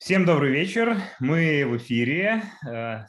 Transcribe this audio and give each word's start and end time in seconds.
Всем 0.00 0.24
добрый 0.24 0.50
вечер. 0.50 0.96
Мы 1.20 1.66
в 1.66 1.76
эфире. 1.76 2.42
Э, 2.66 3.04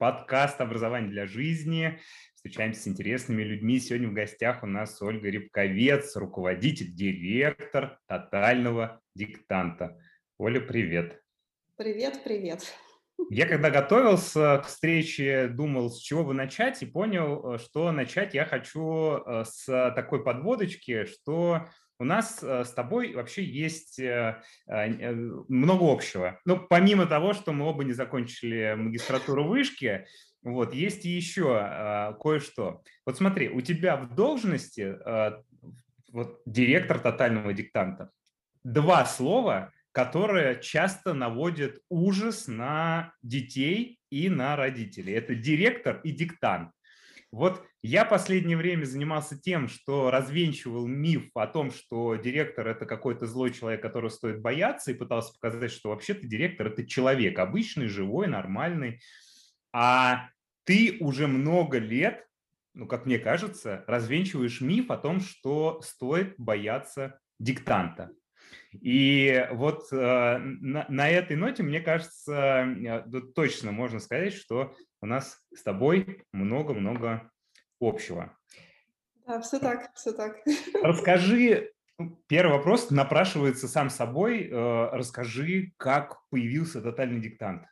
подкаст 0.00 0.60
«Образование 0.60 1.08
для 1.08 1.28
жизни». 1.28 2.00
Встречаемся 2.34 2.82
с 2.82 2.88
интересными 2.88 3.44
людьми. 3.44 3.78
Сегодня 3.78 4.08
в 4.08 4.12
гостях 4.12 4.64
у 4.64 4.66
нас 4.66 5.00
Ольга 5.00 5.30
Рябковец, 5.30 6.16
руководитель, 6.16 6.92
директор 6.92 8.00
тотального 8.08 9.00
диктанта. 9.14 9.96
Оля, 10.36 10.60
привет. 10.60 11.22
Привет, 11.76 12.24
привет. 12.24 12.74
Я 13.30 13.46
когда 13.46 13.70
готовился 13.70 14.62
к 14.64 14.66
встрече, 14.66 15.46
думал, 15.46 15.90
с 15.90 16.00
чего 16.00 16.24
бы 16.24 16.34
начать, 16.34 16.82
и 16.82 16.86
понял, 16.86 17.54
э, 17.54 17.58
что 17.58 17.92
начать 17.92 18.34
я 18.34 18.46
хочу 18.46 19.18
э, 19.18 19.44
с 19.44 19.92
такой 19.94 20.24
подводочки, 20.24 21.04
что 21.04 21.68
у 21.98 22.04
нас 22.04 22.42
э, 22.42 22.64
с 22.64 22.72
тобой 22.72 23.14
вообще 23.14 23.44
есть 23.44 24.00
много 25.48 25.92
общего. 25.92 26.40
Ну, 26.44 26.58
помимо 26.58 27.06
того, 27.06 27.32
что 27.32 27.52
мы 27.52 27.66
оба 27.66 27.84
не 27.84 27.92
закончили 27.92 28.74
магистратуру 28.76 29.44
вышки, 29.44 30.06
вот, 30.42 30.74
есть 30.74 31.04
еще 31.04 32.14
кое-что. 32.20 32.82
Вот 33.06 33.16
смотри, 33.16 33.48
у 33.48 33.60
тебя 33.62 33.96
в 33.96 34.14
должности 34.14 34.96
вот, 36.12 36.42
директор 36.44 36.98
тотального 36.98 37.52
диктанта. 37.54 38.10
Два 38.62 39.06
слова, 39.06 39.72
которая 39.92 40.56
часто 40.56 41.14
наводит 41.14 41.80
ужас 41.88 42.46
на 42.46 43.12
детей 43.22 43.98
и 44.10 44.28
на 44.28 44.56
родителей. 44.56 45.14
Это 45.14 45.34
директор 45.34 46.00
и 46.04 46.10
диктант. 46.10 46.72
Вот 47.34 47.66
я 47.82 48.04
последнее 48.04 48.56
время 48.56 48.84
занимался 48.84 49.36
тем, 49.36 49.66
что 49.66 50.12
развенчивал 50.12 50.86
миф 50.86 51.30
о 51.34 51.48
том, 51.48 51.72
что 51.72 52.14
директор– 52.14 52.68
это 52.68 52.86
какой-то 52.86 53.26
злой 53.26 53.52
человек, 53.52 53.82
которого 53.82 54.08
стоит 54.08 54.40
бояться, 54.40 54.92
и 54.92 54.94
пытался 54.94 55.32
показать, 55.34 55.72
что 55.72 55.88
вообще-то 55.88 56.28
директор– 56.28 56.66
это 56.68 56.86
человек, 56.86 57.36
обычный, 57.40 57.88
живой, 57.88 58.28
нормальный. 58.28 59.00
А 59.72 60.28
ты 60.62 60.96
уже 61.00 61.26
много 61.26 61.78
лет, 61.78 62.24
ну, 62.72 62.86
как 62.86 63.04
мне 63.04 63.18
кажется, 63.18 63.82
развенчиваешь 63.88 64.60
миф 64.60 64.92
о 64.92 64.96
том, 64.96 65.18
что 65.18 65.80
стоит 65.82 66.36
бояться 66.38 67.18
диктанта. 67.40 68.12
И 68.72 69.46
вот 69.52 69.92
э, 69.92 70.38
на, 70.38 70.86
на 70.88 71.08
этой 71.08 71.36
ноте, 71.36 71.62
мне 71.62 71.80
кажется, 71.80 72.32
э, 72.32 73.20
точно 73.34 73.72
можно 73.72 74.00
сказать, 74.00 74.32
что 74.34 74.74
у 75.00 75.06
нас 75.06 75.38
с 75.54 75.62
тобой 75.62 76.24
много-много 76.32 77.30
общего. 77.80 78.36
Да, 79.26 79.40
все 79.40 79.58
так, 79.58 79.94
все 79.94 80.12
так. 80.12 80.36
Расскажи, 80.82 81.72
ну, 81.98 82.20
первый 82.26 82.56
вопрос 82.56 82.90
напрашивается 82.90 83.68
сам 83.68 83.90
собой. 83.90 84.48
Э, 84.48 84.90
расскажи, 84.92 85.72
как 85.76 86.18
появился 86.30 86.82
тотальный 86.82 87.20
диктант. 87.20 87.66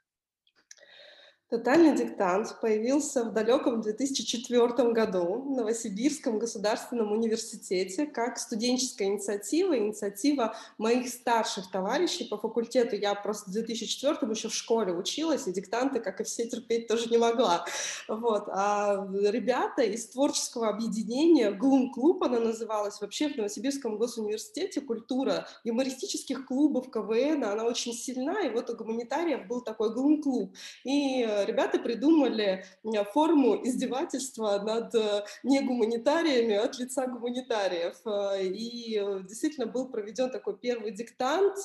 Тотальный 1.53 1.95
диктант 1.95 2.59
появился 2.63 3.25
в 3.25 3.35
далеком 3.35 3.83
2004 3.83 4.91
году 4.93 5.43
в 5.43 5.51
Новосибирском 5.51 6.39
государственном 6.39 7.13
университете 7.13 8.07
как 8.07 8.39
студенческая 8.39 9.09
инициатива, 9.09 9.77
инициатива 9.77 10.57
моих 10.79 11.11
старших 11.11 11.71
товарищей 11.71 12.25
по 12.25 12.39
факультету. 12.39 12.97
Я 12.97 13.15
просто 13.15 13.51
в 13.51 13.53
2004 13.53 14.33
еще 14.33 14.49
в 14.49 14.55
школе 14.55 14.95
училась, 14.95 15.47
и 15.47 15.53
диктанты, 15.53 16.01
как 16.01 16.23
и 16.23 16.25
все, 16.25 16.49
терпеть 16.49 16.89
тоже 16.89 17.11
не 17.11 17.19
могла. 17.19 17.67
Вот. 18.09 18.45
А 18.49 19.07
ребята 19.13 19.83
из 19.83 20.07
творческого 20.07 20.71
объединения 20.71 21.51
«Глум 21.51 21.93
Клуб» 21.93 22.23
она 22.23 22.41
называлась, 22.41 22.99
вообще 23.03 23.29
в 23.29 23.37
Новосибирском 23.37 23.99
госуниверситете 23.99 24.81
культура 24.81 25.47
юмористических 25.65 26.47
клубов 26.47 26.91
КВН, 26.91 27.45
она 27.45 27.65
очень 27.65 27.93
сильна, 27.93 28.41
и 28.41 28.49
вот 28.49 28.71
у 28.71 28.75
гуманитариев 28.75 29.47
был 29.47 29.61
такой 29.61 29.93
«Глум 29.93 30.23
Клуб». 30.23 30.55
И 30.85 31.27
ребята 31.45 31.79
придумали 31.79 32.65
форму 33.13 33.61
издевательства 33.67 34.59
над 34.59 34.95
э, 34.95 35.25
негуманитариями 35.43 36.55
от 36.55 36.79
лица 36.79 37.07
гуманитариев. 37.07 37.97
Э, 38.07 38.43
и 38.43 38.99
э, 38.99 39.21
действительно 39.23 39.67
был 39.67 39.89
проведен 39.89 40.31
такой 40.31 40.57
первый 40.59 40.93
диктант, 40.93 41.59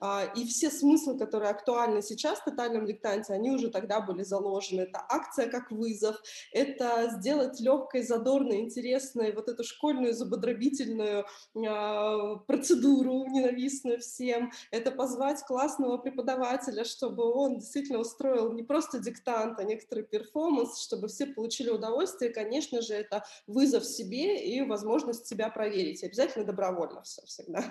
а, 0.00 0.24
и 0.36 0.46
все 0.46 0.70
смыслы, 0.70 1.18
которые 1.18 1.50
актуальны 1.50 2.02
сейчас 2.02 2.38
в 2.38 2.44
тотальном 2.44 2.86
диктанте, 2.86 3.32
они 3.32 3.50
уже 3.50 3.70
тогда 3.70 4.00
были 4.00 4.22
заложены. 4.22 4.82
Это 4.82 5.04
акция 5.08 5.48
как 5.48 5.70
вызов, 5.70 6.16
это 6.52 7.10
сделать 7.18 7.60
легкой, 7.60 8.02
задорной, 8.02 8.60
интересной 8.60 9.32
вот 9.32 9.48
эту 9.48 9.64
школьную 9.64 10.14
забодробительную 10.14 11.26
а, 11.66 12.36
процедуру, 12.46 13.26
ненавистную 13.26 14.00
всем, 14.00 14.52
это 14.70 14.90
позвать 14.90 15.42
классного 15.42 15.98
преподавателя, 15.98 16.84
чтобы 16.84 17.30
он 17.32 17.58
действительно 17.58 17.98
устроил 17.98 18.52
не 18.52 18.62
просто 18.62 18.98
диктант, 18.98 19.17
диктант, 19.18 19.58
а 19.58 19.64
некоторый 19.64 20.04
перформанс, 20.04 20.82
чтобы 20.82 21.08
все 21.08 21.26
получили 21.26 21.70
удовольствие. 21.70 22.32
Конечно 22.32 22.82
же, 22.82 22.94
это 22.94 23.24
вызов 23.46 23.84
себе 23.84 24.44
и 24.44 24.62
возможность 24.62 25.26
себя 25.26 25.50
проверить. 25.50 26.04
Обязательно 26.04 26.44
добровольно 26.44 27.02
все 27.02 27.22
всегда. 27.22 27.64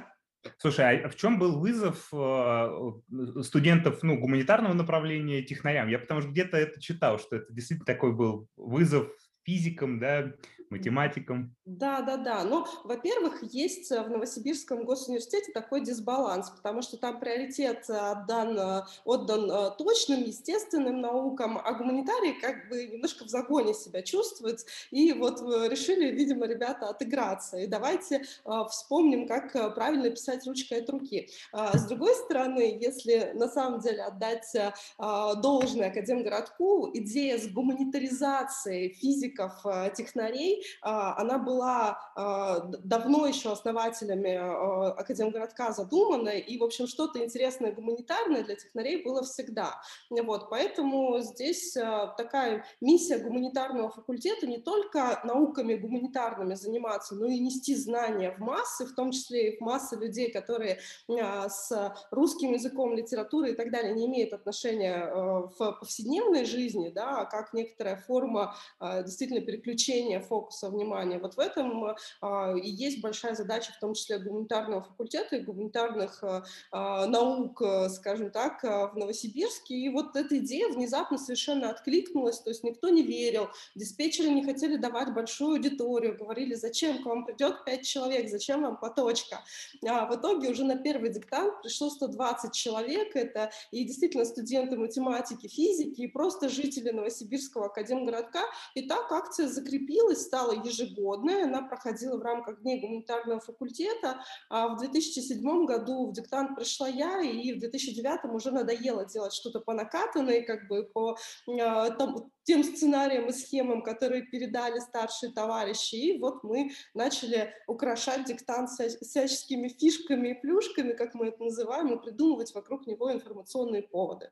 Слушай, 0.60 1.02
а 1.02 1.10
в 1.10 1.16
чем 1.16 1.40
был 1.40 1.60
вызов 1.60 2.10
э, 2.14 3.44
студентов 3.44 4.02
ну, 4.04 4.18
гуманитарного 4.18 4.74
направления 4.74 5.42
технарям? 5.42 5.90
Я 5.90 6.00
потому 6.00 6.22
что 6.22 6.30
где-то 6.30 6.58
это 6.58 6.80
читал, 6.80 7.20
что 7.20 7.38
это 7.38 7.52
действительно 7.52 7.86
такой 7.86 8.14
был 8.14 8.48
вызов 8.56 9.10
физикам, 9.44 10.00
да, 10.00 10.32
математикам. 10.70 11.56
Да, 11.66 12.02
да, 12.02 12.18
да. 12.18 12.44
Ну, 12.44 12.66
во-первых, 12.84 13.44
есть 13.44 13.92
э, 13.92 14.02
в 14.02 14.10
Новосибирском 14.10 14.84
госуниверситете 14.84 15.52
такой 15.52 15.82
дисбаланс, 15.82 16.50
потому 16.50 16.82
что 16.82 16.98
там 16.98 17.20
приоритет 17.20 17.90
отдан, 17.90 18.58
э, 18.58 18.84
отдан 19.06 19.50
э, 19.50 19.72
точным, 19.78 20.24
естественным 20.24 21.02
наукам, 21.02 21.58
а 21.58 21.74
гуманитарии 21.74 22.34
как 22.40 22.70
бы 22.70 22.86
немножко 22.86 23.26
в 23.26 23.30
загоне 23.30 23.74
себя 23.74 24.02
чувствуют. 24.02 24.62
И 24.92 25.14
вот 25.14 25.42
решили, 25.42 26.12
видимо, 26.12 26.48
ребята 26.48 26.90
отыграться. 26.90 27.58
И 27.58 27.68
давайте 27.68 28.24
вспомним, 28.70 29.28
как 29.28 29.76
правильно 29.76 30.10
писать 30.10 30.46
ручкой 30.48 30.82
от 30.82 30.90
руки. 30.90 31.30
А 31.52 31.78
с 31.78 31.88
другой 31.88 32.14
стороны, 32.16 32.78
если 32.80 33.32
на 33.34 33.48
самом 33.48 33.80
деле 33.80 34.04
отдать 34.04 34.56
должное 34.98 35.90
Академгородку, 35.90 36.90
идея 36.94 37.38
с 37.38 37.48
гуманитаризацией 37.48 38.94
физиков, 38.94 39.64
технарей 39.96 40.57
а, 40.82 41.20
она 41.20 41.38
была 41.38 42.00
а, 42.16 42.60
давно 42.84 43.28
еще 43.28 43.52
основателями 43.52 44.36
а, 44.36 44.92
Академгородка 44.92 45.72
задумана, 45.72 46.30
и, 46.30 46.58
в 46.58 46.64
общем, 46.64 46.88
что-то 46.88 47.24
интересное 47.24 47.72
гуманитарное 47.72 48.44
для 48.44 48.56
технарей 48.56 49.04
было 49.04 49.24
всегда. 49.24 49.82
Вот, 50.10 50.50
поэтому 50.50 51.20
здесь 51.20 51.74
такая 52.18 52.66
миссия 52.82 53.18
гуманитарного 53.18 53.90
факультета 53.90 54.48
не 54.48 54.58
только 54.58 55.22
науками 55.24 55.76
гуманитарными 55.76 56.56
заниматься, 56.56 57.16
но 57.16 57.28
и 57.28 57.40
нести 57.40 57.76
знания 57.76 58.32
в 58.32 58.40
массы, 58.40 58.86
в 58.86 58.94
том 58.96 59.12
числе 59.12 59.52
и 59.52 59.58
в 59.58 59.62
массы 59.62 59.96
людей, 59.96 60.32
которые 60.32 60.80
с 61.08 61.96
русским 62.12 62.54
языком, 62.54 62.94
литературой 62.94 63.52
и 63.52 63.56
так 63.56 63.72
далее 63.72 63.94
не 63.94 64.08
имеют 64.08 64.34
отношения 64.34 65.08
в 65.14 65.72
повседневной 65.80 66.46
жизни, 66.46 66.90
да, 66.90 67.26
как 67.26 67.54
некоторая 67.54 67.98
форма 67.98 68.56
действительно 68.82 69.42
переключения 69.42 70.20
фокуса 70.20 70.47
фокуса 70.48 70.70
внимания. 70.70 71.20
Вот 71.20 71.36
в 71.36 71.40
этом 71.40 71.96
а, 72.22 72.56
и 72.56 72.70
есть 72.70 73.02
большая 73.02 73.36
задача, 73.36 73.74
в 73.74 73.80
том 73.80 73.94
числе 73.94 74.20
гуманитарного 74.20 74.82
факультета 74.82 75.36
и 75.36 75.42
гуманитарных 75.42 76.24
а, 76.24 76.44
а, 76.72 77.06
наук, 77.06 77.62
скажем 77.90 78.32
так, 78.32 78.64
в 78.64 78.94
Новосибирске. 78.96 79.76
И 79.76 79.90
вот 79.90 80.16
эта 80.16 80.38
идея 80.38 80.70
внезапно 80.70 81.18
совершенно 81.18 81.70
откликнулась, 81.70 82.40
то 82.40 82.50
есть 82.50 82.64
никто 82.64 82.90
не 82.90 83.04
верил, 83.04 83.50
диспетчеры 83.76 84.30
не 84.30 84.44
хотели 84.44 84.78
давать 84.78 85.14
большую 85.14 85.56
аудиторию, 85.56 86.18
говорили, 86.18 86.54
зачем 86.56 87.04
к 87.04 87.06
вам 87.06 87.26
придет 87.26 87.66
5 87.66 87.86
человек, 87.86 88.30
зачем 88.30 88.62
вам 88.62 88.78
поточка. 88.78 89.44
А 89.86 90.06
в 90.06 90.16
итоге 90.16 90.50
уже 90.50 90.64
на 90.64 90.78
первый 90.78 91.10
диктант 91.10 91.62
пришло 91.62 91.90
120 91.90 92.54
человек, 92.54 93.16
это 93.16 93.52
и 93.72 93.84
действительно 93.84 94.26
студенты 94.26 94.78
математики, 94.78 95.48
физики, 95.48 96.02
и 96.02 96.08
просто 96.08 96.50
жители 96.50 96.92
Новосибирского 96.92 97.68
академгородка. 97.68 98.42
И 98.76 98.88
так 98.88 99.12
акция 99.12 99.48
закрепилась, 99.48 100.26
стала 100.38 100.52
ежегодной, 100.52 101.44
она 101.44 101.64
проходила 101.64 102.18
в 102.18 102.22
рамках 102.22 102.62
Дней 102.62 102.80
гуманитарного 102.80 103.40
факультета. 103.40 104.24
А 104.50 104.70
в 104.70 104.78
2007 104.78 105.66
году 105.66 106.08
в 106.08 106.14
диктант 106.14 106.56
пришла 106.56 106.88
я, 106.88 107.22
и 107.22 107.54
в 107.54 107.60
2009 107.60 108.26
уже 108.34 108.52
надоело 108.52 109.06
делать 109.06 109.34
что-то 109.34 109.60
по 109.60 109.74
накатанной, 109.74 110.44
как 110.44 110.68
бы 110.68 110.84
по 110.84 111.18
а, 111.60 111.90
там, 111.90 112.32
тем 112.44 112.64
сценариям 112.64 113.28
и 113.28 113.32
схемам, 113.32 113.82
которые 113.82 114.24
передали 114.24 114.80
старшие 114.80 115.32
товарищи. 115.32 115.96
И 115.96 116.20
вот 116.20 116.44
мы 116.44 116.72
начали 116.94 117.52
украшать 117.68 118.26
диктант 118.26 118.70
всяческими 118.70 119.70
фишками 119.70 120.30
и 120.30 120.40
плюшками, 120.40 120.94
как 120.94 121.16
мы 121.16 121.28
это 121.28 121.44
называем, 121.44 121.94
и 121.94 122.02
придумывать 122.02 122.54
вокруг 122.54 122.86
него 122.86 123.12
информационные 123.12 123.82
поводы. 123.82 124.30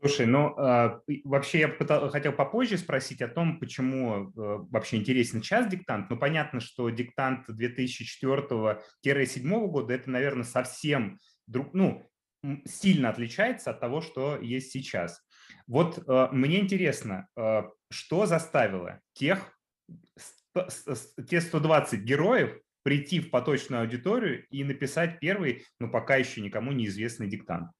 Слушай, 0.00 0.26
ну 0.26 0.54
а, 0.58 1.00
вообще 1.24 1.60
я 1.60 1.68
хотел 2.10 2.32
попозже 2.32 2.76
спросить 2.78 3.22
о 3.22 3.28
том, 3.28 3.58
почему 3.58 4.24
э, 4.24 4.30
вообще 4.70 4.98
интересен 4.98 5.40
час 5.40 5.68
диктант. 5.68 6.10
Ну 6.10 6.18
понятно, 6.18 6.60
что 6.60 6.90
диктант 6.90 7.48
2004-2007 7.48 8.78
года 9.68 9.94
это, 9.94 10.10
наверное, 10.10 10.44
совсем 10.44 11.18
друг, 11.46 11.72
ну 11.72 12.06
сильно 12.64 13.08
отличается 13.08 13.70
от 13.70 13.80
того, 13.80 14.00
что 14.00 14.36
есть 14.36 14.70
сейчас. 14.70 15.22
Вот 15.66 15.98
э, 15.98 16.28
мне 16.32 16.60
интересно, 16.60 17.28
э, 17.36 17.62
что 17.90 18.26
заставило 18.26 19.00
тех, 19.14 19.58
те 21.26 21.40
120 21.40 22.00
героев 22.00 22.58
прийти 22.82 23.20
в 23.20 23.30
поточную 23.30 23.82
аудиторию 23.82 24.46
и 24.50 24.62
написать 24.62 25.18
первый, 25.20 25.64
но 25.80 25.88
пока 25.88 26.16
еще 26.16 26.40
никому 26.40 26.72
неизвестный 26.72 27.28
диктант? 27.28 27.70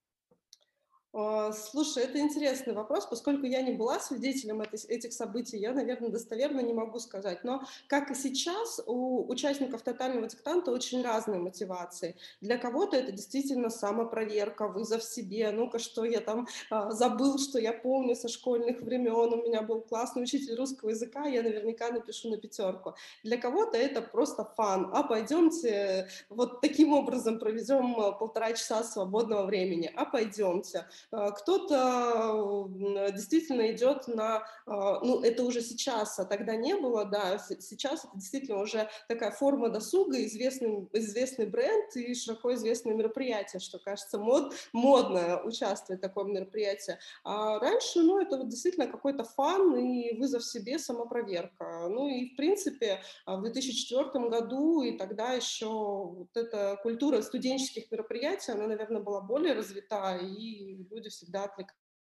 А, 1.18 1.50
слушай, 1.52 2.02
это 2.02 2.18
интересный 2.18 2.74
вопрос, 2.74 3.06
поскольку 3.06 3.46
я 3.46 3.62
не 3.62 3.72
была 3.72 3.98
свидетелем 4.00 4.60
этих 4.60 5.14
событий, 5.14 5.56
я, 5.56 5.72
наверное, 5.72 6.10
достоверно 6.10 6.60
не 6.60 6.74
могу 6.74 6.98
сказать. 6.98 7.42
Но, 7.42 7.62
как 7.86 8.10
и 8.10 8.14
сейчас, 8.14 8.82
у 8.86 9.26
участников 9.26 9.80
тотального 9.80 10.26
диктанта 10.26 10.72
очень 10.72 11.02
разные 11.02 11.40
мотивации. 11.40 12.16
Для 12.42 12.58
кого-то 12.58 12.98
это 12.98 13.12
действительно 13.12 13.70
самопроверка, 13.70 14.68
вызов 14.68 15.02
себе. 15.02 15.50
Ну-ка, 15.52 15.78
что 15.78 16.04
я 16.04 16.20
там 16.20 16.48
а, 16.68 16.90
забыл, 16.90 17.38
что 17.38 17.58
я 17.58 17.72
помню 17.72 18.14
со 18.14 18.28
школьных 18.28 18.82
времен, 18.82 19.32
у 19.32 19.42
меня 19.42 19.62
был 19.62 19.80
классный 19.80 20.22
учитель 20.22 20.54
русского 20.54 20.90
языка, 20.90 21.24
я 21.24 21.42
наверняка 21.42 21.90
напишу 21.90 22.28
на 22.28 22.36
пятерку. 22.36 22.94
Для 23.24 23.38
кого-то 23.38 23.78
это 23.78 24.02
просто 24.02 24.44
фан. 24.54 24.90
А 24.92 25.02
пойдемте 25.02 26.08
вот 26.28 26.60
таким 26.60 26.92
образом 26.92 27.38
проведем 27.38 27.94
полтора 28.18 28.52
часа 28.52 28.84
свободного 28.84 29.46
времени. 29.46 29.90
А 29.96 30.04
пойдемте. 30.04 30.84
А, 31.12 31.31
кто-то 31.31 32.69
действительно 33.12 33.70
идет 33.73 34.08
на, 34.08 34.47
а, 34.67 35.00
ну, 35.00 35.20
это 35.23 35.44
уже 35.44 35.61
сейчас, 35.61 36.19
а 36.19 36.25
тогда 36.25 36.56
не 36.56 36.75
было, 36.75 37.05
да, 37.05 37.38
сейчас 37.38 38.05
это 38.05 38.17
действительно 38.17 38.61
уже 38.61 38.88
такая 39.08 39.31
форма 39.31 39.69
досуга, 39.69 40.25
известный, 40.25 40.88
известный 40.93 41.47
бренд 41.47 41.94
и 41.97 42.14
широко 42.14 42.55
известное 42.55 42.94
мероприятие, 42.94 43.61
что, 43.61 43.79
кажется, 43.79 44.19
мод, 44.19 44.55
модно 44.73 45.43
участвовать 45.44 46.00
в 46.00 46.03
таком 46.03 46.32
мероприятии. 46.32 46.99
А 47.25 47.59
раньше, 47.61 48.00
ну, 48.00 48.20
это 48.20 48.38
вот 48.38 48.49
действительно 48.49 48.87
какой-то 48.87 49.25
фан 49.25 49.76
и 49.76 50.17
вызов 50.19 50.44
себе, 50.44 50.79
самопроверка. 50.79 51.88
Ну 51.88 52.09
и, 52.09 52.32
в 52.32 52.37
принципе, 52.37 53.00
в 53.26 53.43
2004 53.43 54.29
году 54.29 54.82
и 54.82 54.97
тогда 54.97 55.32
еще 55.32 55.67
вот 55.67 56.37
эта 56.37 56.79
культура 56.82 57.23
студенческих 57.23 57.91
мероприятий, 57.91 58.52
она, 58.52 58.67
наверное, 58.67 59.00
была 59.00 59.20
более 59.20 59.55
развита, 59.55 60.17
и 60.17 60.85
люди 60.96 61.10
всегда 61.10 61.44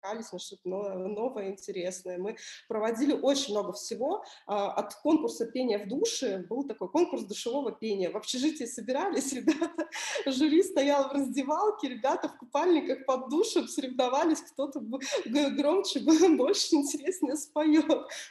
на 0.03 0.39
что-то 0.39 0.69
новое, 0.69 1.51
интересное. 1.51 2.19
Мы 2.19 2.37
проводили 2.69 3.13
очень 3.13 3.53
много 3.53 3.73
всего. 3.73 4.25
А, 4.47 4.73
от 4.73 4.95
конкурса 4.95 5.47
пения 5.47 5.85
в 5.85 5.89
душе 5.89 6.39
был 6.49 6.67
такой 6.67 6.89
конкурс 6.89 7.25
душевого 7.25 7.73
пения. 7.73 8.11
В 8.11 8.17
общежитии 8.17 8.65
собирались 8.65 9.33
ребята, 9.35 9.89
жюри 10.27 10.63
стоял 10.63 11.09
в 11.09 11.13
раздевалке, 11.13 11.89
ребята 11.89 12.29
в 12.29 12.39
купальниках 12.39 13.05
под 13.07 13.29
душем 13.29 13.69
соревновались, 13.69 14.41
кто-то 14.41 14.81
громче, 14.81 16.01
больше, 16.37 16.77
интереснее 16.77 17.37
споет. 17.37 17.87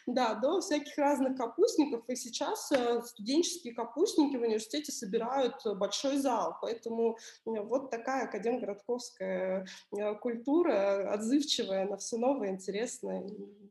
Да, 0.07 0.35
до 0.35 0.61
всяких 0.61 0.97
разных 0.97 1.37
капустников. 1.37 2.03
И 2.07 2.15
сейчас 2.15 2.71
э, 2.71 3.01
студенческие 3.03 3.73
капустники 3.73 4.35
в 4.35 4.41
университете 4.41 4.91
собирают 4.91 5.55
большой 5.77 6.17
зал. 6.17 6.57
Поэтому 6.61 7.17
вот 7.45 7.91
такая 7.91 8.25
академгородковская 8.25 9.67
э, 9.91 10.15
культура, 10.15 11.11
отзывчивая 11.13 11.58
отзывчивая 11.59 11.85
на 11.85 11.97
все 11.97 12.17
новое, 12.17 12.49
интересное, 12.49 13.23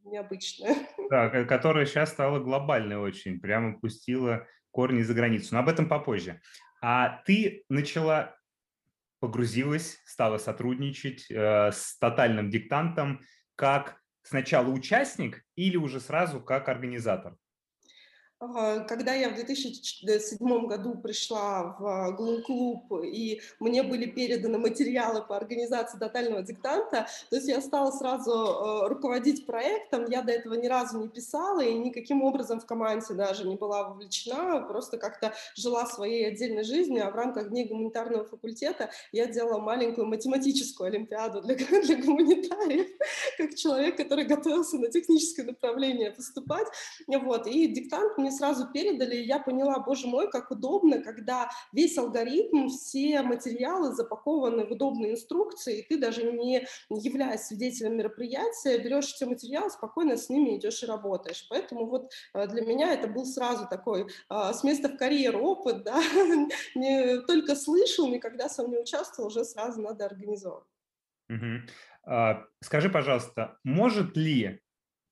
необычное. 0.04 0.76
Да, 1.10 1.44
которая 1.44 1.86
сейчас 1.86 2.10
стала 2.10 2.38
глобальной 2.38 2.96
очень, 2.96 3.40
прямо 3.40 3.78
пустила 3.78 4.46
корни 4.70 5.02
за 5.02 5.14
границу. 5.14 5.54
Но 5.54 5.60
об 5.60 5.68
этом 5.68 5.88
попозже. 5.88 6.40
А 6.82 7.22
ты 7.24 7.64
начала, 7.68 8.36
погрузилась, 9.20 10.00
стала 10.04 10.38
сотрудничать 10.38 11.30
э, 11.30 11.72
с 11.72 11.98
тотальным 11.98 12.50
диктантом 12.50 13.20
как 13.56 14.00
сначала 14.22 14.68
участник 14.68 15.42
или 15.56 15.76
уже 15.76 15.98
сразу 15.98 16.40
как 16.40 16.68
организатор? 16.68 17.36
Когда 18.40 19.14
я 19.14 19.30
в 19.30 19.34
2007 19.34 20.66
году 20.66 20.94
пришла 20.94 21.74
в 21.76 22.12
Глум-клуб, 22.16 23.02
и 23.04 23.40
мне 23.58 23.82
были 23.82 24.06
переданы 24.06 24.58
материалы 24.58 25.22
по 25.22 25.36
организации 25.36 25.98
тотального 25.98 26.42
диктанта, 26.42 27.08
то 27.30 27.36
есть 27.36 27.48
я 27.48 27.60
стала 27.60 27.90
сразу 27.90 28.30
э, 28.30 28.88
руководить 28.88 29.44
проектом, 29.44 30.06
я 30.08 30.22
до 30.22 30.30
этого 30.30 30.54
ни 30.54 30.68
разу 30.68 31.00
не 31.00 31.08
писала 31.08 31.62
и 31.62 31.74
никаким 31.74 32.22
образом 32.22 32.60
в 32.60 32.66
команде 32.66 33.14
даже 33.14 33.44
не 33.44 33.56
была 33.56 33.88
вовлечена, 33.88 34.60
просто 34.60 34.98
как-то 34.98 35.34
жила 35.56 35.84
своей 35.86 36.28
отдельной 36.28 36.62
жизнью, 36.62 37.08
а 37.08 37.10
в 37.10 37.16
рамках 37.16 37.48
Дней 37.48 37.66
гуманитарного 37.66 38.24
факультета 38.24 38.90
я 39.10 39.26
делала 39.26 39.58
маленькую 39.58 40.06
математическую 40.06 40.86
олимпиаду 40.86 41.42
для, 41.42 41.56
для 41.56 41.96
гуманитариев, 41.96 42.86
как 43.36 43.56
человек, 43.56 43.96
который 43.96 44.26
готовился 44.26 44.78
на 44.78 44.88
техническое 44.88 45.42
направление 45.42 46.12
поступать, 46.12 46.68
вот, 47.08 47.48
и 47.48 47.66
диктант 47.66 48.16
мне 48.16 48.27
мне 48.28 48.36
сразу 48.36 48.70
передали, 48.70 49.16
и 49.16 49.26
я 49.26 49.38
поняла, 49.38 49.78
боже 49.80 50.06
мой, 50.06 50.30
как 50.30 50.50
удобно, 50.50 51.02
когда 51.02 51.50
весь 51.72 51.96
алгоритм, 51.96 52.68
все 52.68 53.22
материалы 53.22 53.94
запакованы 53.94 54.66
в 54.66 54.72
удобные 54.72 55.12
инструкции, 55.12 55.80
и 55.80 55.88
ты 55.88 55.98
даже 55.98 56.22
не 56.24 56.66
являясь 56.90 57.46
свидетелем 57.46 57.96
мероприятия, 57.96 58.78
берешь 58.78 59.14
эти 59.14 59.24
материалы, 59.24 59.70
спокойно 59.70 60.16
с 60.16 60.28
ними 60.28 60.56
идешь 60.56 60.82
и 60.82 60.86
работаешь. 60.86 61.46
Поэтому 61.48 61.86
вот 61.86 62.12
э, 62.34 62.46
для 62.48 62.62
меня 62.62 62.92
это 62.92 63.08
был 63.08 63.24
сразу 63.24 63.66
такой 63.68 64.02
э, 64.02 64.52
с 64.52 64.62
места 64.62 64.88
в 64.88 64.96
карьеру 64.96 65.40
опыт, 65.40 65.84
да, 65.84 66.00
не 66.74 67.20
только 67.22 67.56
слышал, 67.56 68.08
никогда 68.08 68.48
сам 68.48 68.70
не 68.70 68.78
участвовал, 68.78 69.28
уже 69.28 69.44
сразу 69.44 69.80
надо 69.80 70.04
организовывать. 70.04 70.66
Угу. 71.30 72.40
Скажи, 72.62 72.88
пожалуйста, 72.88 73.58
может 73.62 74.16
ли 74.16 74.62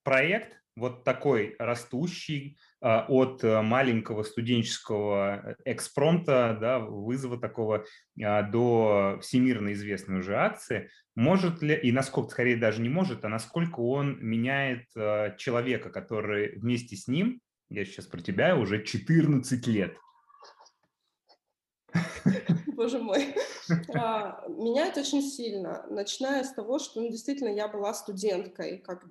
проект 0.02 0.56
вот 0.76 1.04
такой 1.04 1.56
растущий 1.58 2.58
от 2.86 3.42
э, 3.42 3.62
маленького 3.62 4.22
студенческого 4.22 5.56
экспромта, 5.64 6.56
да, 6.60 6.78
вызова 6.78 7.38
такого 7.38 7.84
а, 8.22 8.42
до 8.42 9.18
всемирно 9.20 9.72
известной 9.72 10.20
уже 10.20 10.36
акции, 10.36 10.90
может 11.14 11.62
ли, 11.62 11.74
и 11.74 11.90
насколько, 11.90 12.30
скорее 12.30 12.56
даже 12.56 12.80
не 12.80 12.88
может, 12.88 13.24
а 13.24 13.28
насколько 13.28 13.80
он 13.80 14.18
меняет 14.20 14.84
а, 14.96 15.34
человека, 15.36 15.90
который 15.90 16.58
вместе 16.58 16.96
с 16.96 17.08
ним, 17.08 17.40
я 17.70 17.84
сейчас 17.84 18.06
про 18.06 18.20
тебя, 18.20 18.56
уже 18.56 18.82
14 18.82 19.66
лет. 19.66 19.96
боже 22.76 22.98
мой, 22.98 23.34
а, 23.94 24.44
меняет 24.48 24.96
очень 24.96 25.22
сильно, 25.22 25.84
начиная 25.90 26.44
с 26.44 26.52
того, 26.52 26.78
что 26.78 27.00
ну, 27.00 27.08
действительно 27.08 27.48
я 27.48 27.68
была 27.68 27.94
студенткой, 27.94 28.78
как 28.78 29.04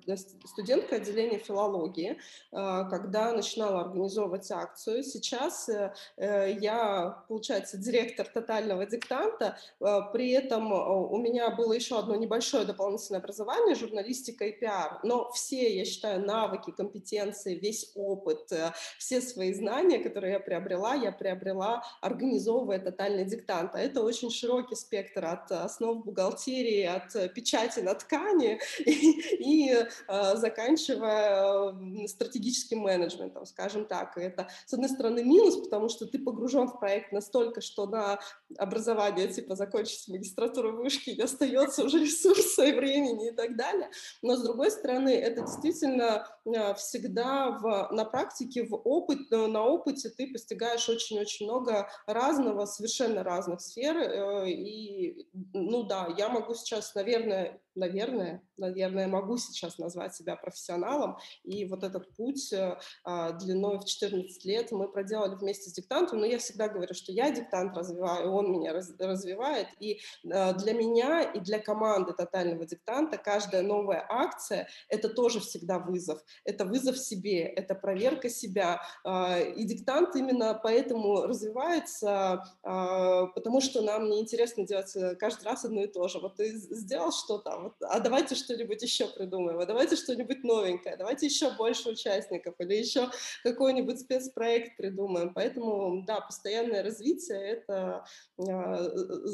студенткой 0.44 0.98
отделения 0.98 1.38
филологии, 1.38 2.18
а, 2.52 2.84
когда 2.84 3.32
начинала 3.32 3.82
организовывать 3.82 4.50
акцию. 4.50 5.02
Сейчас 5.02 5.68
э, 5.68 5.92
э, 6.16 6.56
я, 6.60 7.24
получается, 7.28 7.76
директор 7.76 8.26
тотального 8.26 8.86
диктанта, 8.86 9.58
а, 9.80 10.02
при 10.02 10.30
этом 10.30 10.72
у 10.72 11.18
меня 11.18 11.50
было 11.50 11.72
еще 11.72 11.98
одно 11.98 12.14
небольшое 12.14 12.64
дополнительное 12.64 13.20
образование, 13.20 13.74
журналистика 13.74 14.44
и 14.44 14.52
пиар, 14.52 15.00
но 15.02 15.30
все, 15.32 15.76
я 15.76 15.84
считаю, 15.84 16.24
навыки, 16.24 16.70
компетенции, 16.70 17.54
весь 17.54 17.92
опыт, 17.94 18.52
э, 18.52 18.72
все 18.98 19.20
свои 19.20 19.52
знания, 19.52 19.98
которые 19.98 20.34
я 20.34 20.40
приобрела, 20.40 20.94
я 20.94 21.12
приобрела, 21.12 21.82
организовывая 22.00 22.78
тотальный 22.78 23.24
диктант 23.24 23.56
консультанта. 23.56 23.78
Это 23.78 24.02
очень 24.02 24.30
широкий 24.46 24.76
спектр 24.76 25.24
от 25.24 25.50
основ 25.50 26.04
бухгалтерии, 26.04 26.84
от 26.84 27.34
печати 27.34 27.80
на 27.80 27.94
ткани 27.94 28.60
и, 28.78 28.90
и 29.40 29.72
э, 29.72 30.36
заканчивая 30.36 31.74
стратегическим 32.06 32.80
менеджментом, 32.80 33.46
скажем 33.46 33.86
так. 33.86 34.16
И 34.16 34.20
это, 34.20 34.48
с 34.66 34.74
одной 34.74 34.88
стороны, 34.88 35.24
минус, 35.24 35.56
потому 35.56 35.88
что 35.88 36.06
ты 36.06 36.18
погружен 36.18 36.68
в 36.68 36.78
проект 36.78 37.12
настолько, 37.12 37.60
что 37.60 37.86
на 37.86 38.20
образование, 38.58 39.28
типа, 39.28 39.56
закончить 39.56 40.08
магистратуру 40.08 40.76
вышки 40.76 41.10
не 41.10 41.22
остается 41.22 41.84
уже 41.84 41.98
ресурса 41.98 42.64
и 42.64 42.72
времени 42.72 43.28
и 43.28 43.32
так 43.32 43.56
далее. 43.56 43.90
Но, 44.22 44.36
с 44.36 44.42
другой 44.42 44.70
стороны, 44.70 45.10
это 45.10 45.42
действительно 45.42 46.04
э, 46.04 46.35
всегда 46.74 47.50
в, 47.50 47.88
на 47.92 48.04
практике, 48.04 48.64
в 48.64 48.74
опыт, 48.74 49.30
на 49.30 49.64
опыте 49.64 50.08
ты 50.08 50.32
постигаешь 50.32 50.88
очень-очень 50.88 51.46
много 51.46 51.88
разного, 52.06 52.66
совершенно 52.66 53.22
разных 53.22 53.60
сфер, 53.60 53.96
э, 53.96 54.50
и, 54.50 55.28
ну 55.52 55.82
да, 55.84 56.08
я 56.16 56.28
могу 56.28 56.54
сейчас, 56.54 56.94
наверное, 56.94 57.60
наверное, 57.76 58.42
наверное, 58.56 59.08
могу 59.08 59.36
сейчас 59.36 59.78
назвать 59.78 60.14
себя 60.14 60.36
профессионалом, 60.36 61.18
и 61.42 61.64
вот 61.66 61.82
этот 61.82 62.14
путь 62.14 62.52
э, 62.52 62.78
а, 63.04 63.32
длиной 63.32 63.78
в 63.78 63.84
14 63.84 64.44
лет 64.44 64.70
мы 64.72 64.88
проделали 64.88 65.34
вместе 65.34 65.70
с 65.70 65.72
диктантом, 65.72 66.20
но 66.20 66.26
я 66.26 66.38
всегда 66.38 66.68
говорю, 66.68 66.94
что 66.94 67.12
я 67.12 67.30
диктант 67.30 67.76
развиваю, 67.76 68.30
он 68.32 68.52
меня 68.52 68.72
развивает, 68.72 69.68
и 69.80 70.00
э, 70.24 70.54
для 70.54 70.72
меня 70.72 71.22
и 71.22 71.40
для 71.40 71.58
команды 71.58 72.12
тотального 72.12 72.64
диктанта 72.64 73.18
каждая 73.18 73.62
новая 73.62 74.06
акция— 74.08 74.68
это 74.88 75.08
тоже 75.08 75.40
всегда 75.40 75.78
вызов, 75.78 76.20
это 76.44 76.64
вызов 76.64 76.96
себе, 76.96 77.42
это 77.42 77.74
проверка 77.74 78.28
себя, 78.28 78.82
а, 79.04 79.40
и 79.40 79.64
диктант 79.64 80.14
именно 80.14 80.58
поэтому 80.62 81.22
развивается, 81.22 82.44
а, 82.62 83.26
потому 83.26 83.60
что 83.60 83.82
нам 83.82 84.08
неинтересно 84.08 84.64
делать 84.64 84.94
каждый 85.18 85.44
раз 85.44 85.56
раз 85.56 85.64
одно 85.64 85.82
и 85.82 85.86
то 85.86 86.06
же. 86.08 86.18
Вот 86.18 86.36
ты 86.36 86.50
сделал 86.56 87.12
что-то, 87.12 87.65
вот, 87.66 87.74
а 87.80 88.00
давайте 88.00 88.34
что-нибудь 88.34 88.82
еще 88.82 89.08
придумаем, 89.08 89.58
а 89.58 89.66
давайте 89.66 89.96
что-нибудь 89.96 90.44
новенькое, 90.44 90.96
давайте 90.96 91.26
еще 91.26 91.54
больше 91.56 91.90
участников 91.90 92.54
или 92.58 92.74
еще 92.74 93.08
какой-нибудь 93.42 94.00
спецпроект 94.00 94.76
придумаем. 94.76 95.34
Поэтому, 95.34 96.04
да, 96.06 96.20
постоянное 96.20 96.82
развитие— 96.82 97.38
это 97.40 98.04
а, 98.38 98.88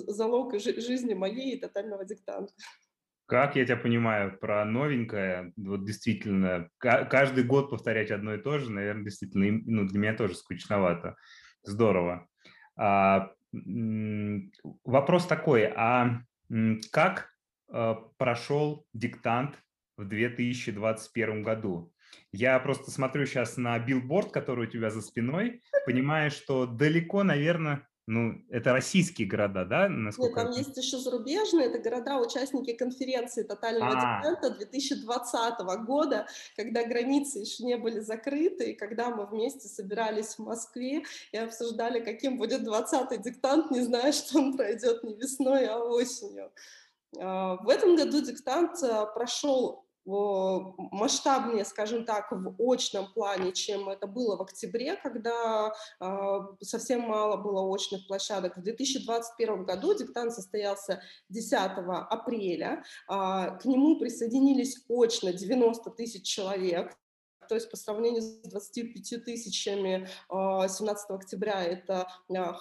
залог 0.09 0.59
жизни 0.59 1.15
моей 1.15 1.57
и 1.57 1.61
тотального 1.61 2.05
диктанта. 2.05 2.53
Как 3.27 3.57
я 3.57 3.65
тебя 3.65 3.77
понимаю, 3.77 4.39
про 4.39 4.65
новенькое, 4.65 5.53
вот 5.57 5.85
действительно, 5.85 6.69
каждый 6.79 7.45
год 7.45 7.71
повторять 7.71 8.11
одно 8.11 8.35
и 8.35 8.43
то 8.43 8.59
же, 8.59 8.71
наверное, 8.71 9.05
действительно, 9.05 9.61
ну, 9.67 9.89
для 9.89 9.99
меня 9.99 10.15
тоже 10.15 10.35
скучновато. 10.35 11.17
Здорово. 11.63 12.29
А, 12.77 13.31
вопрос 14.85 15.27
такой, 15.27 15.73
а 15.75 16.23
как 16.91 17.32
прошел 18.19 18.87
диктант 18.93 19.57
в 19.97 20.05
2021 20.05 21.43
году? 21.43 21.93
Я 22.33 22.59
просто 22.61 22.91
смотрю 22.91 23.27
сейчас 23.27 23.57
на 23.57 23.79
билборд, 23.79 24.33
который 24.33 24.67
у 24.67 24.71
тебя 24.71 24.91
за 24.91 25.01
спиной, 25.01 25.63
понимаю, 25.87 26.31
что 26.31 26.67
далеко, 26.67 27.23
наверное, 27.23 27.87
ну, 28.09 28.43
это 28.49 28.73
российские 28.73 29.29
города, 29.29 29.65
да? 29.65 29.89
Насколько 29.89 30.41
Нет, 30.41 30.49
там 30.49 30.59
есть 30.59 30.77
еще 30.77 30.99
зарубежные, 30.99 31.69
это 31.69 31.79
города-участники 31.79 32.73
конференции 32.73 33.45
тотального 33.45 33.93
диктанта 33.93 34.51
2020 34.51 35.61
года, 35.87 36.27
когда 36.57 36.85
границы 36.85 37.39
еще 37.39 37.65
не 37.65 37.77
были 37.77 38.01
закрыты, 38.01 38.73
и 38.73 38.75
когда 38.75 39.11
мы 39.11 39.27
вместе 39.27 39.69
собирались 39.69 40.35
в 40.35 40.41
Москве 40.41 41.05
и 41.31 41.37
обсуждали, 41.37 42.01
каким 42.01 42.39
будет 42.39 42.63
20-й 42.63 43.19
диктант, 43.19 43.71
не 43.71 43.81
зная, 43.81 44.11
что 44.13 44.39
он 44.39 44.57
пройдет 44.57 45.05
не 45.05 45.15
весной, 45.15 45.67
а 45.67 45.79
осенью. 45.79 46.51
А, 47.19 47.57
в 47.57 47.69
этом 47.69 47.97
году 47.97 48.21
диктант 48.21 48.83
а, 48.83 49.07
прошел 49.07 49.87
масштабнее, 50.05 51.65
скажем 51.65 52.05
так, 52.05 52.33
в 52.33 52.73
очном 52.73 53.13
плане, 53.13 53.53
чем 53.53 53.89
это 53.89 54.07
было 54.07 54.37
в 54.37 54.43
октябре, 54.43 54.97
когда 54.97 55.73
э, 56.01 56.39
совсем 56.61 57.03
мало 57.03 57.37
было 57.37 57.63
очных 57.63 58.09
площадок. 58.09 58.57
В 58.57 58.63
2021 58.63 59.65
году 59.65 59.95
диктант 59.95 60.33
состоялся 60.33 61.01
10 61.29 61.55
апреля. 62.11 62.83
Э, 63.09 63.57
к 63.59 63.65
нему 63.65 64.01
присоединились 64.01 64.85
очно 64.89 65.33
90 65.33 65.91
тысяч 65.91 66.27
человек 66.27 66.97
то 67.49 67.55
есть 67.55 67.71
по 67.71 67.77
сравнению 67.77 68.23
с 68.23 68.27
25 68.49 69.25
тысячами 69.25 70.09
17 70.31 71.11
а, 71.11 71.15
октября 71.15 71.63
это 71.65 72.07
а, 72.35 72.53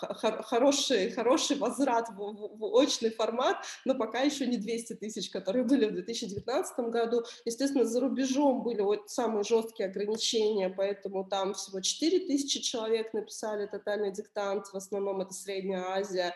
хороший, 0.43 1.11
хороший 1.11 1.57
возврат 1.57 2.09
в, 2.09 2.15
в, 2.15 2.57
в 2.57 2.63
очный 2.73 3.11
формат, 3.11 3.57
но 3.85 3.95
пока 3.95 4.21
еще 4.21 4.47
не 4.47 4.57
200 4.57 4.93
тысяч, 4.93 5.29
которые 5.29 5.63
были 5.63 5.85
в 5.85 5.93
2019 5.93 6.79
году. 6.89 7.23
Естественно, 7.45 7.85
за 7.85 8.00
рубежом 8.00 8.63
были 8.63 8.81
вот 8.81 9.09
самые 9.09 9.43
жесткие 9.43 9.89
ограничения, 9.89 10.69
поэтому 10.69 11.25
там 11.25 11.53
всего 11.53 11.81
4 11.81 12.27
тысячи 12.27 12.61
человек 12.61 13.13
написали 13.13 13.65
тотальный 13.65 14.11
диктант, 14.11 14.67
в 14.67 14.75
основном 14.75 15.21
это 15.21 15.33
Средняя 15.33 15.83
Азия. 15.89 16.35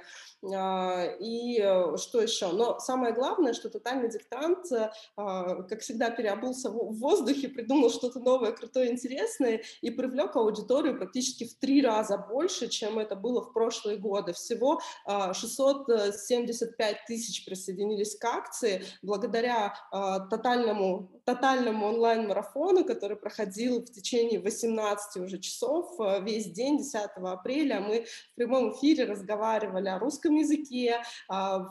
А, 0.53 1.05
и 1.19 1.59
э, 1.59 1.97
что 1.97 2.21
еще? 2.21 2.51
Но 2.51 2.79
самое 2.79 3.13
главное, 3.13 3.53
что 3.53 3.69
тотальный 3.69 4.09
диктант, 4.09 4.71
э, 4.71 4.89
как 5.15 5.81
всегда, 5.81 6.11
переобулся 6.11 6.69
в 6.69 6.93
воздухе, 6.93 7.49
придумал 7.49 7.89
что-то 7.89 8.19
новое, 8.19 8.34
новое, 8.35 8.51
крутое, 8.51 8.91
интересное 8.91 9.61
и 9.81 9.89
привлек 9.89 10.35
аудиторию 10.35 10.97
практически 10.97 11.45
в 11.45 11.55
три 11.55 11.81
раза 11.81 12.17
больше, 12.17 12.67
чем 12.67 12.99
это 12.99 13.15
было 13.15 13.41
в 13.41 13.53
прошлые 13.53 13.97
годы. 13.97 14.33
Всего 14.33 14.81
675 15.05 16.95
а, 16.95 17.07
тысяч 17.07 17.45
присоединились 17.45 18.17
к 18.17 18.25
акции 18.25 18.83
благодаря 19.01 19.73
а, 19.91 20.19
тотальному, 20.19 21.14
тотальному 21.25 21.87
онлайн-марафону, 21.87 22.85
который 22.85 23.17
проходил 23.17 23.81
в 23.81 23.91
течение 23.91 24.39
18 24.39 25.23
уже 25.23 25.39
часов 25.39 25.99
а, 25.99 26.19
весь 26.19 26.45
день, 26.45 26.77
10 26.77 26.95
апреля. 27.17 27.79
Мы 27.81 28.05
в 28.31 28.35
прямом 28.35 28.73
эфире 28.73 29.05
разговаривали 29.05 29.89
о 29.89 29.99
русском 29.99 30.35
языке, 30.35 31.01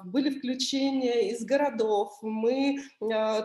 были 0.04 0.30
включения 0.30 1.30
из 1.30 1.44
городов, 1.44 2.18
мы 2.22 2.78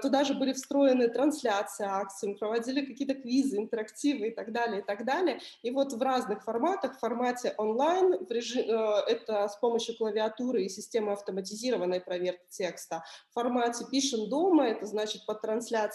туда 0.01 0.23
же 0.23 0.33
были 0.33 0.53
встроены 0.53 1.07
трансляции 1.09 1.85
акций, 1.85 2.29
мы 2.29 2.35
проводили 2.35 2.85
какие-то 2.85 3.15
квизы, 3.15 3.57
интерактивы 3.57 4.29
и 4.29 4.31
так 4.31 4.51
далее, 4.51 4.81
и 4.81 4.83
так 4.83 5.05
далее. 5.05 5.39
И 5.61 5.71
вот 5.71 5.93
в 5.93 6.01
разных 6.01 6.43
форматах, 6.43 6.95
в 6.95 6.99
формате 6.99 7.53
онлайн, 7.57 8.25
в 8.25 8.31
режим, 8.31 8.63
э, 8.63 9.03
это 9.07 9.47
с 9.47 9.55
помощью 9.57 9.97
клавиатуры 9.97 10.63
и 10.63 10.69
системы 10.69 11.13
автоматизированной 11.13 12.01
проверки 12.01 12.45
текста, 12.49 13.03
в 13.29 13.33
формате 13.33 13.85
пишем 13.91 14.29
дома, 14.29 14.67
это 14.67 14.85
значит 14.85 15.25
по 15.25 15.33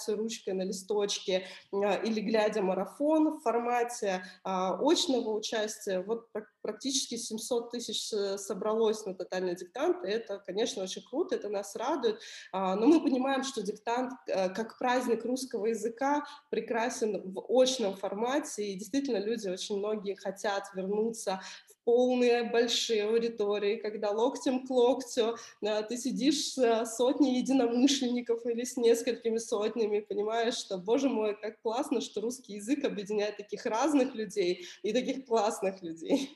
трансляции 0.05 0.13
ручкой 0.13 0.55
на 0.55 0.63
листочке 0.63 1.47
э, 1.73 2.05
или 2.05 2.21
глядя 2.21 2.63
марафон, 2.63 3.39
в 3.39 3.43
формате 3.43 4.25
а, 4.43 4.79
очного 4.81 5.37
участия, 5.37 6.01
вот 6.01 6.29
практически 6.63 7.17
700 7.17 7.71
тысяч 7.71 8.09
собралось 8.39 9.05
на 9.07 9.15
тотальный 9.15 9.55
диктант, 9.55 10.05
и 10.05 10.09
это, 10.09 10.39
конечно, 10.47 10.83
очень 10.83 11.03
круто, 11.03 11.35
это 11.35 11.49
нас 11.49 11.77
радует, 11.77 12.21
а, 12.53 12.77
но 12.77 12.87
мы 12.87 13.03
понимаем, 13.03 13.45
что 13.45 13.63
диктант 13.63 14.13
э, 14.27 14.51
как 14.51 14.79
праздник 14.79 15.25
русского 15.25 15.67
языка 15.67 16.25
прекрасен 16.51 17.33
в 17.33 17.45
очном 17.51 17.97
формате, 17.97 18.65
и 18.67 18.77
действительно 18.77 19.19
люди 19.19 19.49
очень 19.49 19.79
многие 19.79 20.15
хотят 20.15 20.65
вернуться 20.75 21.41
полные 21.85 22.45
большие 22.45 23.05
аудитории, 23.05 23.77
когда 23.77 24.11
локтем 24.11 24.67
к 24.67 24.71
локтю 24.71 25.37
ты 25.61 25.97
сидишь 25.97 26.55
с 26.55 26.87
сотней 26.97 27.39
единомышленников 27.39 28.45
или 28.47 28.65
с 28.65 28.77
несколькими 28.77 29.39
сотнями, 29.39 30.01
понимаешь, 30.01 30.55
что, 30.55 30.79
боже 30.79 31.09
мой, 31.09 31.37
как 31.41 31.61
классно, 31.61 32.01
что 32.01 32.21
русский 32.21 32.55
язык 32.55 32.85
объединяет 32.85 33.37
таких 33.37 33.67
разных 33.67 34.15
людей 34.15 34.67
и 34.83 34.93
таких 34.93 35.27
классных 35.27 35.83
людей. 35.83 36.31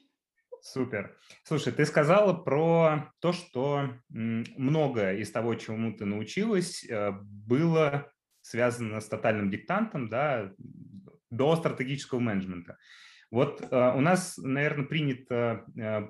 Супер. 0.61 1.17
Слушай, 1.45 1.73
ты 1.73 1.87
сказала 1.87 2.33
про 2.33 3.12
то, 3.21 3.33
что 3.33 3.90
многое 4.09 5.17
из 5.19 5.31
того, 5.31 5.55
чему 5.55 5.93
ты 5.97 6.05
научилась, 6.05 6.85
э, 6.85 7.12
было 7.12 8.12
связано 8.43 9.00
с 9.00 9.07
тотальным 9.07 9.50
диктантом, 9.50 10.09
да, 10.09 10.52
до 11.31 11.57
стратегического 11.57 12.19
менеджмента. 12.19 12.78
Вот 13.31 13.61
э, 13.61 13.93
у 13.95 14.01
нас, 14.01 14.39
наверное, 14.39 14.87
принято 14.87 15.65
э, 15.77 16.09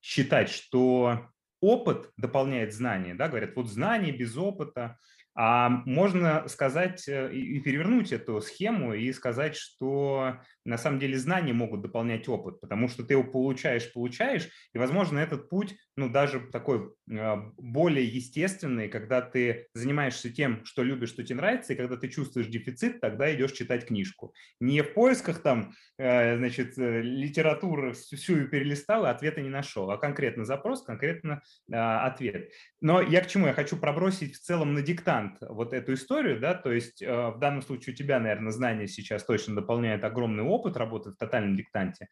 считать, 0.00 0.48
что 0.50 1.28
опыт 1.60 2.10
дополняет 2.16 2.72
знания, 2.72 3.14
да, 3.14 3.28
говорят, 3.28 3.56
вот 3.56 3.68
знание 3.68 4.12
без 4.12 4.36
опыта, 4.36 4.98
а 5.34 5.68
можно 5.68 6.48
сказать 6.48 7.08
э, 7.08 7.32
и 7.32 7.60
перевернуть 7.60 8.12
эту 8.12 8.40
схему 8.40 8.94
и 8.94 9.12
сказать, 9.12 9.56
что 9.56 10.38
на 10.64 10.78
самом 10.78 10.98
деле 10.98 11.18
знания 11.18 11.52
могут 11.52 11.82
дополнять 11.82 12.28
опыт, 12.28 12.60
потому 12.60 12.88
что 12.88 13.04
ты 13.04 13.14
его 13.14 13.24
получаешь, 13.24 13.92
получаешь, 13.92 14.48
и, 14.72 14.78
возможно, 14.78 15.18
этот 15.18 15.48
путь, 15.48 15.76
ну, 15.96 16.08
даже 16.08 16.40
такой 16.40 16.92
а, 17.10 17.50
более 17.56 18.06
естественный, 18.06 18.88
когда 18.88 19.20
ты 19.20 19.68
занимаешься 19.74 20.30
тем, 20.30 20.64
что 20.64 20.82
любишь, 20.82 21.10
что 21.10 21.22
тебе 21.22 21.36
нравится, 21.36 21.72
и 21.72 21.76
когда 21.76 21.96
ты 21.96 22.08
чувствуешь 22.08 22.46
дефицит, 22.46 23.00
тогда 23.00 23.32
идешь 23.34 23.52
читать 23.52 23.86
книжку. 23.86 24.34
Не 24.60 24.82
в 24.82 24.94
поисках 24.94 25.42
там, 25.42 25.72
э, 25.98 26.36
значит, 26.36 26.78
э, 26.78 27.02
литературы 27.02 27.92
всю 27.92 28.46
перелистал, 28.48 29.04
и 29.04 29.08
ответа 29.08 29.40
не 29.40 29.50
нашел, 29.50 29.90
а 29.90 29.98
конкретно 29.98 30.44
запрос, 30.44 30.82
конкретно 30.82 31.42
а, 31.72 32.06
ответ. 32.06 32.50
Но 32.80 33.00
я 33.00 33.20
к 33.20 33.28
чему? 33.28 33.46
Я 33.46 33.52
хочу 33.52 33.76
пробросить 33.76 34.36
в 34.36 34.40
целом 34.40 34.74
на 34.74 34.82
диктант 34.82 35.38
вот 35.40 35.72
эту 35.72 35.94
историю, 35.94 36.40
да, 36.40 36.54
то 36.54 36.72
есть 36.72 37.02
э, 37.02 37.30
в 37.30 37.38
данном 37.38 37.62
случае 37.62 37.94
у 37.94 37.96
тебя, 37.96 38.20
наверное, 38.20 38.52
знания 38.52 38.86
сейчас 38.86 39.24
точно 39.24 39.54
дополняют 39.56 40.04
огромный 40.04 40.44
опыт 40.44 40.76
работы 40.76 41.10
в 41.10 41.16
тотальном 41.16 41.56
диктанте. 41.56 42.08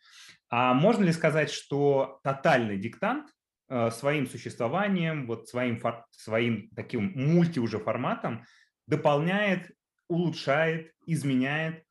А 0.50 0.75
можно 0.75 1.04
ли 1.04 1.12
сказать, 1.12 1.50
что 1.50 2.20
тотальный 2.23 2.78
диктант 2.78 3.28
своим 3.68 4.26
существованием, 4.26 5.26
вот 5.26 5.48
своим, 5.48 5.80
своим 6.10 6.70
таким 6.75 7.12
мульти 7.14 7.58
уже 7.58 7.78
форматом 7.78 8.44
дополняет, 8.87 9.70
улучшает, 10.08 10.92
изменяет 11.06 11.84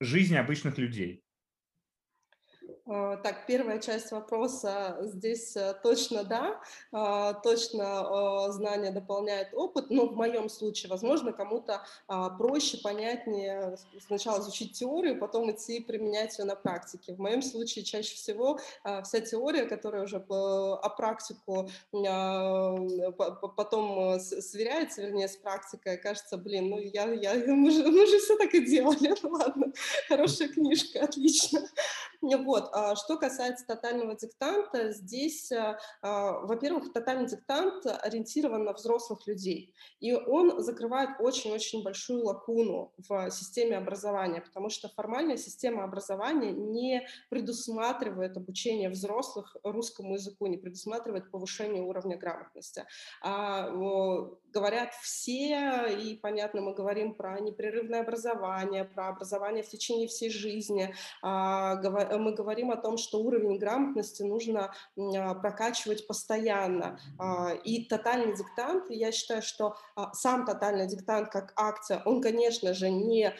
жизнь 0.00 0.36
обычных 0.36 0.78
людей? 0.78 1.21
А, 2.92 3.16
так, 3.16 3.46
первая 3.46 3.78
часть 3.78 4.12
вопроса 4.12 4.98
здесь 5.00 5.56
э, 5.56 5.74
точно 5.82 6.24
да, 6.24 6.60
а, 6.92 7.32
точно 7.32 8.52
знание 8.52 8.90
дополняет 8.90 9.54
опыт, 9.54 9.88
но 9.88 10.06
в 10.06 10.14
моем 10.14 10.50
случае, 10.50 10.90
возможно, 10.90 11.32
кому-то 11.32 11.82
а, 12.06 12.28
проще, 12.28 12.78
понятнее 12.82 13.76
сначала 14.06 14.40
изучить 14.40 14.72
теорию, 14.78 15.18
потом 15.18 15.50
идти 15.50 15.80
применять 15.80 16.38
ее 16.38 16.44
на 16.44 16.54
практике. 16.54 17.14
В 17.14 17.18
моем 17.18 17.40
случае 17.40 17.84
чаще 17.84 18.14
всего 18.14 18.60
вся 19.04 19.20
теория, 19.20 19.64
которая 19.64 20.04
уже 20.04 20.20
по, 20.20 20.76
практику 20.96 21.70
потом 23.56 24.20
сверяется, 24.20 25.02
вернее, 25.02 25.28
с 25.28 25.36
практикой, 25.36 25.96
кажется, 25.96 26.36
блин, 26.36 26.68
ну 26.68 26.78
я, 26.78 27.10
я, 27.12 27.34
мы, 27.54 27.70
же, 27.70 27.86
мы 27.86 28.06
же 28.06 28.18
все 28.18 28.36
так 28.36 28.52
и 28.54 28.60
делали, 28.66 29.14
ну 29.22 29.30
ладно, 29.30 29.72
хорошая 30.08 30.48
книжка, 30.48 31.04
отлично. 31.04 31.60
Вот. 32.22 32.70
А 32.72 32.94
что 32.94 33.18
касается 33.18 33.66
тотального 33.66 34.14
диктанта, 34.14 34.92
здесь, 34.92 35.50
а, 35.50 35.78
а, 36.02 36.40
во-первых, 36.46 36.92
тотальный 36.92 37.26
диктант 37.26 37.84
ориентирован 37.84 38.62
на 38.64 38.72
взрослых 38.72 39.26
людей, 39.26 39.74
и 39.98 40.12
он 40.12 40.62
закрывает 40.62 41.10
очень-очень 41.18 41.82
большую 41.82 42.24
лакуну 42.24 42.92
в 42.96 43.30
системе 43.30 43.76
образования, 43.76 44.40
потому 44.40 44.70
что 44.70 44.88
формальная 44.88 45.36
система 45.36 45.82
образования 45.82 46.52
не 46.52 47.06
предусматривает 47.28 48.36
обучение 48.36 48.88
взрослых 48.88 49.56
русскому 49.64 50.14
языку, 50.14 50.46
не 50.46 50.58
предусматривает 50.58 51.28
повышение 51.30 51.82
уровня 51.82 52.16
грамотности. 52.16 52.84
А, 53.20 53.68
говорят 54.52 54.94
все, 55.02 55.88
и, 55.88 56.16
понятно, 56.16 56.60
мы 56.60 56.72
говорим 56.72 57.14
про 57.14 57.40
непрерывное 57.40 58.02
образование, 58.02 58.84
про 58.84 59.08
образование 59.08 59.64
в 59.64 59.68
течение 59.68 60.06
всей 60.06 60.30
жизни, 60.30 60.94
а, 61.20 61.74
мы 62.18 62.32
говорим 62.32 62.70
о 62.70 62.76
том, 62.76 62.96
что 62.96 63.20
уровень 63.22 63.58
грамотности 63.58 64.22
нужно 64.22 64.72
а, 64.96 65.34
прокачивать 65.34 66.06
постоянно. 66.06 66.98
А, 67.18 67.52
и 67.64 67.84
тотальный 67.84 68.36
диктант, 68.36 68.90
я 68.90 69.12
считаю, 69.12 69.42
что 69.42 69.76
сам 70.12 70.44
тотальный 70.44 70.86
диктант 70.86 71.30
как 71.30 71.52
акция, 71.56 72.02
он, 72.04 72.20
конечно 72.20 72.74
же, 72.74 72.90
не 72.90 73.34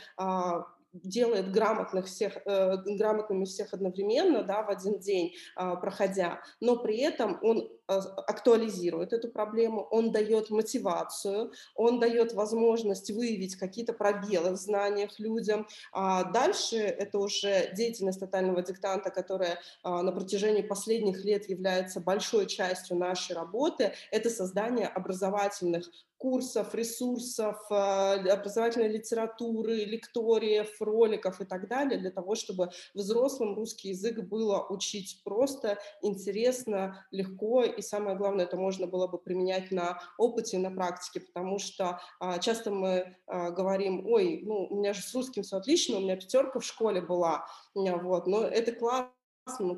делает 0.92 1.50
грамотных 1.50 2.06
всех, 2.06 2.36
э, 2.44 2.76
грамотными 2.84 3.44
всех 3.44 3.72
одновременно, 3.72 4.42
да, 4.42 4.62
в 4.62 4.68
один 4.68 4.98
день 4.98 5.34
э, 5.56 5.76
проходя, 5.80 6.42
но 6.60 6.76
при 6.76 6.98
этом 6.98 7.38
он 7.42 7.70
э, 7.81 7.81
актуализирует 7.98 9.12
эту 9.12 9.28
проблему, 9.28 9.86
он 9.90 10.12
дает 10.12 10.50
мотивацию, 10.50 11.52
он 11.74 12.00
дает 12.00 12.32
возможность 12.34 13.10
выявить 13.10 13.56
какие-то 13.56 13.92
пробелы 13.92 14.52
в 14.52 14.56
знаниях 14.56 15.18
людям. 15.18 15.66
А 15.92 16.24
дальше 16.24 16.76
это 16.76 17.18
уже 17.18 17.72
деятельность 17.74 18.20
тотального 18.20 18.62
диктанта, 18.62 19.10
которая 19.10 19.58
а, 19.82 20.02
на 20.02 20.12
протяжении 20.12 20.62
последних 20.62 21.24
лет 21.24 21.48
является 21.48 22.00
большой 22.00 22.46
частью 22.46 22.96
нашей 22.96 23.34
работы, 23.34 23.92
это 24.10 24.30
создание 24.30 24.86
образовательных 24.86 25.90
курсов, 26.22 26.72
ресурсов, 26.72 27.56
э, 27.68 27.74
образовательной 27.74 28.86
литературы, 28.86 29.78
лекториев, 29.78 30.80
роликов 30.80 31.40
и 31.40 31.44
так 31.44 31.66
далее, 31.66 31.98
для 31.98 32.12
того, 32.12 32.36
чтобы 32.36 32.70
взрослым 32.94 33.56
русский 33.56 33.88
язык 33.88 34.20
было 34.20 34.64
учить 34.68 35.20
просто, 35.24 35.78
интересно, 36.00 37.04
легко, 37.10 37.64
и 37.64 37.81
самое 37.82 38.16
главное, 38.16 38.44
это 38.44 38.56
можно 38.56 38.86
было 38.86 39.06
бы 39.06 39.18
применять 39.18 39.70
на 39.70 40.00
опыте, 40.18 40.58
на 40.58 40.70
практике, 40.70 41.20
потому 41.20 41.58
что 41.58 42.00
а, 42.20 42.38
часто 42.38 42.70
мы 42.70 43.16
а, 43.26 43.50
говорим, 43.50 44.06
ой, 44.06 44.40
ну, 44.44 44.66
у 44.70 44.78
меня 44.78 44.92
же 44.92 45.02
с 45.02 45.14
русским 45.14 45.42
все 45.42 45.56
отлично, 45.56 45.98
у 45.98 46.00
меня 46.00 46.16
пятерка 46.16 46.60
в 46.60 46.64
школе 46.64 47.00
была, 47.00 47.46
вот, 47.74 48.26
но 48.26 48.42
это 48.42 48.72
классно, 48.72 49.12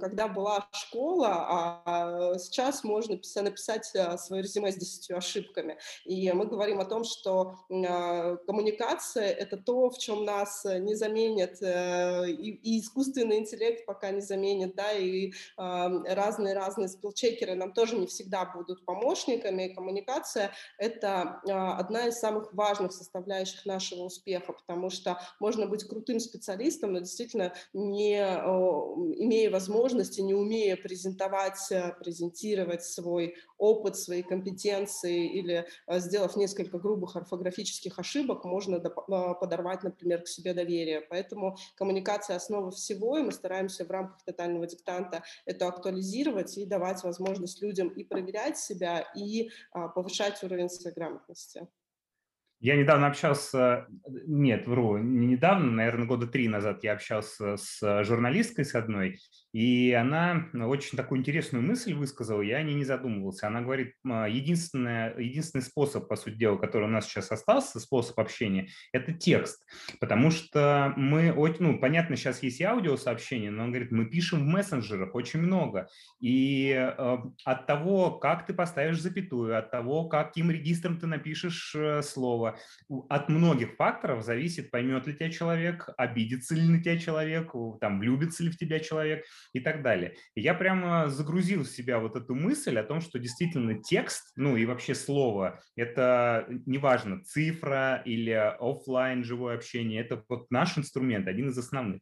когда 0.00 0.28
была 0.28 0.68
школа, 0.72 1.82
а 1.86 2.38
сейчас 2.38 2.84
можно 2.84 3.14
написать 3.36 3.90
э, 3.94 4.18
свое 4.18 4.42
резюме 4.42 4.70
с 4.70 4.76
10 4.76 5.10
ошибками. 5.12 5.78
И 6.04 6.30
мы 6.32 6.46
говорим 6.46 6.80
о 6.80 6.84
том, 6.84 7.04
что 7.04 7.56
а, 7.70 8.36
коммуникация— 8.46 9.28
это 9.30 9.56
то, 9.56 9.88
в 9.90 9.98
чем 9.98 10.24
нас 10.24 10.64
не 10.64 10.94
заменит, 10.94 11.62
э, 11.62 12.30
и 12.30 12.80
искусственный 12.80 13.38
интеллект 13.38 13.86
пока 13.86 14.10
не 14.10 14.20
заменит, 14.20 14.74
да, 14.74 14.92
и 14.92 15.32
разные-разные 15.56 16.88
спилчекеры 16.88 17.54
нам 17.54 17.72
тоже 17.72 17.96
не 17.96 18.06
всегда 18.06 18.44
будут 18.44 18.84
помощниками. 18.84 19.68
Коммуникация— 19.68 20.52
это 20.78 21.40
а, 21.48 21.78
одна 21.78 22.08
из 22.08 22.18
самых 22.18 22.52
важных 22.52 22.92
составляющих 22.92 23.64
нашего 23.64 24.02
успеха, 24.02 24.52
потому 24.52 24.90
что 24.90 25.18
можно 25.40 25.66
быть 25.66 25.84
крутым 25.84 26.20
специалистом, 26.20 26.92
но 26.92 26.98
действительно 26.98 27.54
не 27.72 28.18
имея 28.18 29.53
возможности, 29.54 30.20
не 30.20 30.34
умея 30.34 30.76
презентовать, 30.76 31.70
э, 31.70 31.94
презентировать 32.00 32.82
свой 32.82 33.36
опыт, 33.56 33.96
свои 33.96 34.22
компетенции 34.22 35.38
или 35.38 35.64
э, 35.86 35.98
сделав 36.00 36.36
несколько 36.36 36.78
грубых 36.78 37.14
орфографических 37.14 37.96
ошибок, 37.98 38.44
можно 38.44 38.76
э, 38.76 38.90
подорвать, 39.40 39.84
например, 39.84 40.22
к 40.22 40.28
себе 40.28 40.54
доверие. 40.54 41.02
Поэтому 41.02 41.56
коммуникация 41.76 42.36
основа 42.36 42.72
всего, 42.72 43.16
и 43.16 43.22
мы 43.22 43.30
стараемся 43.30 43.84
в 43.84 43.90
рамках 43.90 44.24
тотального 44.24 44.66
диктанта 44.66 45.22
это 45.46 45.68
актуализировать 45.68 46.58
и 46.58 46.66
давать 46.66 47.04
возможность 47.04 47.62
людям 47.62 47.88
и 47.88 48.02
проверять 48.02 48.58
себя, 48.58 49.06
и 49.14 49.50
повышать 49.94 50.42
уровень 50.42 50.68
своей 50.68 50.94
грамотности. 50.94 51.68
Я 52.64 52.76
недавно 52.76 53.08
общался, 53.08 53.86
нет, 54.26 54.66
вру, 54.66 54.96
не 54.96 55.26
недавно, 55.26 55.70
наверное, 55.70 56.06
года 56.06 56.26
три 56.26 56.48
назад 56.48 56.82
я 56.82 56.94
общался 56.94 57.58
с 57.58 58.04
журналисткой 58.04 58.64
с 58.64 58.74
одной, 58.74 59.18
и 59.54 59.92
она 59.92 60.48
очень 60.52 60.98
такую 60.98 61.20
интересную 61.20 61.62
мысль 61.62 61.94
высказала, 61.94 62.42
я 62.42 62.56
о 62.56 62.62
ней 62.64 62.74
не 62.74 62.84
задумывался. 62.84 63.46
Она 63.46 63.60
говорит, 63.60 63.94
единственное, 64.04 65.16
единственный 65.16 65.62
способ, 65.62 66.08
по 66.08 66.16
сути 66.16 66.34
дела, 66.34 66.56
который 66.56 66.86
у 66.86 66.90
нас 66.90 67.06
сейчас 67.06 67.30
остался, 67.30 67.78
способ 67.78 68.18
общения, 68.18 68.68
это 68.92 69.12
текст. 69.12 69.64
Потому 70.00 70.32
что 70.32 70.92
мы, 70.96 71.32
ну, 71.60 71.78
понятно, 71.78 72.16
сейчас 72.16 72.42
есть 72.42 72.58
и 72.60 72.64
аудиосообщения, 72.64 73.52
но 73.52 73.62
он 73.62 73.70
говорит, 73.70 73.92
мы 73.92 74.06
пишем 74.06 74.40
в 74.40 74.46
мессенджерах 74.46 75.14
очень 75.14 75.38
много. 75.38 75.86
И 76.18 76.70
э, 76.72 77.16
от 77.44 77.66
того, 77.68 78.10
как 78.18 78.46
ты 78.46 78.54
поставишь 78.54 79.00
запятую, 79.00 79.56
от 79.56 79.70
того, 79.70 80.08
каким 80.08 80.50
регистром 80.50 80.98
ты 80.98 81.06
напишешь 81.06 81.72
э, 81.76 82.02
слово, 82.02 82.58
от 83.08 83.28
многих 83.28 83.76
факторов 83.76 84.24
зависит, 84.24 84.72
поймет 84.72 85.06
ли 85.06 85.14
тебя 85.14 85.30
человек, 85.30 85.88
обидится 85.96 86.56
ли 86.56 86.66
на 86.66 86.82
тебя 86.82 86.98
человек, 86.98 87.52
там, 87.80 88.00
влюбится 88.00 88.42
ли 88.42 88.50
в 88.50 88.58
тебя 88.58 88.80
человек 88.80 89.24
и 89.52 89.60
так 89.60 89.82
далее. 89.82 90.16
И 90.34 90.40
я 90.40 90.54
прямо 90.54 91.08
загрузил 91.08 91.62
в 91.62 91.68
себя 91.68 91.98
вот 91.98 92.16
эту 92.16 92.34
мысль 92.34 92.78
о 92.78 92.84
том, 92.84 93.00
что 93.00 93.18
действительно 93.18 93.82
текст, 93.82 94.32
ну 94.36 94.56
и 94.56 94.64
вообще 94.64 94.94
слово, 94.94 95.60
это 95.76 96.46
неважно, 96.66 97.22
цифра 97.24 98.02
или 98.04 98.30
офлайн 98.30 99.24
живое 99.24 99.56
общение, 99.56 100.00
это 100.00 100.22
вот 100.28 100.50
наш 100.50 100.78
инструмент, 100.78 101.28
один 101.28 101.50
из 101.50 101.58
основных. 101.58 102.00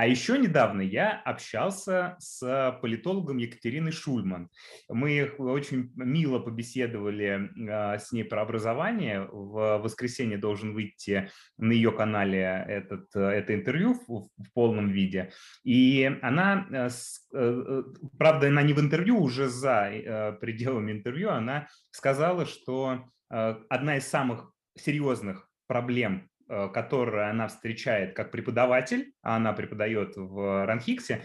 А 0.00 0.06
еще 0.06 0.38
недавно 0.38 0.80
я 0.80 1.20
общался 1.26 2.16
с 2.20 2.78
политологом 2.80 3.36
Екатериной 3.36 3.92
Шульман. 3.92 4.48
Мы 4.88 5.30
очень 5.36 5.92
мило 5.94 6.38
побеседовали 6.38 7.50
а, 7.68 7.98
с 7.98 8.10
ней 8.10 8.24
про 8.24 8.40
образование. 8.40 9.28
В 9.30 9.76
воскресенье 9.76 10.38
должен 10.38 10.72
выйти 10.72 11.28
на 11.58 11.72
ее 11.72 11.92
канале 11.92 12.40
этот, 12.66 13.14
это 13.14 13.54
интервью 13.54 13.92
в, 13.92 14.30
в 14.38 14.52
полном 14.54 14.88
виде. 14.88 15.32
И 15.64 16.10
она, 16.22 16.66
э, 16.70 16.88
э, 17.34 17.62
э, 17.68 17.82
правда, 18.16 18.46
она 18.46 18.62
не 18.62 18.72
в 18.72 18.80
интервью, 18.80 19.20
уже 19.20 19.48
за 19.48 20.38
пределами 20.40 20.92
интервью, 20.92 21.28
она 21.28 21.68
сказала, 21.90 22.46
что 22.46 23.04
одна 23.28 23.98
из 23.98 24.06
самых 24.06 24.50
серьезных 24.78 25.46
проблем 25.66 26.29
Э, 26.52 26.68
которую 26.68 27.30
она 27.30 27.46
встречает 27.46 28.16
как 28.16 28.32
преподаватель, 28.32 29.12
а 29.22 29.36
она 29.36 29.52
преподает 29.52 30.16
в 30.16 30.66
Ранхиксе, 30.66 31.22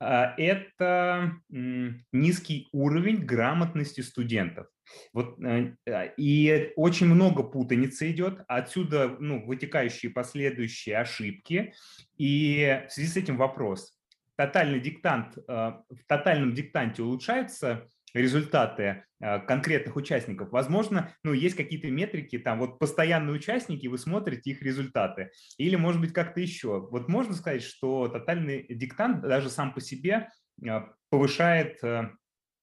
э, 0.00 0.06
это 0.38 1.32
низкий 1.50 2.66
уровень 2.72 3.18
грамотности 3.18 4.00
студентов. 4.00 4.68
Вот, 5.12 5.38
э, 5.44 5.74
и 6.16 6.72
очень 6.76 7.06
много 7.06 7.42
путаницы 7.42 8.10
идет, 8.10 8.44
отсюда 8.48 9.14
ну, 9.20 9.44
вытекающие 9.44 10.10
последующие 10.10 10.96
ошибки. 10.96 11.74
И 12.16 12.82
в 12.88 12.92
связи 12.92 13.08
с 13.08 13.16
этим 13.18 13.36
вопрос. 13.36 13.94
Тотальный 14.36 14.80
диктант, 14.80 15.36
в 15.36 15.84
тотальном 16.06 16.54
диктанте 16.54 17.02
улучшается 17.02 17.88
результаты 18.16 19.04
а, 19.20 19.38
конкретных 19.38 19.96
участников. 19.96 20.50
Возможно, 20.50 21.14
ну, 21.22 21.32
есть 21.32 21.54
какие-то 21.54 21.88
метрики, 21.88 22.38
там 22.38 22.58
вот 22.58 22.78
постоянные 22.78 23.36
участники, 23.36 23.86
вы 23.86 23.98
смотрите 23.98 24.50
их 24.50 24.62
результаты. 24.62 25.30
Или, 25.58 25.76
может 25.76 26.00
быть, 26.00 26.12
как-то 26.12 26.40
еще. 26.40 26.88
Вот 26.90 27.08
можно 27.08 27.34
сказать, 27.34 27.62
что 27.62 28.08
тотальный 28.08 28.66
диктант 28.68 29.22
даже 29.22 29.50
сам 29.50 29.72
по 29.72 29.80
себе 29.80 30.28
а, 30.66 30.88
повышает 31.10 31.82
а, 31.84 32.12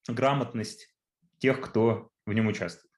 грамотность 0.08 0.94
тех, 1.38 1.62
кто 1.62 2.10
в 2.26 2.34
нем 2.34 2.48
участвует. 2.48 2.93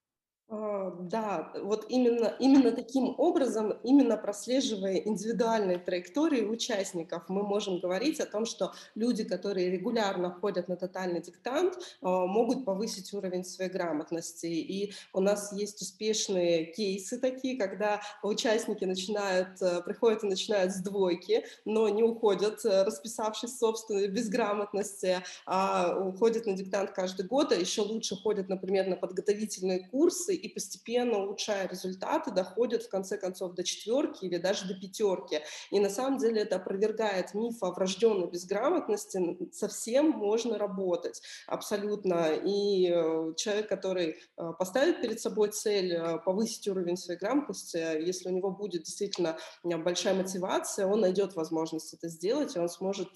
Да, 0.99 1.51
вот 1.61 1.85
именно, 1.89 2.33
именно 2.39 2.71
таким 2.71 3.15
образом, 3.17 3.73
именно 3.83 4.17
прослеживая 4.17 4.95
индивидуальные 4.95 5.79
траектории 5.79 6.43
участников, 6.43 7.23
мы 7.29 7.43
можем 7.43 7.79
говорить 7.79 8.19
о 8.19 8.25
том, 8.25 8.45
что 8.45 8.73
люди, 8.95 9.23
которые 9.23 9.69
регулярно 9.69 10.31
ходят 10.31 10.67
на 10.67 10.75
тотальный 10.75 11.21
диктант, 11.21 11.77
а, 12.01 12.25
могут 12.25 12.65
повысить 12.65 13.13
уровень 13.13 13.43
своей 13.43 13.71
грамотности. 13.71 14.47
И 14.47 14.93
у 15.13 15.19
нас 15.19 15.51
есть 15.53 15.81
успешные 15.81 16.65
кейсы 16.65 17.19
такие, 17.19 17.57
когда 17.57 18.01
участники 18.23 18.85
начинают, 18.85 19.61
э, 19.61 19.81
приходят 19.81 20.23
и 20.23 20.27
начинают 20.27 20.71
с 20.71 20.81
двойки, 20.81 21.45
но 21.65 21.89
не 21.89 22.03
уходят, 22.03 22.63
э, 22.65 22.83
расписавшись 22.83 23.57
собственной 23.57 24.07
безграмотности, 24.07 25.21
а 25.45 25.97
уходят 25.99 26.45
на 26.45 26.53
диктант 26.53 26.91
каждый 26.91 27.25
год, 27.25 27.51
а 27.51 27.55
еще 27.55 27.81
лучше 27.81 28.15
ходят, 28.15 28.49
например, 28.49 28.87
на 28.87 28.95
подготовительные 28.95 29.87
курсы 29.89 30.35
и 30.35 30.47
постепенно 30.65 31.19
улучшая 31.19 31.67
результаты, 31.67 32.31
доходят 32.31 32.83
в 32.83 32.89
конце 32.89 33.17
концов 33.17 33.53
до 33.53 33.63
четверки 33.63 34.25
или 34.25 34.37
даже 34.37 34.67
до 34.67 34.73
пятерки. 34.73 35.41
И 35.69 35.79
на 35.79 35.89
самом 35.89 36.17
деле 36.17 36.41
это 36.41 36.55
опровергает 36.55 37.33
миф 37.35 37.61
о 37.61 37.71
врожденной 37.71 38.27
безграмотности. 38.27 39.37
Совсем 39.51 40.09
можно 40.09 40.57
работать 40.57 41.21
абсолютно. 41.47 42.33
И 42.33 42.89
э, 42.89 43.33
человек, 43.37 43.69
который 43.69 44.17
э, 44.37 44.51
поставит 44.57 45.01
перед 45.01 45.19
собой 45.19 45.49
цель 45.51 45.93
э, 45.93 46.17
повысить 46.25 46.67
уровень 46.67 46.97
своей 46.97 47.19
грамотности, 47.19 47.77
если 47.77 48.29
у 48.29 48.31
него 48.31 48.49
будет 48.49 48.83
действительно 48.83 49.37
большая 49.63 50.15
мотивация, 50.15 50.87
он 50.87 51.01
найдет 51.01 51.35
возможность 51.35 51.93
это 51.93 52.07
сделать, 52.07 52.55
и 52.55 52.59
он 52.59 52.69
сможет, 52.69 53.09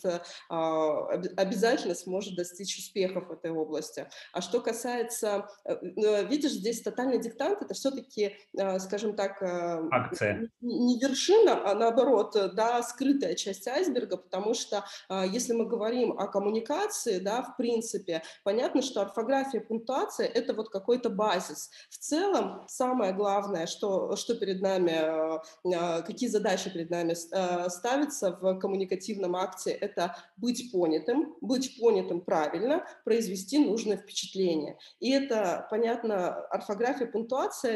а, 0.49 1.07
обязательно 1.37 1.95
сможет 1.95 2.35
достичь 2.35 2.77
успехов 2.77 3.27
в 3.27 3.31
этой 3.31 3.51
области. 3.51 4.07
А 4.33 4.41
что 4.41 4.61
касается, 4.61 5.49
видишь, 5.95 6.51
здесь 6.51 6.81
тотальный 6.81 7.19
диктант, 7.39 7.61
это 7.61 7.73
все-таки, 7.73 8.35
скажем 8.79 9.15
так, 9.15 9.41
Акция. 9.41 10.49
не 10.61 10.99
вершина, 10.99 11.69
а 11.69 11.75
наоборот, 11.75 12.35
да, 12.53 12.81
скрытая 12.83 13.35
часть 13.35 13.67
айсберга, 13.67 14.17
потому 14.17 14.53
что 14.53 14.85
если 15.09 15.53
мы 15.53 15.65
говорим 15.65 16.17
о 16.17 16.27
коммуникации, 16.27 17.19
да, 17.19 17.41
в 17.41 17.57
принципе, 17.57 18.23
понятно, 18.43 18.81
что 18.81 19.01
орфография, 19.01 19.61
пунктуация– 19.61 20.27
это 20.33 20.53
вот 20.53 20.69
какой-то 20.69 21.09
базис. 21.09 21.69
В 21.89 21.97
целом, 21.97 22.63
самое 22.67 23.13
главное, 23.13 23.67
что, 23.67 24.15
что 24.15 24.35
перед 24.35 24.61
нами, 24.61 24.91
э, 24.91 25.39
э, 25.65 26.01
какие 26.03 26.29
задачи 26.29 26.69
перед 26.69 26.89
нами 26.89 27.13
э, 27.13 27.69
ставятся 27.69 28.37
в 28.41 28.59
коммуникативном 28.59 29.35
акте, 29.35 29.71
это 29.71 30.15
быть 30.37 30.71
понятым, 30.71 31.35
быть 31.41 31.79
понятым 31.79 32.21
правильно, 32.21 32.85
произвести 33.03 33.59
нужное 33.59 33.97
впечатление. 33.97 34.77
И 34.99 35.11
это, 35.11 35.67
понятно, 35.69 36.33
орфография, 36.49 37.07
пунктуация 37.07 37.28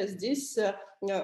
здесь 0.07 0.57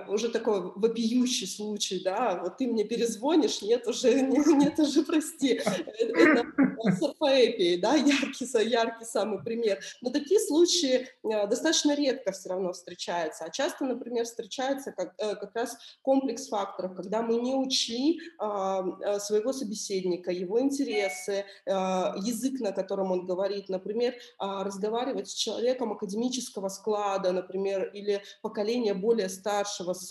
уже 0.07 0.29
такой 0.29 0.71
вопиющий 0.75 1.47
случай, 1.47 2.01
да, 2.03 2.39
вот 2.43 2.57
ты 2.57 2.67
мне 2.67 2.83
перезвонишь, 2.83 3.61
нет 3.61 3.87
уже, 3.87 4.21
нет, 4.21 4.47
нет 4.47 4.79
уже, 4.79 5.03
прости, 5.03 5.61
это 5.99 6.45
орфоэпией, 6.83 7.79
да, 7.79 7.95
яркий, 7.95 8.45
яркий 8.69 9.05
самый 9.05 9.43
пример. 9.43 9.79
Но 10.01 10.09
такие 10.09 10.39
случаи 10.39 11.07
достаточно 11.23 11.95
редко 11.95 12.31
все 12.31 12.49
равно 12.49 12.73
встречаются, 12.73 13.45
а 13.45 13.49
часто, 13.49 13.85
например, 13.85 14.25
встречается 14.25 14.91
как, 14.91 15.13
э, 15.17 15.35
как 15.35 15.55
раз 15.55 15.77
комплекс 16.01 16.47
факторов, 16.47 16.95
когда 16.95 17.21
мы 17.21 17.35
не 17.35 17.55
учли 17.55 18.19
а, 18.37 19.19
своего 19.19 19.53
собеседника, 19.53 20.31
его 20.31 20.59
интересы, 20.61 21.45
язык, 21.65 22.59
на 22.59 22.71
котором 22.71 23.11
он 23.11 23.25
говорит, 23.25 23.69
например, 23.69 24.15
а, 24.37 24.63
разговаривать 24.63 25.29
с 25.29 25.33
человеком 25.33 25.91
академического 25.93 26.69
склада, 26.69 27.31
например, 27.31 27.91
или 27.93 28.21
поколение 28.41 28.93
более 28.93 29.29
старшего 29.29 29.93
с 29.93 30.09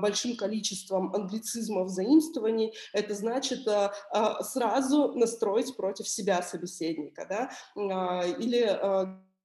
большим 0.00 0.36
количеством 0.36 1.14
англицизмов, 1.14 1.88
заимствований, 1.88 2.74
это 2.92 3.14
значит 3.14 3.66
сразу 4.42 5.12
настроить 5.14 5.76
против 5.76 6.03
себя 6.08 6.42
собеседника, 6.42 7.26
да, 7.28 7.50
или 8.38 8.64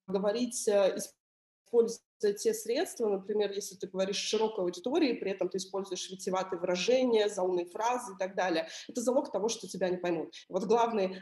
говорить, 0.08 0.68
использовать 0.68 2.02
те 2.38 2.54
средства, 2.54 3.08
например, 3.08 3.52
если 3.52 3.76
ты 3.76 3.88
говоришь 3.88 4.18
широкой 4.18 4.66
аудитории, 4.66 5.14
при 5.14 5.32
этом 5.32 5.50
ты 5.50 5.58
используешь 5.58 6.10
витиеватые 6.10 6.60
выражения, 6.60 7.30
заумные 7.30 7.66
фразы 7.66 8.14
и 8.14 8.18
так 8.18 8.36
далее, 8.36 8.68
это 8.88 9.02
залог 9.02 9.32
того, 9.32 9.48
что 9.50 9.68
тебя 9.68 9.90
не 9.90 9.98
поймут. 9.98 10.34
Вот 10.50 10.66
главный, 10.66 11.22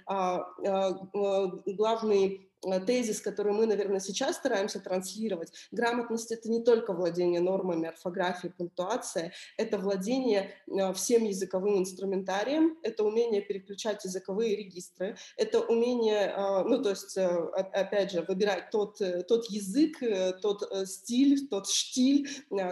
главный 1.65 2.47
Э, 2.56 2.56
тезис, 2.85 3.21
который 3.21 3.53
мы, 3.53 3.65
наверное, 3.65 3.99
сейчас 3.99 4.37
стараемся 4.37 4.79
транслировать. 4.79 5.51
Грамотность— 5.71 6.31
это 6.33 6.49
не 6.49 6.63
только 6.63 6.93
владение 6.93 7.39
нормами 7.39 7.89
орфографии, 7.89 8.47
пунктуация, 8.47 9.31
это 9.57 9.77
владение 9.77 10.51
э, 10.67 10.93
всем 10.93 11.23
языковым 11.23 11.77
инструментарием, 11.79 12.77
это 12.83 13.03
умение 13.03 13.41
переключать 13.41 14.03
языковые 14.05 14.55
регистры, 14.55 15.17
это 15.35 15.59
умение, 15.61 16.33
э, 16.35 16.63
ну, 16.63 16.81
то 16.81 16.89
есть, 16.89 17.17
опять 17.17 18.11
же, 18.11 18.21
выбирать 18.27 18.69
тот, 18.71 18.99
тот 19.27 19.45
язык, 19.49 19.97
тот 20.41 20.63
стиль, 20.85 21.47
тот 21.47 21.67
штиль, 21.67 22.27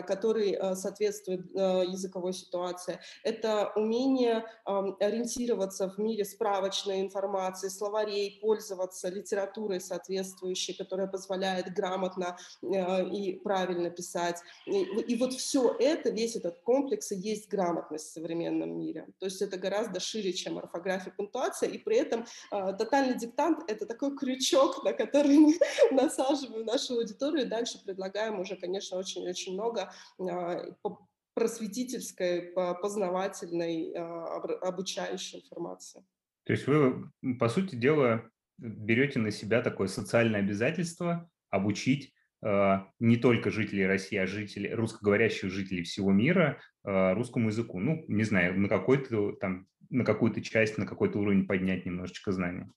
который 0.07 0.57
соответствует 0.75 1.45
языковой 1.53 2.33
ситуации. 2.33 2.99
Это 3.23 3.71
умение 3.75 4.45
ориентироваться 4.65 5.89
в 5.89 5.97
мире 5.97 6.25
справочной 6.25 7.01
информации, 7.01 7.69
словарей, 7.69 8.39
пользоваться 8.41 9.09
литературой, 9.09 9.74
соответствующий, 9.79 10.73
которая 10.73 11.07
позволяет 11.07 11.73
грамотно 11.73 12.37
э, 12.61 13.09
и 13.09 13.39
правильно 13.39 13.89
писать. 13.89 14.41
И, 14.65 14.83
и 14.83 15.15
вот 15.17 15.33
все 15.33 15.75
это, 15.79 16.09
весь 16.09 16.35
этот 16.35 16.59
комплекс 16.59 17.11
и 17.11 17.15
есть 17.15 17.49
грамотность 17.49 18.09
в 18.09 18.13
современном 18.13 18.77
мире. 18.77 19.07
То 19.19 19.25
есть 19.25 19.41
это 19.41 19.57
гораздо 19.57 19.99
шире, 19.99 20.33
чем 20.33 20.57
орфография, 20.57 21.13
пунктуация, 21.15 21.69
и 21.69 21.77
при 21.77 21.97
этом 21.97 22.25
э, 22.51 22.73
тотальный 22.77 23.17
диктант— 23.17 23.59
это 23.67 23.85
такой 23.85 24.15
крючок, 24.17 24.83
на 24.83 24.93
который 24.93 25.37
мы 25.37 25.53
насаживаем 25.91 26.65
нашу 26.65 26.95
аудиторию, 26.95 27.45
и 27.45 27.49
дальше 27.49 27.83
предлагаем 27.83 28.39
уже, 28.39 28.55
конечно, 28.55 28.97
очень-очень 28.97 29.53
много 29.53 29.91
э, 30.19 30.71
просветительской, 31.33 32.53
познавательной, 32.81 33.91
обучающей 33.91 35.41
информации. 35.41 36.05
То 36.45 36.53
есть 36.53 36.67
вы, 36.67 37.11
по 37.39 37.49
сути 37.49 37.75
дела, 37.75 38.29
берете 38.57 39.19
на 39.19 39.31
себя 39.31 39.61
такое 39.61 39.87
социальное 39.87 40.39
обязательство 40.39 41.29
обучить 41.49 42.13
э, 42.43 42.79
не 42.99 43.17
только 43.17 43.51
жителей 43.51 43.85
России, 43.85 44.17
а 44.17 44.27
жителей, 44.27 44.73
русскоговорящих 44.73 45.51
жителей 45.51 45.83
всего 45.83 46.11
мира 46.11 46.59
э, 46.83 47.13
русскому 47.13 47.47
языку. 47.49 47.79
Ну, 47.79 48.03
не 48.07 48.23
знаю, 48.23 48.59
на 48.59 48.69
какой-то 48.69 49.33
там, 49.33 49.67
на 49.89 50.03
какую-то 50.03 50.41
часть, 50.41 50.77
на 50.77 50.85
какой-то 50.85 51.19
уровень 51.19 51.47
поднять 51.47 51.85
немножечко 51.85 52.31
знания. 52.31 52.69